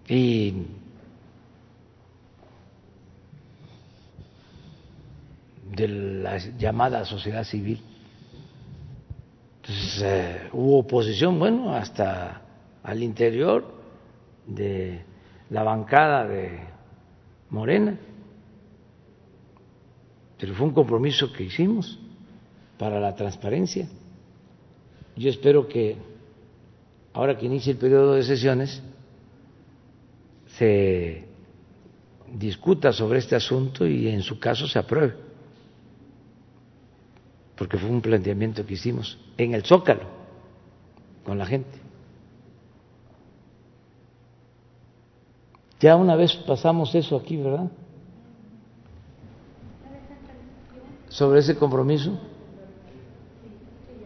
[0.06, 0.66] y
[5.74, 7.80] de la llamada sociedad civil.
[10.02, 12.42] Eh, hubo oposición, bueno, hasta
[12.82, 13.64] al interior
[14.46, 15.02] de
[15.48, 16.60] la bancada de
[17.48, 17.98] Morena,
[20.38, 21.98] pero fue un compromiso que hicimos
[22.78, 23.88] para la transparencia.
[25.16, 25.96] Yo espero que
[27.12, 28.82] ahora que inicie el periodo de sesiones
[30.58, 31.24] se
[32.32, 35.14] discuta sobre este asunto y en su caso se apruebe,
[37.56, 40.02] porque fue un planteamiento que hicimos en el Zócalo
[41.24, 41.78] con la gente.
[45.80, 47.70] Ya una vez pasamos eso aquí, ¿verdad?
[51.08, 52.18] Sobre ese compromiso.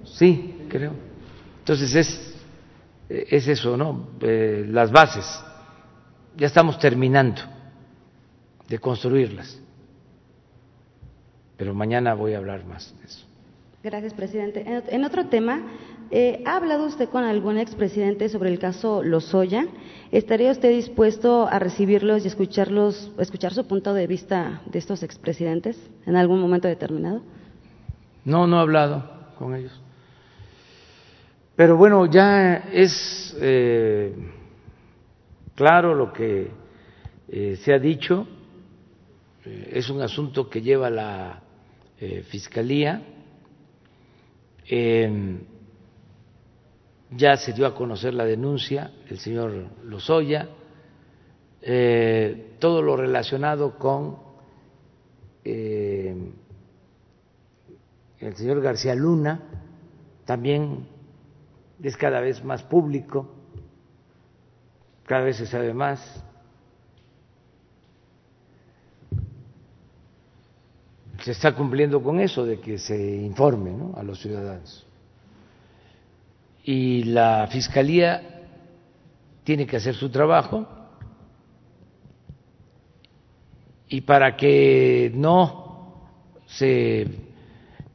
[0.04, 0.92] Sí, creo.
[1.60, 2.34] Entonces es,
[3.08, 4.08] es eso, ¿no?
[4.20, 5.26] Eh, las bases.
[6.36, 7.42] Ya estamos terminando
[8.68, 9.60] de construirlas.
[11.56, 13.26] Pero mañana voy a hablar más de eso.
[13.82, 14.64] Gracias, presidente.
[14.66, 15.62] En otro tema,
[16.10, 19.66] eh, ¿ha hablado usted con algún expresidente sobre el caso Lozoya?
[20.10, 25.78] ¿Estaría usted dispuesto a recibirlos y escucharlos, escuchar su punto de vista de estos expresidentes
[26.06, 27.22] en algún momento determinado?
[28.24, 29.72] No, no he hablado con ellos.
[31.58, 34.14] Pero bueno, ya es eh,
[35.56, 36.52] claro lo que
[37.26, 38.28] eh, se ha dicho,
[39.44, 41.42] eh, es un asunto que lleva la
[42.28, 43.02] Fiscalía,
[44.68, 45.40] em,
[47.10, 50.48] ya se dio a conocer la denuncia del señor Lozoya,
[52.60, 54.16] todo lo relacionado con
[55.42, 56.36] el
[58.36, 59.40] señor García Luna,
[60.24, 60.97] también
[61.82, 63.34] es cada vez más público,
[65.04, 66.24] cada vez se sabe más.
[71.28, 74.86] se está cumpliendo con eso de que se informe a los ciudadanos.
[76.64, 78.46] Y la Fiscalía
[79.44, 80.66] tiene que hacer su trabajo
[83.88, 86.08] y para que no
[86.46, 87.06] se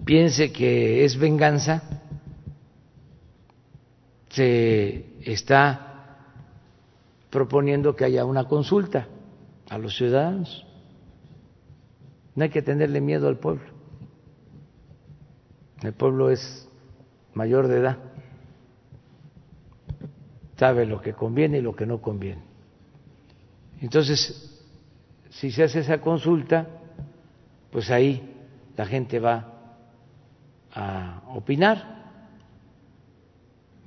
[0.03, 2.02] piense que es venganza,
[4.33, 6.17] se está
[7.29, 9.07] proponiendo que haya una consulta
[9.69, 10.65] a los ciudadanos.
[12.35, 13.71] No hay que tenerle miedo al pueblo.
[15.83, 16.67] El pueblo es
[17.33, 17.97] mayor de edad,
[20.57, 22.41] sabe lo que conviene y lo que no conviene.
[23.81, 24.63] Entonces,
[25.29, 26.67] si se hace esa consulta,
[27.71, 28.33] pues ahí
[28.77, 29.51] la gente va
[30.73, 32.02] a opinar.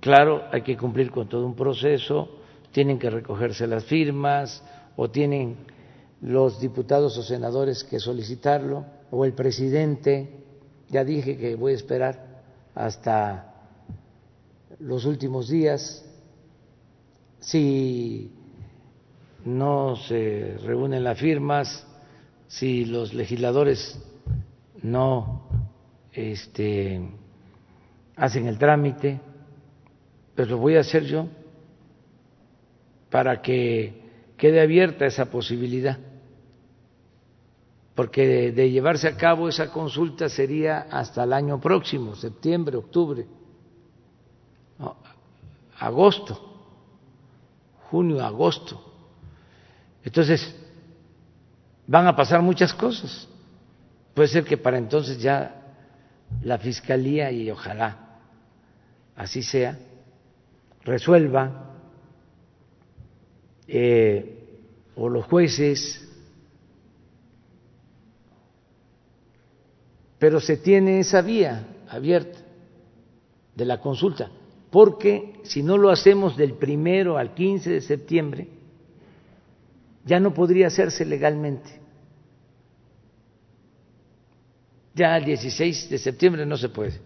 [0.07, 2.29] Claro, hay que cumplir con todo un proceso,
[2.71, 4.63] tienen que recogerse las firmas
[4.95, 5.57] o tienen
[6.21, 10.45] los diputados o senadores que solicitarlo, o el presidente,
[10.91, 12.25] ya dije que voy a esperar
[12.73, 13.53] hasta
[14.79, 16.05] los últimos días,
[17.41, 18.31] si
[19.45, 21.85] no se reúnen las firmas,
[22.47, 23.99] si los legisladores
[24.85, 25.49] no
[26.13, 27.01] este,
[28.15, 29.26] hacen el trámite,
[30.37, 31.27] pues lo voy a hacer yo
[33.11, 34.03] para que
[34.37, 35.99] quede abierta esa posibilidad,
[37.95, 43.27] porque de, llevarse a cabo esa consulta sería hasta el año próximo, septiembre, octubre,
[45.79, 46.39] agosto,
[47.91, 48.83] junio, agosto.
[50.05, 50.55] Entonces,
[51.87, 53.27] van a pasar muchas cosas.
[54.13, 55.75] Puede ser que para entonces ya
[56.43, 58.19] la Fiscalía, y ojalá
[59.17, 59.79] así sea,
[60.87, 61.75] resuelva
[63.67, 64.49] eh,
[64.95, 66.09] o los jueces,
[70.19, 72.39] pero se tiene esa vía abierta
[73.55, 74.31] de la consulta,
[74.71, 78.49] porque si no lo hacemos del primero al 15 de septiembre,
[80.05, 81.81] ya no podría hacerse legalmente.
[84.95, 87.01] Ya el 16 de septiembre no se puede.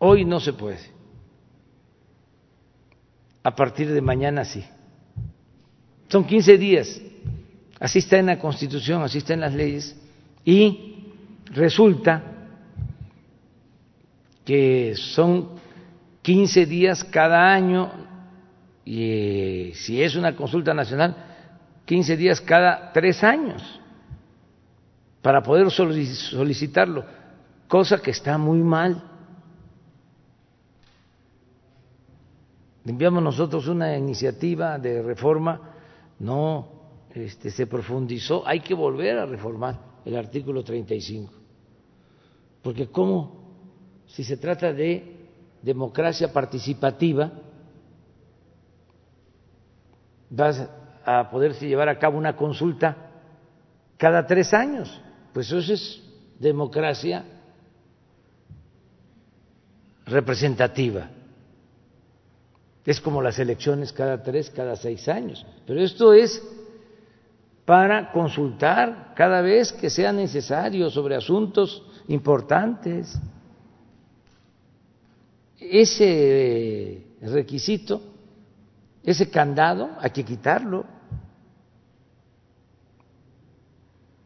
[0.00, 1.00] Hoy no se puede
[3.42, 4.64] a partir de mañana sí.
[6.08, 7.00] Son 15 días,
[7.78, 9.96] así está en la Constitución, así está en las leyes,
[10.44, 11.12] y
[11.52, 12.22] resulta
[14.44, 15.50] que son
[16.22, 17.90] 15 días cada año,
[18.84, 21.16] y eh, si es una consulta nacional,
[21.84, 23.62] 15 días cada tres años,
[25.22, 27.04] para poder solicitarlo,
[27.68, 29.09] cosa que está muy mal.
[32.84, 35.74] Enviamos nosotros una iniciativa de reforma,
[36.18, 36.68] no
[37.14, 41.32] este, se profundizó, hay que volver a reformar el artículo 35.
[42.62, 45.16] Porque ¿cómo, si se trata de
[45.62, 47.32] democracia participativa,
[50.30, 50.68] vas
[51.04, 52.96] a poderse llevar a cabo una consulta
[53.96, 55.00] cada tres años?
[55.32, 56.02] Pues eso es
[56.38, 57.24] democracia
[60.06, 61.10] representativa
[62.90, 65.46] es como las elecciones cada tres, cada seis años.
[65.64, 66.42] Pero esto es
[67.64, 73.16] para consultar cada vez que sea necesario sobre asuntos importantes.
[75.56, 78.02] Ese requisito,
[79.04, 80.84] ese candado, hay que quitarlo.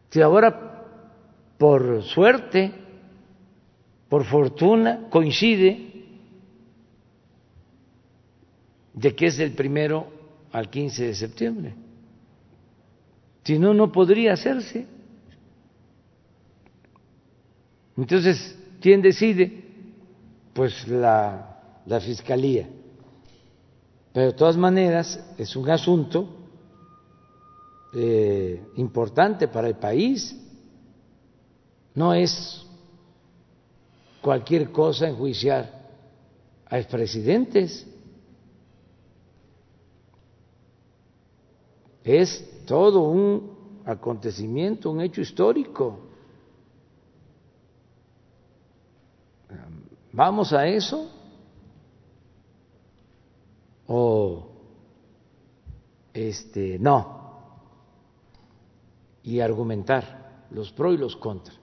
[0.08, 0.86] Si ahora,
[1.58, 2.72] por suerte,
[4.08, 5.93] por fortuna, coincide
[8.94, 10.06] de que es del primero
[10.52, 11.74] al 15 de septiembre.
[13.42, 14.86] Si no, no podría hacerse.
[17.96, 19.64] Entonces, ¿quién decide?
[20.52, 22.68] Pues la, la Fiscalía.
[24.12, 26.28] Pero de todas maneras es un asunto
[27.92, 30.36] eh, importante para el país.
[31.94, 32.64] No es
[34.20, 35.84] cualquier cosa enjuiciar
[36.66, 37.86] a expresidentes.
[42.04, 45.98] Es todo un acontecimiento, un hecho histórico.
[50.12, 51.10] ¿Vamos a eso?
[53.86, 54.46] ¿O
[56.12, 57.22] este, no?
[59.22, 61.54] Y argumentar los pro y los contra.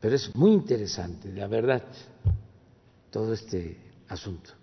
[0.00, 1.84] Pero es muy interesante, la verdad,
[3.10, 3.76] todo este
[4.08, 4.59] asunto.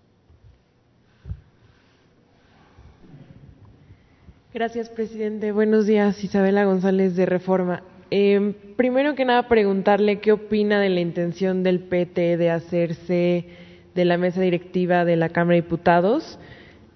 [4.58, 5.52] Gracias, presidente.
[5.52, 7.84] Buenos días, Isabela González de Reforma.
[8.10, 13.46] Eh, primero que nada, preguntarle qué opina de la intención del PT de hacerse
[13.94, 16.40] de la mesa directiva de la Cámara de Diputados.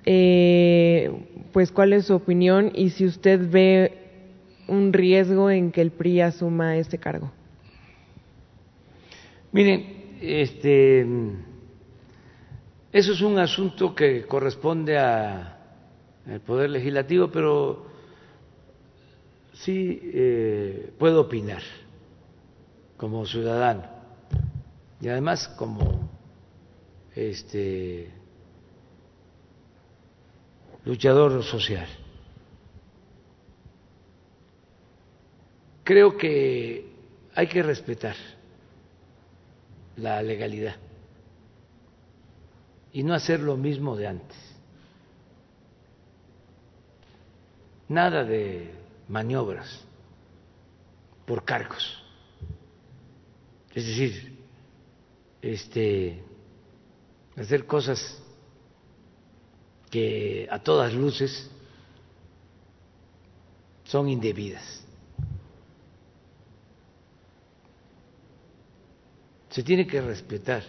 [0.08, 1.12] Eh,
[1.54, 3.94] pues, ¿cuál es su opinión y si usted ve
[4.68, 7.32] un riesgo en que el PRI asuma este cargo?
[9.52, 9.86] Miren,
[10.20, 11.06] este,
[12.92, 15.61] eso es un asunto que corresponde a
[16.28, 17.86] el Poder Legislativo, pero
[19.54, 21.62] sí eh, puedo opinar
[22.98, 23.84] como ciudadano
[25.00, 26.10] y además como
[27.16, 28.12] este
[30.86, 31.88] luchador social.
[35.84, 36.92] Creo que
[37.34, 38.16] hay que respetar
[39.98, 40.76] la legalidad
[42.94, 44.51] y no hacer lo mismo de antes.
[47.92, 48.74] Nada de
[49.10, 49.84] maniobras
[51.26, 52.02] por cargos.
[53.76, 54.38] Es decir,
[55.42, 56.24] este,
[57.36, 58.22] hacer cosas
[59.90, 61.50] que a todas luces
[63.84, 64.86] son indebidas.
[69.50, 70.64] Se tiene que respetar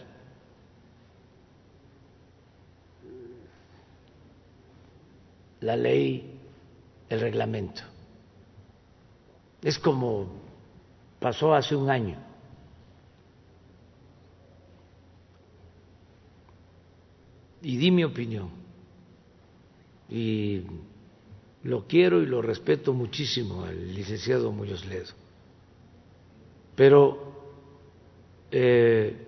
[5.61, 6.32] la ley
[7.13, 7.83] el reglamento.
[9.63, 10.29] Es como
[11.21, 12.17] pasó hace un año.
[17.61, 18.49] Y di mi opinión.
[20.09, 20.63] Y
[21.65, 25.13] lo quiero y lo respeto muchísimo al licenciado Muñoz Ledo.
[26.75, 27.33] Pero
[28.51, 29.27] eh,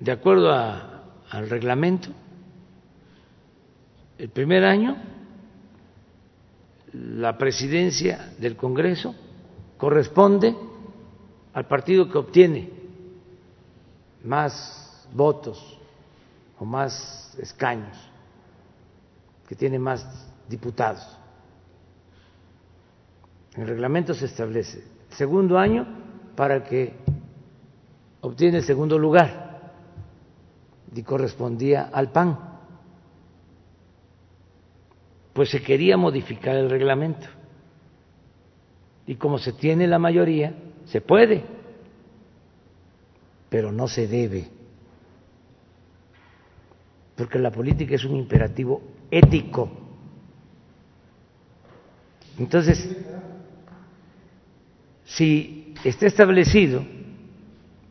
[0.00, 2.08] de acuerdo al reglamento,
[4.16, 5.15] el primer año
[6.96, 9.14] la presidencia del Congreso
[9.76, 10.56] corresponde
[11.52, 12.70] al partido que obtiene
[14.24, 15.78] más votos
[16.58, 17.96] o más escaños,
[19.46, 20.06] que tiene más
[20.48, 21.06] diputados.
[23.54, 25.86] En el reglamento se establece segundo año
[26.34, 26.94] para que
[28.22, 29.72] obtiene el segundo lugar
[30.94, 32.55] y correspondía al PAN
[35.36, 37.26] pues se quería modificar el reglamento.
[39.06, 40.54] Y como se tiene la mayoría,
[40.86, 41.44] se puede,
[43.50, 44.48] pero no se debe,
[47.16, 48.80] porque la política es un imperativo
[49.10, 49.70] ético.
[52.38, 52.96] Entonces,
[55.04, 56.82] si está establecido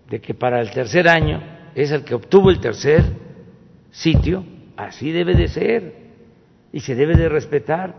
[0.10, 1.44] de que para el tercer año
[1.76, 3.04] es el que obtuvo el tercer
[3.92, 4.44] sitio,
[4.76, 6.05] así debe de ser
[6.76, 7.95] y se debe de respetar.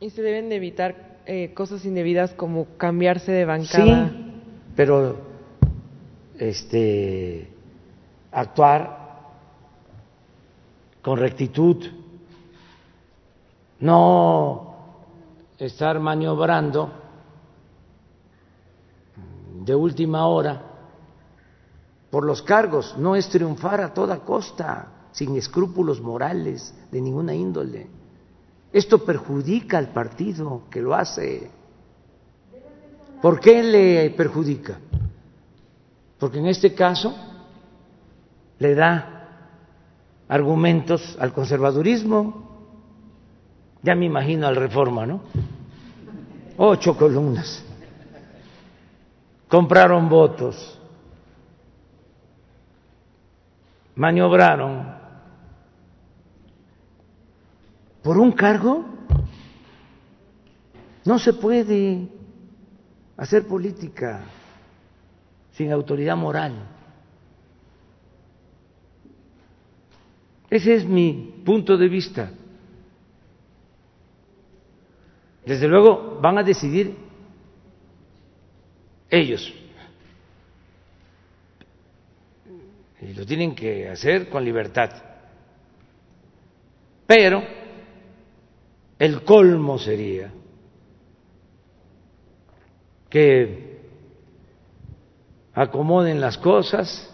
[0.00, 4.08] Y se deben de evitar eh, cosas indebidas como cambiarse de bancada.
[4.08, 4.40] Sí,
[4.74, 5.18] pero
[6.38, 7.52] este
[8.32, 9.20] actuar
[11.02, 11.76] con rectitud,
[13.80, 14.74] no
[15.58, 16.90] estar maniobrando
[19.62, 20.62] de última hora
[22.10, 27.86] por los cargos, no es triunfar a toda costa sin escrúpulos morales de ninguna índole.
[28.72, 31.50] Esto perjudica al partido que lo hace.
[33.20, 34.78] ¿Por qué le perjudica?
[36.18, 37.14] Porque en este caso
[38.58, 39.28] le da
[40.28, 42.50] argumentos al conservadurismo.
[43.82, 45.20] Ya me imagino al reforma, ¿no?
[46.56, 47.62] Ocho columnas.
[49.48, 50.78] Compraron votos.
[53.96, 55.01] Maniobraron
[58.02, 58.84] por un cargo
[61.04, 62.08] no se puede
[63.16, 64.24] hacer política
[65.52, 66.68] sin autoridad moral.
[70.50, 72.30] Ese es mi punto de vista.
[75.46, 76.94] Desde luego van a decidir
[79.10, 79.52] ellos.
[83.00, 84.90] Y lo tienen que hacer con libertad.
[87.06, 87.61] Pero
[88.98, 90.32] el colmo sería
[93.10, 93.80] que
[95.54, 97.10] acomoden las cosas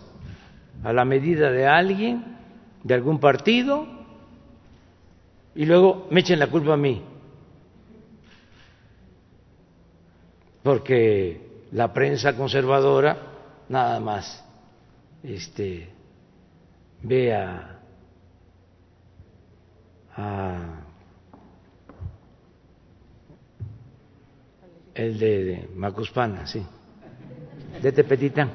[0.85, 2.37] a la medida de alguien,
[2.85, 3.87] de algún partido,
[5.55, 7.03] y luego me echen la culpa a mí.
[10.63, 13.17] Porque la prensa conservadora
[13.69, 14.45] nada más
[15.23, 15.89] este,
[17.03, 17.75] ve a
[24.99, 26.63] El de Macuspana, sí.
[27.81, 28.51] De Tepetitán.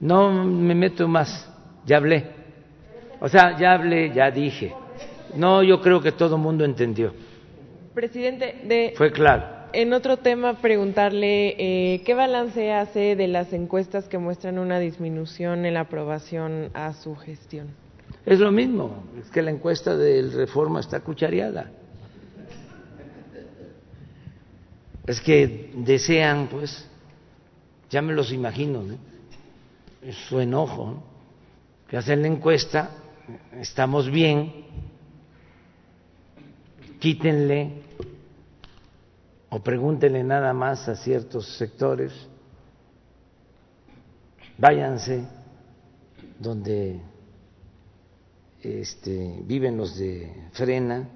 [0.00, 1.50] No me meto más,
[1.86, 2.26] ya hablé.
[3.20, 4.74] O sea, ya hablé, ya dije.
[5.34, 7.14] No, yo creo que todo el mundo entendió.
[7.94, 8.92] Presidente, de...
[8.96, 14.58] Fue claro en otro tema, preguntarle eh, qué balance hace de las encuestas que muestran
[14.58, 17.68] una disminución en la aprobación a su gestión.
[18.24, 21.70] Es lo mismo, es que la encuesta del reforma está cuchareada.
[25.06, 26.86] Es que desean, pues,
[27.90, 28.82] ya me los imagino,
[30.28, 31.16] su enojo, ¿no?
[31.88, 32.90] que hacen la encuesta,
[33.52, 34.66] estamos bien,
[36.98, 37.82] quítenle
[39.50, 42.12] o pregúntenle nada más a ciertos sectores,
[44.58, 45.24] váyanse
[46.40, 47.00] donde
[48.62, 51.08] este, viven los de frena,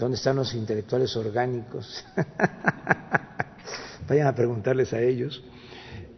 [0.00, 2.04] donde están los intelectuales orgánicos,
[4.08, 5.44] vayan a preguntarles a ellos.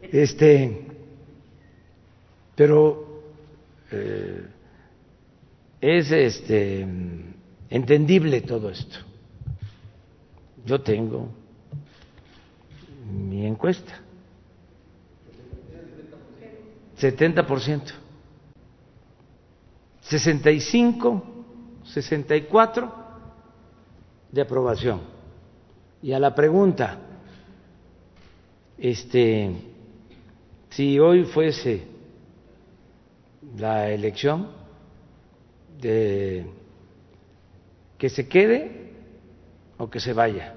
[0.01, 0.87] Este,
[2.55, 3.23] pero
[3.91, 4.47] eh,
[5.81, 6.87] es este
[7.69, 9.13] entendible todo esto
[10.65, 11.29] yo tengo
[13.11, 14.01] mi encuesta.
[16.99, 17.93] 70%.
[20.03, 21.23] 65,
[21.85, 23.02] 64
[24.33, 25.01] de aprobación.
[26.03, 26.99] Y a la pregunta,
[28.79, 29.55] este,
[30.71, 31.87] si hoy fuese
[33.57, 34.49] la elección
[35.79, 36.47] de
[37.99, 38.91] que se quede
[39.79, 40.55] o que se vaya.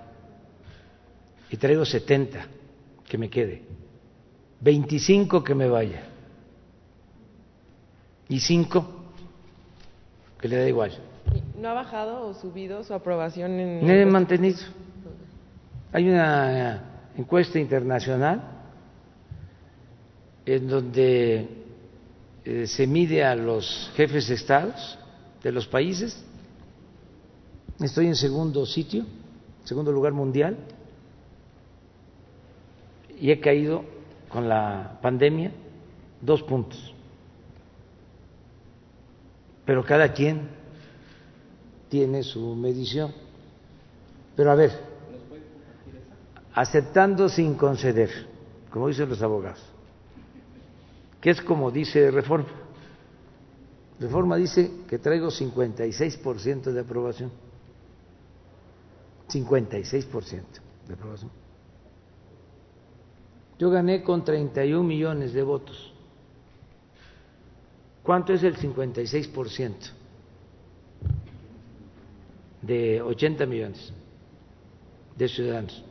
[1.51, 2.47] Y traigo 70
[3.07, 3.61] que me quede,
[4.61, 6.03] 25 que me vaya
[8.27, 8.85] y 5
[10.39, 10.91] que le da igual.
[11.59, 13.85] ¿No ha bajado o subido su aprobación en.?
[13.85, 14.59] Me he mantenido.
[15.91, 18.41] Hay una encuesta internacional
[20.45, 21.49] en donde
[22.43, 24.99] eh, se mide a los jefes de estados
[25.41, 26.25] de los países
[27.79, 29.05] Estoy en segundo sitio,
[29.65, 30.57] segundo lugar mundial,
[33.19, 33.83] y he caído
[34.29, 35.51] con la pandemia
[36.21, 36.93] dos puntos.
[39.65, 40.47] Pero cada quien
[41.89, 43.13] tiene su medición.
[44.35, 44.71] Pero a ver,
[46.53, 48.09] aceptando sin conceder,
[48.69, 49.61] como dicen los abogados,
[51.21, 52.47] que es como dice Reforma.
[53.99, 57.31] Reforma dice que traigo 56% de aprobación.
[59.29, 60.43] 56%
[60.87, 61.31] de aprobación.
[63.57, 65.93] Yo gané con 31 millones de votos.
[68.03, 69.73] ¿Cuánto es el 56%
[72.65, 73.93] de 80 millones
[75.15, 75.83] de ciudadanos?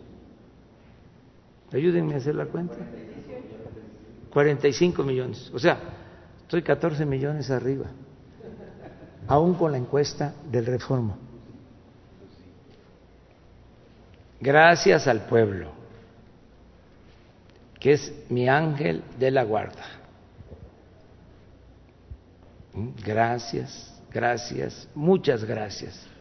[1.72, 2.76] Ayúdenme a hacer la cuenta.
[4.30, 5.50] 45 millones.
[5.54, 5.78] O sea,
[6.42, 7.86] estoy 14 millones arriba,
[9.26, 11.16] aún con la encuesta del Reforma
[14.44, 15.70] gracias al pueblo,
[17.80, 19.84] que es mi ángel de la guarda.
[23.02, 26.13] Gracias, gracias, muchas gracias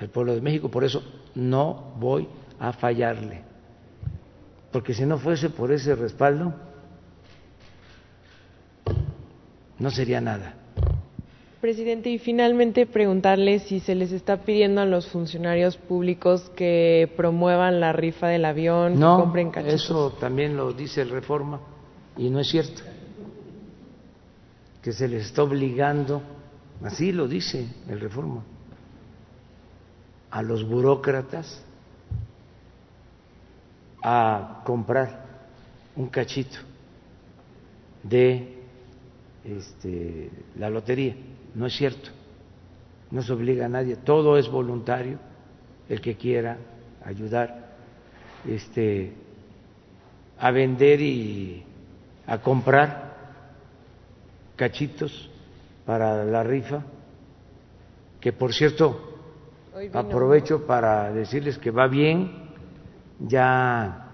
[0.00, 1.02] al pueblo de México, por eso
[1.34, 2.26] no voy
[2.58, 3.42] a fallarle,
[4.72, 6.54] porque si no fuese por ese respaldo,
[9.78, 10.54] no sería nada.
[11.60, 17.80] Presidente, y finalmente preguntarle si se les está pidiendo a los funcionarios públicos que promuevan
[17.80, 19.84] la rifa del avión, no, que compren cachitos.
[19.84, 21.60] Eso también lo dice el Reforma
[22.16, 22.80] y no es cierto.
[24.80, 26.22] Que se les está obligando,
[26.82, 28.42] así lo dice el Reforma,
[30.30, 31.64] a los burócratas
[34.02, 35.24] a comprar
[35.96, 36.58] un cachito
[38.02, 38.58] de
[39.44, 41.16] este, la lotería.
[41.54, 42.10] No es cierto,
[43.10, 45.18] no se obliga a nadie, todo es voluntario,
[45.88, 46.56] el que quiera
[47.04, 47.70] ayudar
[48.48, 49.12] este,
[50.38, 51.64] a vender y
[52.26, 53.10] a comprar
[54.56, 55.28] cachitos
[55.84, 56.84] para la rifa,
[58.20, 59.09] que por cierto
[59.92, 62.30] aprovecho para decirles que va bien,
[63.18, 64.10] ya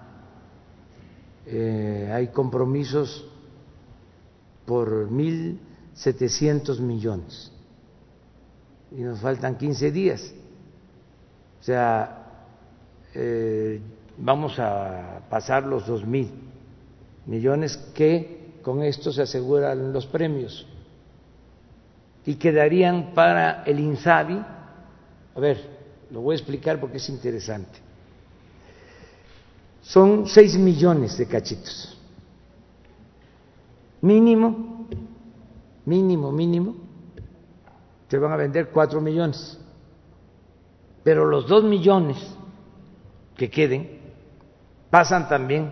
[1.45, 3.25] eh, hay compromisos
[4.65, 5.59] por mil
[5.93, 7.51] 700 millones.
[8.91, 10.33] Y nos faltan 15 días.
[11.59, 12.23] O sea,
[13.13, 13.81] eh,
[14.17, 16.31] vamos a pasar los dos mil
[17.25, 20.65] millones que con esto se aseguran los premios.
[22.25, 24.45] Y quedarían para el INSABI,
[25.37, 25.69] a ver,
[26.09, 27.79] lo voy a explicar porque es interesante.
[29.83, 31.95] Son seis millones de cachitos.
[34.01, 34.87] Mínimo,
[35.85, 36.75] mínimo, mínimo,
[38.09, 39.59] se van a vender cuatro millones.
[41.03, 42.17] Pero los dos millones
[43.35, 44.01] que queden
[44.89, 45.71] pasan también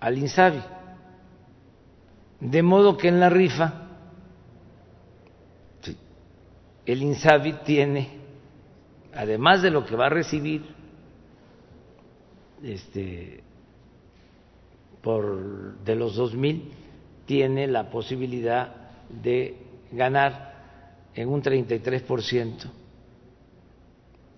[0.00, 0.62] al INSABI.
[2.40, 3.81] De modo que en la rifa
[6.86, 8.08] el INSABI tiene,
[9.14, 10.62] además de lo que va a recibir
[12.62, 13.42] este,
[15.02, 16.70] por de los dos mil,
[17.26, 18.74] tiene la posibilidad
[19.08, 19.56] de
[19.92, 20.52] ganar
[21.14, 22.70] en un 33%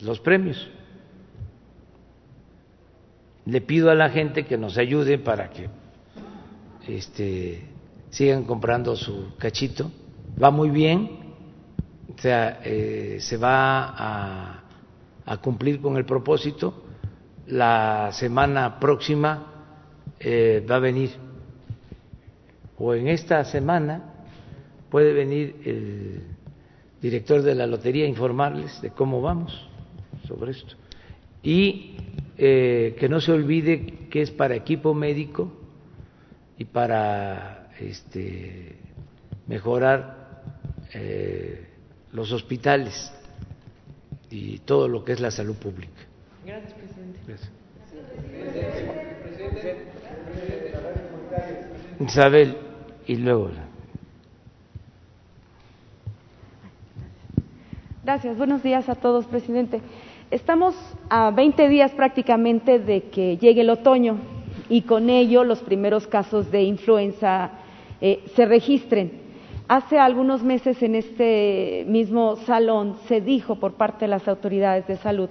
[0.00, 0.68] los premios.
[3.46, 5.68] Le pido a la gente que nos ayude para que
[6.88, 7.62] este,
[8.10, 9.90] sigan comprando su cachito.
[10.42, 11.23] Va muy bien,
[12.08, 14.60] o sea, eh, se va
[15.26, 16.82] a, cumplir con el propósito.
[17.46, 19.46] La semana próxima
[20.18, 21.10] eh, va a venir,
[22.78, 24.14] o en esta semana
[24.90, 26.22] puede venir el
[27.00, 29.68] director de la lotería a informarles de cómo vamos
[30.26, 30.74] sobre esto.
[31.42, 31.96] Y
[32.38, 35.52] eh, que no se olvide que es para equipo médico
[36.56, 38.76] y para este,
[39.46, 40.24] mejorar
[42.14, 43.12] los hospitales
[44.30, 46.00] y todo lo que es la salud pública.
[46.46, 47.20] Gracias, presidente.
[52.00, 52.56] Isabel,
[53.06, 53.50] y luego.
[58.04, 59.80] Gracias, buenos días a todos, presidente.
[60.30, 60.74] Estamos
[61.08, 64.18] a 20 días prácticamente de que llegue el otoño
[64.68, 67.50] y con ello los primeros casos de influenza
[68.00, 69.23] eh, se registren.
[69.66, 74.96] Hace algunos meses en este mismo salón se dijo por parte de las autoridades de
[74.98, 75.30] salud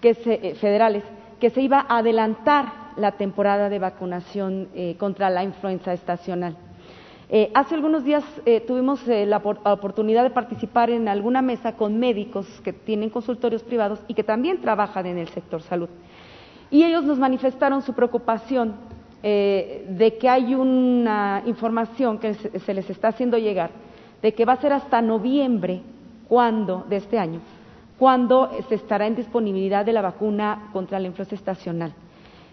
[0.00, 1.02] eh, federales
[1.40, 6.56] que se iba a adelantar la temporada de vacunación eh, contra la influenza estacional.
[7.28, 8.22] Eh, hace algunos días
[8.68, 14.14] tuvimos la, oportunidad de participar en alguna mesa con médicos que tienen consultorios privados y
[14.14, 15.88] que también trabajan en el sector salud.
[16.70, 18.74] Y ellos nos manifestaron su preocupación
[19.26, 23.70] eh, de que hay una información que se les está haciendo llegar
[24.20, 25.80] de que va a ser hasta noviembre
[26.28, 27.40] cuando de este año
[27.98, 31.94] cuando se estará en disponibilidad de la vacuna contra la influenza estacional.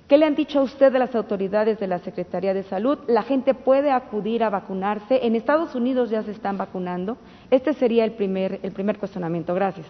[0.07, 2.99] ¿Qué le han dicho a usted de las autoridades de la Secretaría de Salud?
[3.07, 5.25] ¿La gente puede acudir a vacunarse?
[5.25, 7.17] En Estados Unidos ya se están vacunando.
[7.49, 9.53] Este sería el primer, el primer cuestionamiento.
[9.53, 9.87] Gracias.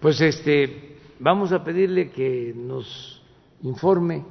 [0.00, 3.22] Pues este, vamos a pedirle que nos
[3.62, 4.22] informe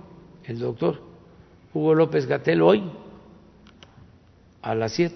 [0.45, 1.10] el doctor
[1.73, 2.84] Hugo López Gatel hoy
[4.61, 5.15] a las 7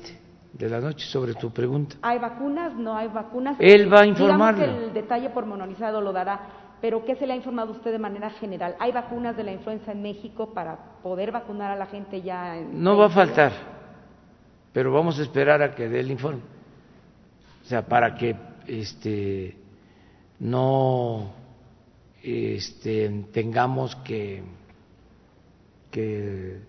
[0.54, 1.98] de la noche sobre tu pregunta.
[2.02, 2.74] ¿Hay vacunas?
[2.76, 3.58] ¿No hay vacunas?
[3.60, 6.40] Él va a que el detalle pormenorizado lo dará,
[6.82, 8.76] pero ¿qué se le ha informado usted de manera general?
[8.80, 12.58] ¿Hay vacunas de la influenza en México para poder vacunar a la gente ya?
[12.58, 13.52] En no va a faltar,
[14.72, 16.42] pero vamos a esperar a que dé el informe.
[17.64, 18.36] O sea, para que
[18.68, 19.58] este
[20.40, 21.34] no
[22.24, 24.44] este, tengamos que
[25.96, 26.60] que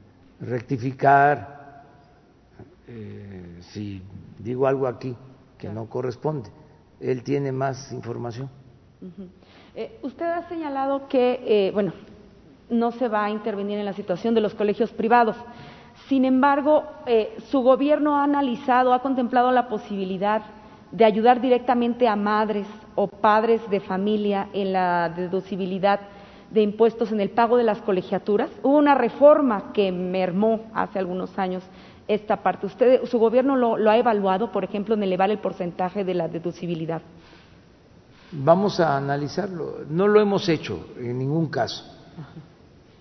[0.40, 1.82] rectificar
[2.86, 4.00] eh, si
[4.38, 5.16] digo algo aquí
[5.58, 6.48] que no corresponde.
[7.00, 8.48] Él tiene más información.
[9.74, 11.92] Eh, usted ha señalado que, eh, bueno,
[12.70, 15.36] no se va a intervenir en la situación de los colegios privados.
[16.08, 16.84] Sin embargo,
[17.50, 20.42] su gobierno ha analizado, ha contemplado la posibilidad
[20.92, 25.98] de ayudar directamente a madres o padres de familia en la deducibilidad
[26.50, 28.50] de impuestos en el pago de las colegiaturas.
[28.62, 31.62] Hubo una reforma que mermó hace algunos años
[32.08, 32.66] esta parte.
[32.66, 37.02] ¿Usted, su gobierno lo, ha evaluado, por ejemplo, en elevar el porcentaje de la deducibilidad?
[38.32, 39.78] Vamos a analizarlo.
[39.88, 41.84] No lo hemos hecho en ningún caso,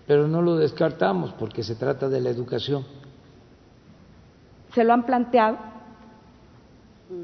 [0.07, 2.85] pero no lo descartamos porque se trata de la educación.
[4.73, 5.57] ¿Se lo han planteado?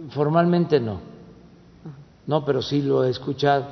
[0.09, 1.01] Formalmente no.
[2.27, 3.65] No, pero sí lo he escuchado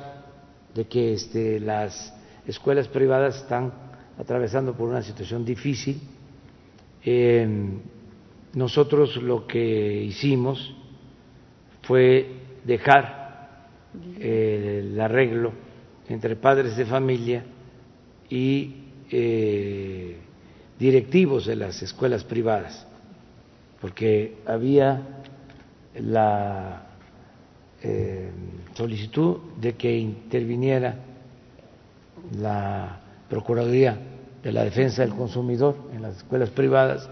[0.74, 2.14] de que este, las
[2.46, 3.72] escuelas privadas están
[4.18, 6.00] atravesando por una situación difícil.
[8.54, 10.74] nosotros lo que hicimos
[11.82, 12.26] fue
[12.64, 13.68] dejar
[14.18, 15.52] eh, el arreglo
[16.08, 17.44] entre padres de familia
[18.28, 18.74] y
[19.10, 20.16] eh,
[20.78, 22.86] directivos de las escuelas privadas,
[23.80, 25.22] porque había
[25.94, 26.86] la
[27.82, 28.30] eh,
[28.74, 30.96] solicitud de que interviniera
[32.38, 33.98] la Procuraduría
[34.42, 37.08] de la Defensa del Consumidor en las escuelas privadas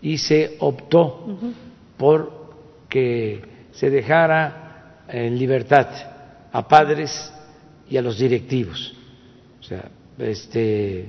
[0.00, 1.38] y se optó
[1.96, 2.44] por
[2.88, 3.42] que
[3.72, 5.86] se dejara en libertad
[6.52, 7.32] a padres
[7.88, 8.94] y a los directivos.
[9.60, 11.08] O sea, este,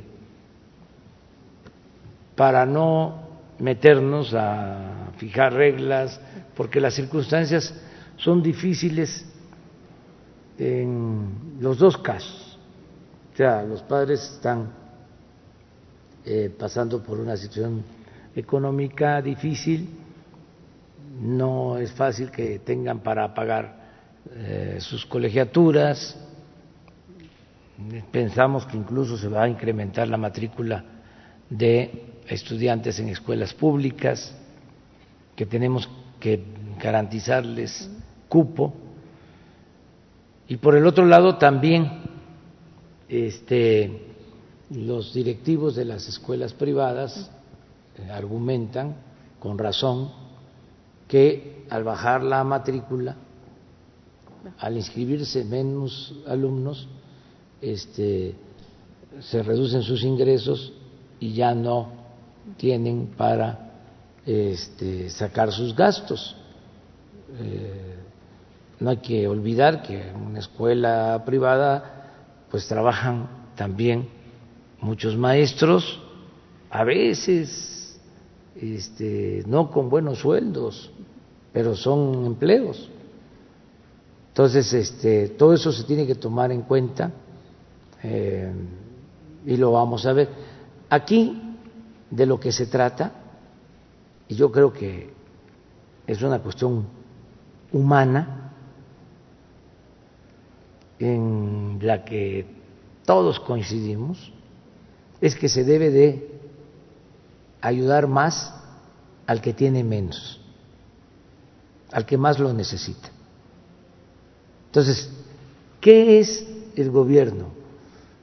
[2.35, 3.25] para no
[3.59, 6.19] meternos a fijar reglas,
[6.55, 7.73] porque las circunstancias
[8.17, 9.25] son difíciles
[10.57, 12.44] en los dos casos.
[13.35, 14.69] O sea, los padres están
[16.23, 17.83] eh, pasando por una situación
[18.33, 19.89] económica difícil,
[21.19, 23.75] no es fácil que tengan para pagar
[24.33, 26.17] eh, sus colegiaturas,
[28.09, 30.85] pensamos que incluso se va a incrementar la matrícula
[31.49, 34.33] de estudiantes en escuelas públicas,
[35.35, 35.89] que tenemos
[36.21, 36.41] que
[36.81, 37.91] garantizarles
[38.29, 38.73] cupo.
[40.47, 42.14] Y por el otro lado también
[43.07, 44.15] este,
[44.69, 47.29] los directivos de las escuelas privadas
[47.97, 48.95] eh, argumentan
[49.39, 50.11] con razón
[51.07, 53.15] que al bajar la matrícula,
[54.57, 56.87] al inscribirse menos alumnos,
[57.61, 58.35] este,
[59.21, 60.73] se reducen sus ingresos
[61.19, 61.89] y ya no
[62.57, 63.71] tienen para
[64.25, 66.35] este, sacar sus gastos.
[67.39, 67.95] Eh,
[68.79, 71.94] no hay que olvidar que una escuela privada
[72.55, 73.27] pues trabajan
[73.57, 74.07] también
[74.79, 76.01] muchos maestros,
[76.69, 77.99] a veces
[78.55, 80.89] este, no con buenos sueldos,
[81.51, 82.89] pero son empleos.
[84.29, 87.11] Entonces, este, todo eso se tiene que tomar en cuenta
[88.01, 88.53] eh,
[89.45, 90.29] y lo vamos a ver.
[90.89, 91.57] Aquí
[92.09, 93.11] de lo que se trata,
[94.29, 95.13] y yo creo que
[96.07, 96.85] es una cuestión
[97.73, 98.53] humana,
[100.99, 101.44] en
[101.81, 102.45] la que
[103.05, 104.31] todos coincidimos,
[105.21, 106.29] es que se debe de
[107.61, 108.53] ayudar más
[109.25, 110.39] al que tiene menos,
[111.91, 113.09] al que más lo necesita.
[114.67, 115.09] Entonces,
[115.79, 116.45] ¿qué es
[116.75, 117.47] el gobierno?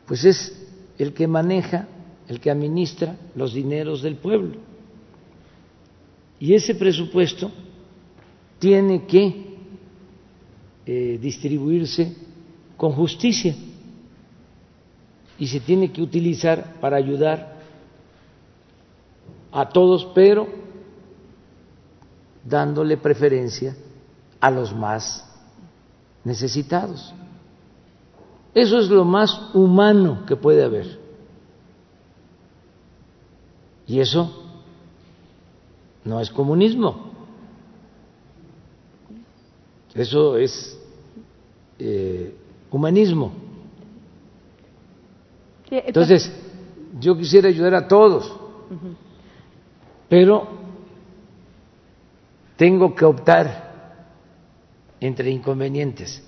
[0.07, 0.53] Pues es
[0.99, 1.89] el que maneja,
[2.29, 4.57] el que administra los dineros del pueblo.
[6.39, 7.51] Y ese presupuesto
[8.59, 9.57] tiene que
[10.85, 12.15] eh, distribuirse
[12.77, 13.55] con justicia
[15.39, 17.57] y se tiene que utilizar para ayudar
[19.51, 20.49] a todos, pero
[22.45, 23.77] dándole preferencia
[24.41, 25.29] a los más
[26.25, 27.13] necesitados.
[28.55, 30.99] Eso es lo más humano que puede haber.
[33.87, 34.43] Y eso
[36.05, 37.13] no es comunismo.
[39.95, 40.79] Eso es
[41.79, 42.35] eh,
[42.73, 43.33] humanismo.
[45.71, 46.31] Entonces,
[46.99, 48.35] yo quisiera ayudar a todos,
[50.09, 50.49] pero
[52.57, 54.07] tengo que optar
[55.01, 56.23] entre inconvenientes.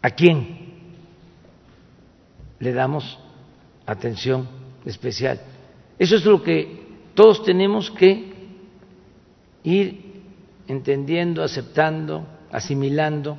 [0.00, 0.72] ¿A quién
[2.58, 3.18] le damos
[3.86, 4.48] atención
[4.84, 5.40] especial?
[5.98, 6.82] Eso es lo que
[7.14, 8.32] todos tenemos que
[9.62, 10.22] ir
[10.66, 13.38] entendiendo, aceptando, asimilando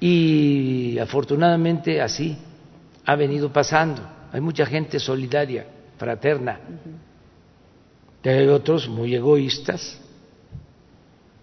[0.00, 2.36] y afortunadamente así
[3.04, 4.02] ha venido pasando.
[4.32, 5.66] Hay mucha gente solidaria,
[5.96, 6.60] fraterna,
[8.20, 10.00] pero hay otros muy egoístas,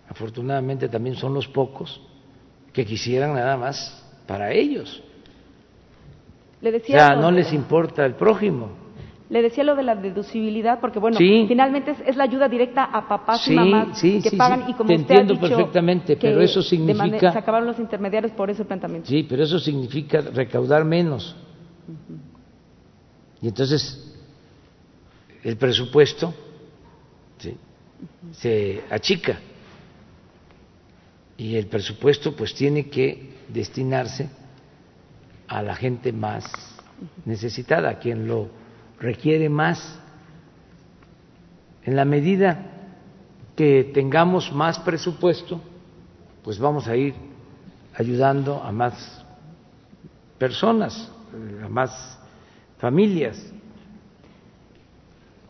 [0.09, 2.01] afortunadamente también son los pocos,
[2.71, 5.01] que quisieran nada más para ellos.
[6.61, 8.82] Le decía no les importa el prójimo.
[9.34, 13.47] Le decía lo de la deducibilidad, porque bueno, finalmente es, la ayuda directa a papás
[13.47, 17.68] y mamás que pagan y como te usted entiendo perfectamente, pero eso significa se acabaron
[17.68, 19.10] los intermediarios por ese planteamiento.
[19.10, 21.35] Sí, pero eso significa recaudar menos.
[23.41, 24.15] Y entonces
[25.43, 26.31] el presupuesto
[28.34, 29.39] se achica.
[31.38, 34.30] Y el presupuesto pues tiene que destinarse
[35.47, 36.45] a la gente más
[37.26, 38.61] necesitada, a quien lo
[39.03, 39.99] requiere más.
[41.84, 42.71] En la medida
[43.55, 45.61] que tengamos más presupuesto,
[46.41, 47.13] pues vamos a ir
[47.93, 49.23] ayudando a más
[50.39, 51.11] personas,
[51.63, 52.17] a más
[52.77, 53.51] familias.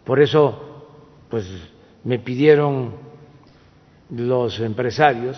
[0.03, 0.89] Por eso,
[1.29, 1.47] pues
[2.03, 2.95] me pidieron
[4.09, 5.37] los empresarios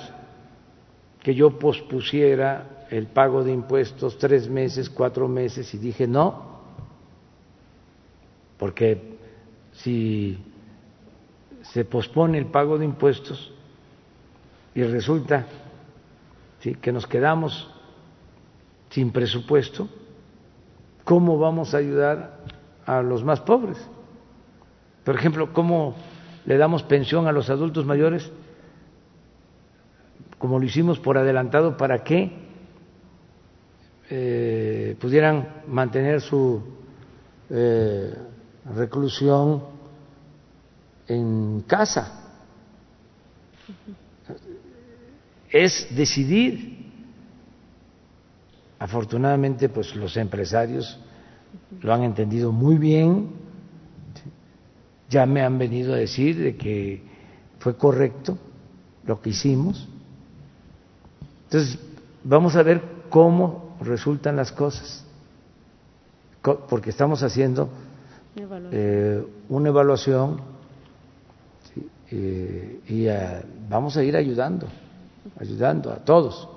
[1.21, 6.54] que yo pospusiera el pago de impuestos tres meses, cuatro meses, y dije no,
[8.57, 9.17] porque
[9.73, 10.37] si
[11.61, 13.51] se pospone el pago de impuestos
[14.73, 15.45] y resulta
[16.81, 17.69] que nos quedamos
[18.89, 19.87] sin presupuesto,
[21.03, 22.39] ¿cómo vamos a ayudar
[22.85, 23.77] a los más pobres?
[25.03, 25.95] Por ejemplo, ¿cómo
[26.45, 28.31] le damos pensión a los adultos mayores
[30.45, 32.31] como lo hicimos por adelantado, para que
[34.09, 36.61] eh, pudieran mantener su
[37.49, 38.13] eh,
[38.73, 39.63] reclusión
[41.07, 42.21] en casa.
[45.49, 46.83] Es decidir.
[48.79, 50.99] Afortunadamente, pues los empresarios
[51.81, 53.29] lo han entendido muy bien.
[55.09, 57.03] Ya me han venido a decir de que
[57.59, 58.37] fue correcto
[59.05, 59.87] lo que hicimos.
[61.45, 61.79] Entonces,
[62.23, 65.05] vamos a ver cómo resultan las cosas,
[66.69, 67.69] porque estamos haciendo
[68.71, 70.41] eh, una evaluación
[72.11, 73.07] eh, y
[73.69, 74.67] vamos a ir ayudando,
[75.39, 76.47] ayudando a todos.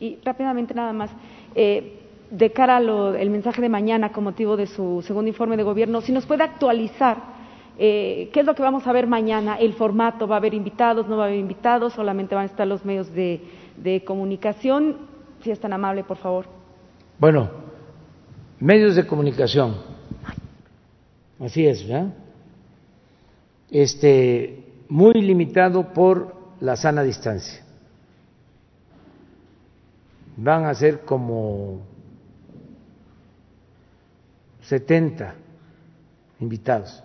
[0.00, 1.10] Y rápidamente nada más,
[1.54, 2.00] eh,
[2.30, 6.12] de cara al mensaje de mañana con motivo de su segundo informe de gobierno, si
[6.12, 7.38] nos puede actualizar
[7.80, 9.54] eh, ¿Qué es lo que vamos a ver mañana?
[9.54, 10.26] ¿El formato?
[10.26, 11.06] ¿Va a haber invitados?
[11.06, 11.92] ¿No va a haber invitados?
[11.92, 13.40] ¿Solamente van a estar los medios de,
[13.76, 14.96] de comunicación?
[15.42, 16.46] Si es tan amable, por favor.
[17.20, 17.48] Bueno,
[18.58, 19.76] medios de comunicación.
[21.40, 22.14] Así es, ¿verdad?
[23.70, 27.64] Este, muy limitado por la sana distancia.
[30.36, 31.80] Van a ser como
[34.62, 35.34] 70
[36.40, 37.02] invitados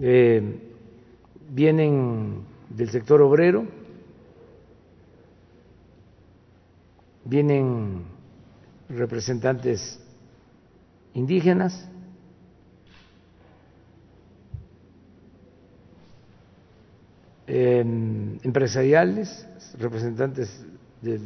[0.00, 0.42] eh,
[1.50, 3.66] vienen del sector obrero,
[7.24, 8.04] vienen
[8.88, 10.00] representantes
[11.16, 11.88] indígenas,
[17.46, 19.48] em, empresariales,
[19.78, 20.66] representantes
[21.00, 21.18] de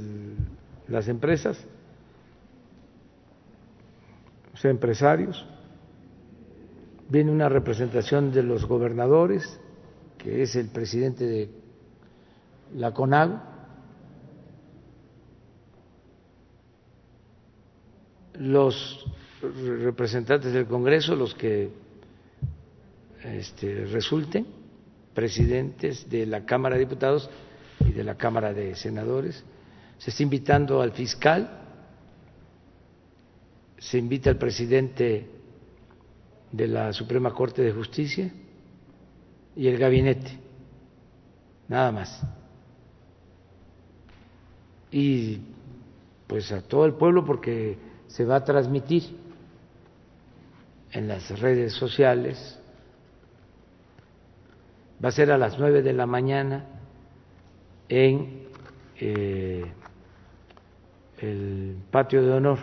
[0.87, 1.59] las empresas,
[4.55, 5.45] o sea, empresarios.
[7.09, 9.59] Viene una representación de los gobernadores,
[10.19, 11.51] que es el presidente de
[12.77, 13.43] la CONAG,
[18.35, 19.05] los
[19.43, 21.71] representantes del Congreso, los que
[23.25, 24.47] este, resulten,
[25.15, 27.29] presidentes de la Cámara de Diputados
[27.81, 29.43] y de la Cámara de Senadores.
[29.99, 31.59] Se está invitando al fiscal,
[33.79, 35.27] se invita al presidente
[36.53, 38.31] de la Suprema Corte de Justicia
[39.57, 40.39] y el gabinete,
[41.69, 42.23] nada más.
[44.91, 45.39] Y
[46.27, 49.20] pues a todo el pueblo porque se va a transmitir
[50.93, 52.59] en las redes sociales,
[55.03, 56.67] va a ser a las nueve de la mañana
[57.89, 58.49] en
[58.99, 59.65] eh,
[61.19, 62.59] el patio de honor.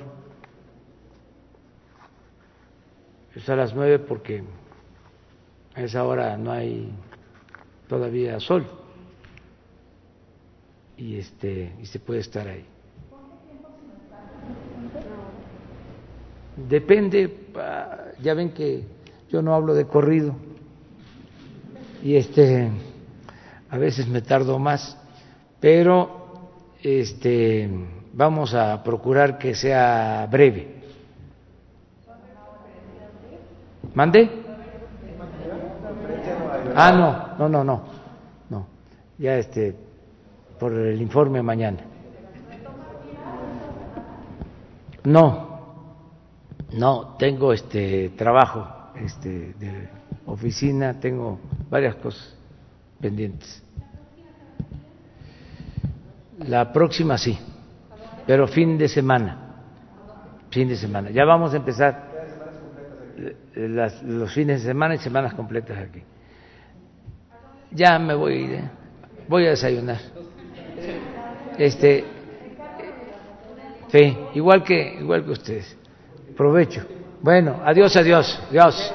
[3.35, 4.43] Es a las nueve porque
[5.75, 6.91] a esa hora no hay
[7.87, 8.65] todavía sol.
[10.97, 12.65] Y este y se puede estar ahí.
[16.57, 17.51] Depende,
[18.21, 18.83] ya ven que
[19.29, 20.35] yo no hablo de corrido
[22.03, 22.69] y este
[23.69, 24.97] a veces me tardo más,
[25.59, 26.49] pero
[26.81, 27.69] este
[28.13, 30.77] vamos a procurar que sea breve
[33.97, 34.29] ¿Mande?
[36.75, 37.83] Ah, no, no, no, no,
[38.47, 38.67] no.
[39.17, 39.73] Ya este,
[40.59, 41.79] por el informe mañana.
[45.03, 45.46] No,
[46.73, 49.89] no, tengo este trabajo este, de
[50.25, 51.39] oficina, tengo
[51.69, 52.35] varias cosas
[52.99, 53.63] pendientes.
[56.39, 57.37] La próxima sí,
[58.25, 59.63] pero fin de semana,
[60.49, 61.09] fin de semana.
[61.09, 62.07] Ya vamos a empezar
[63.55, 66.03] las, los fines de semana y semanas completas aquí.
[67.71, 68.69] Ya me voy, ¿eh?
[69.27, 69.99] voy a desayunar.
[71.57, 72.05] Este,
[73.91, 75.76] sí, igual que igual que ustedes.
[76.37, 76.81] Provecho.
[77.21, 78.93] Bueno, adiós, adiós, adiós.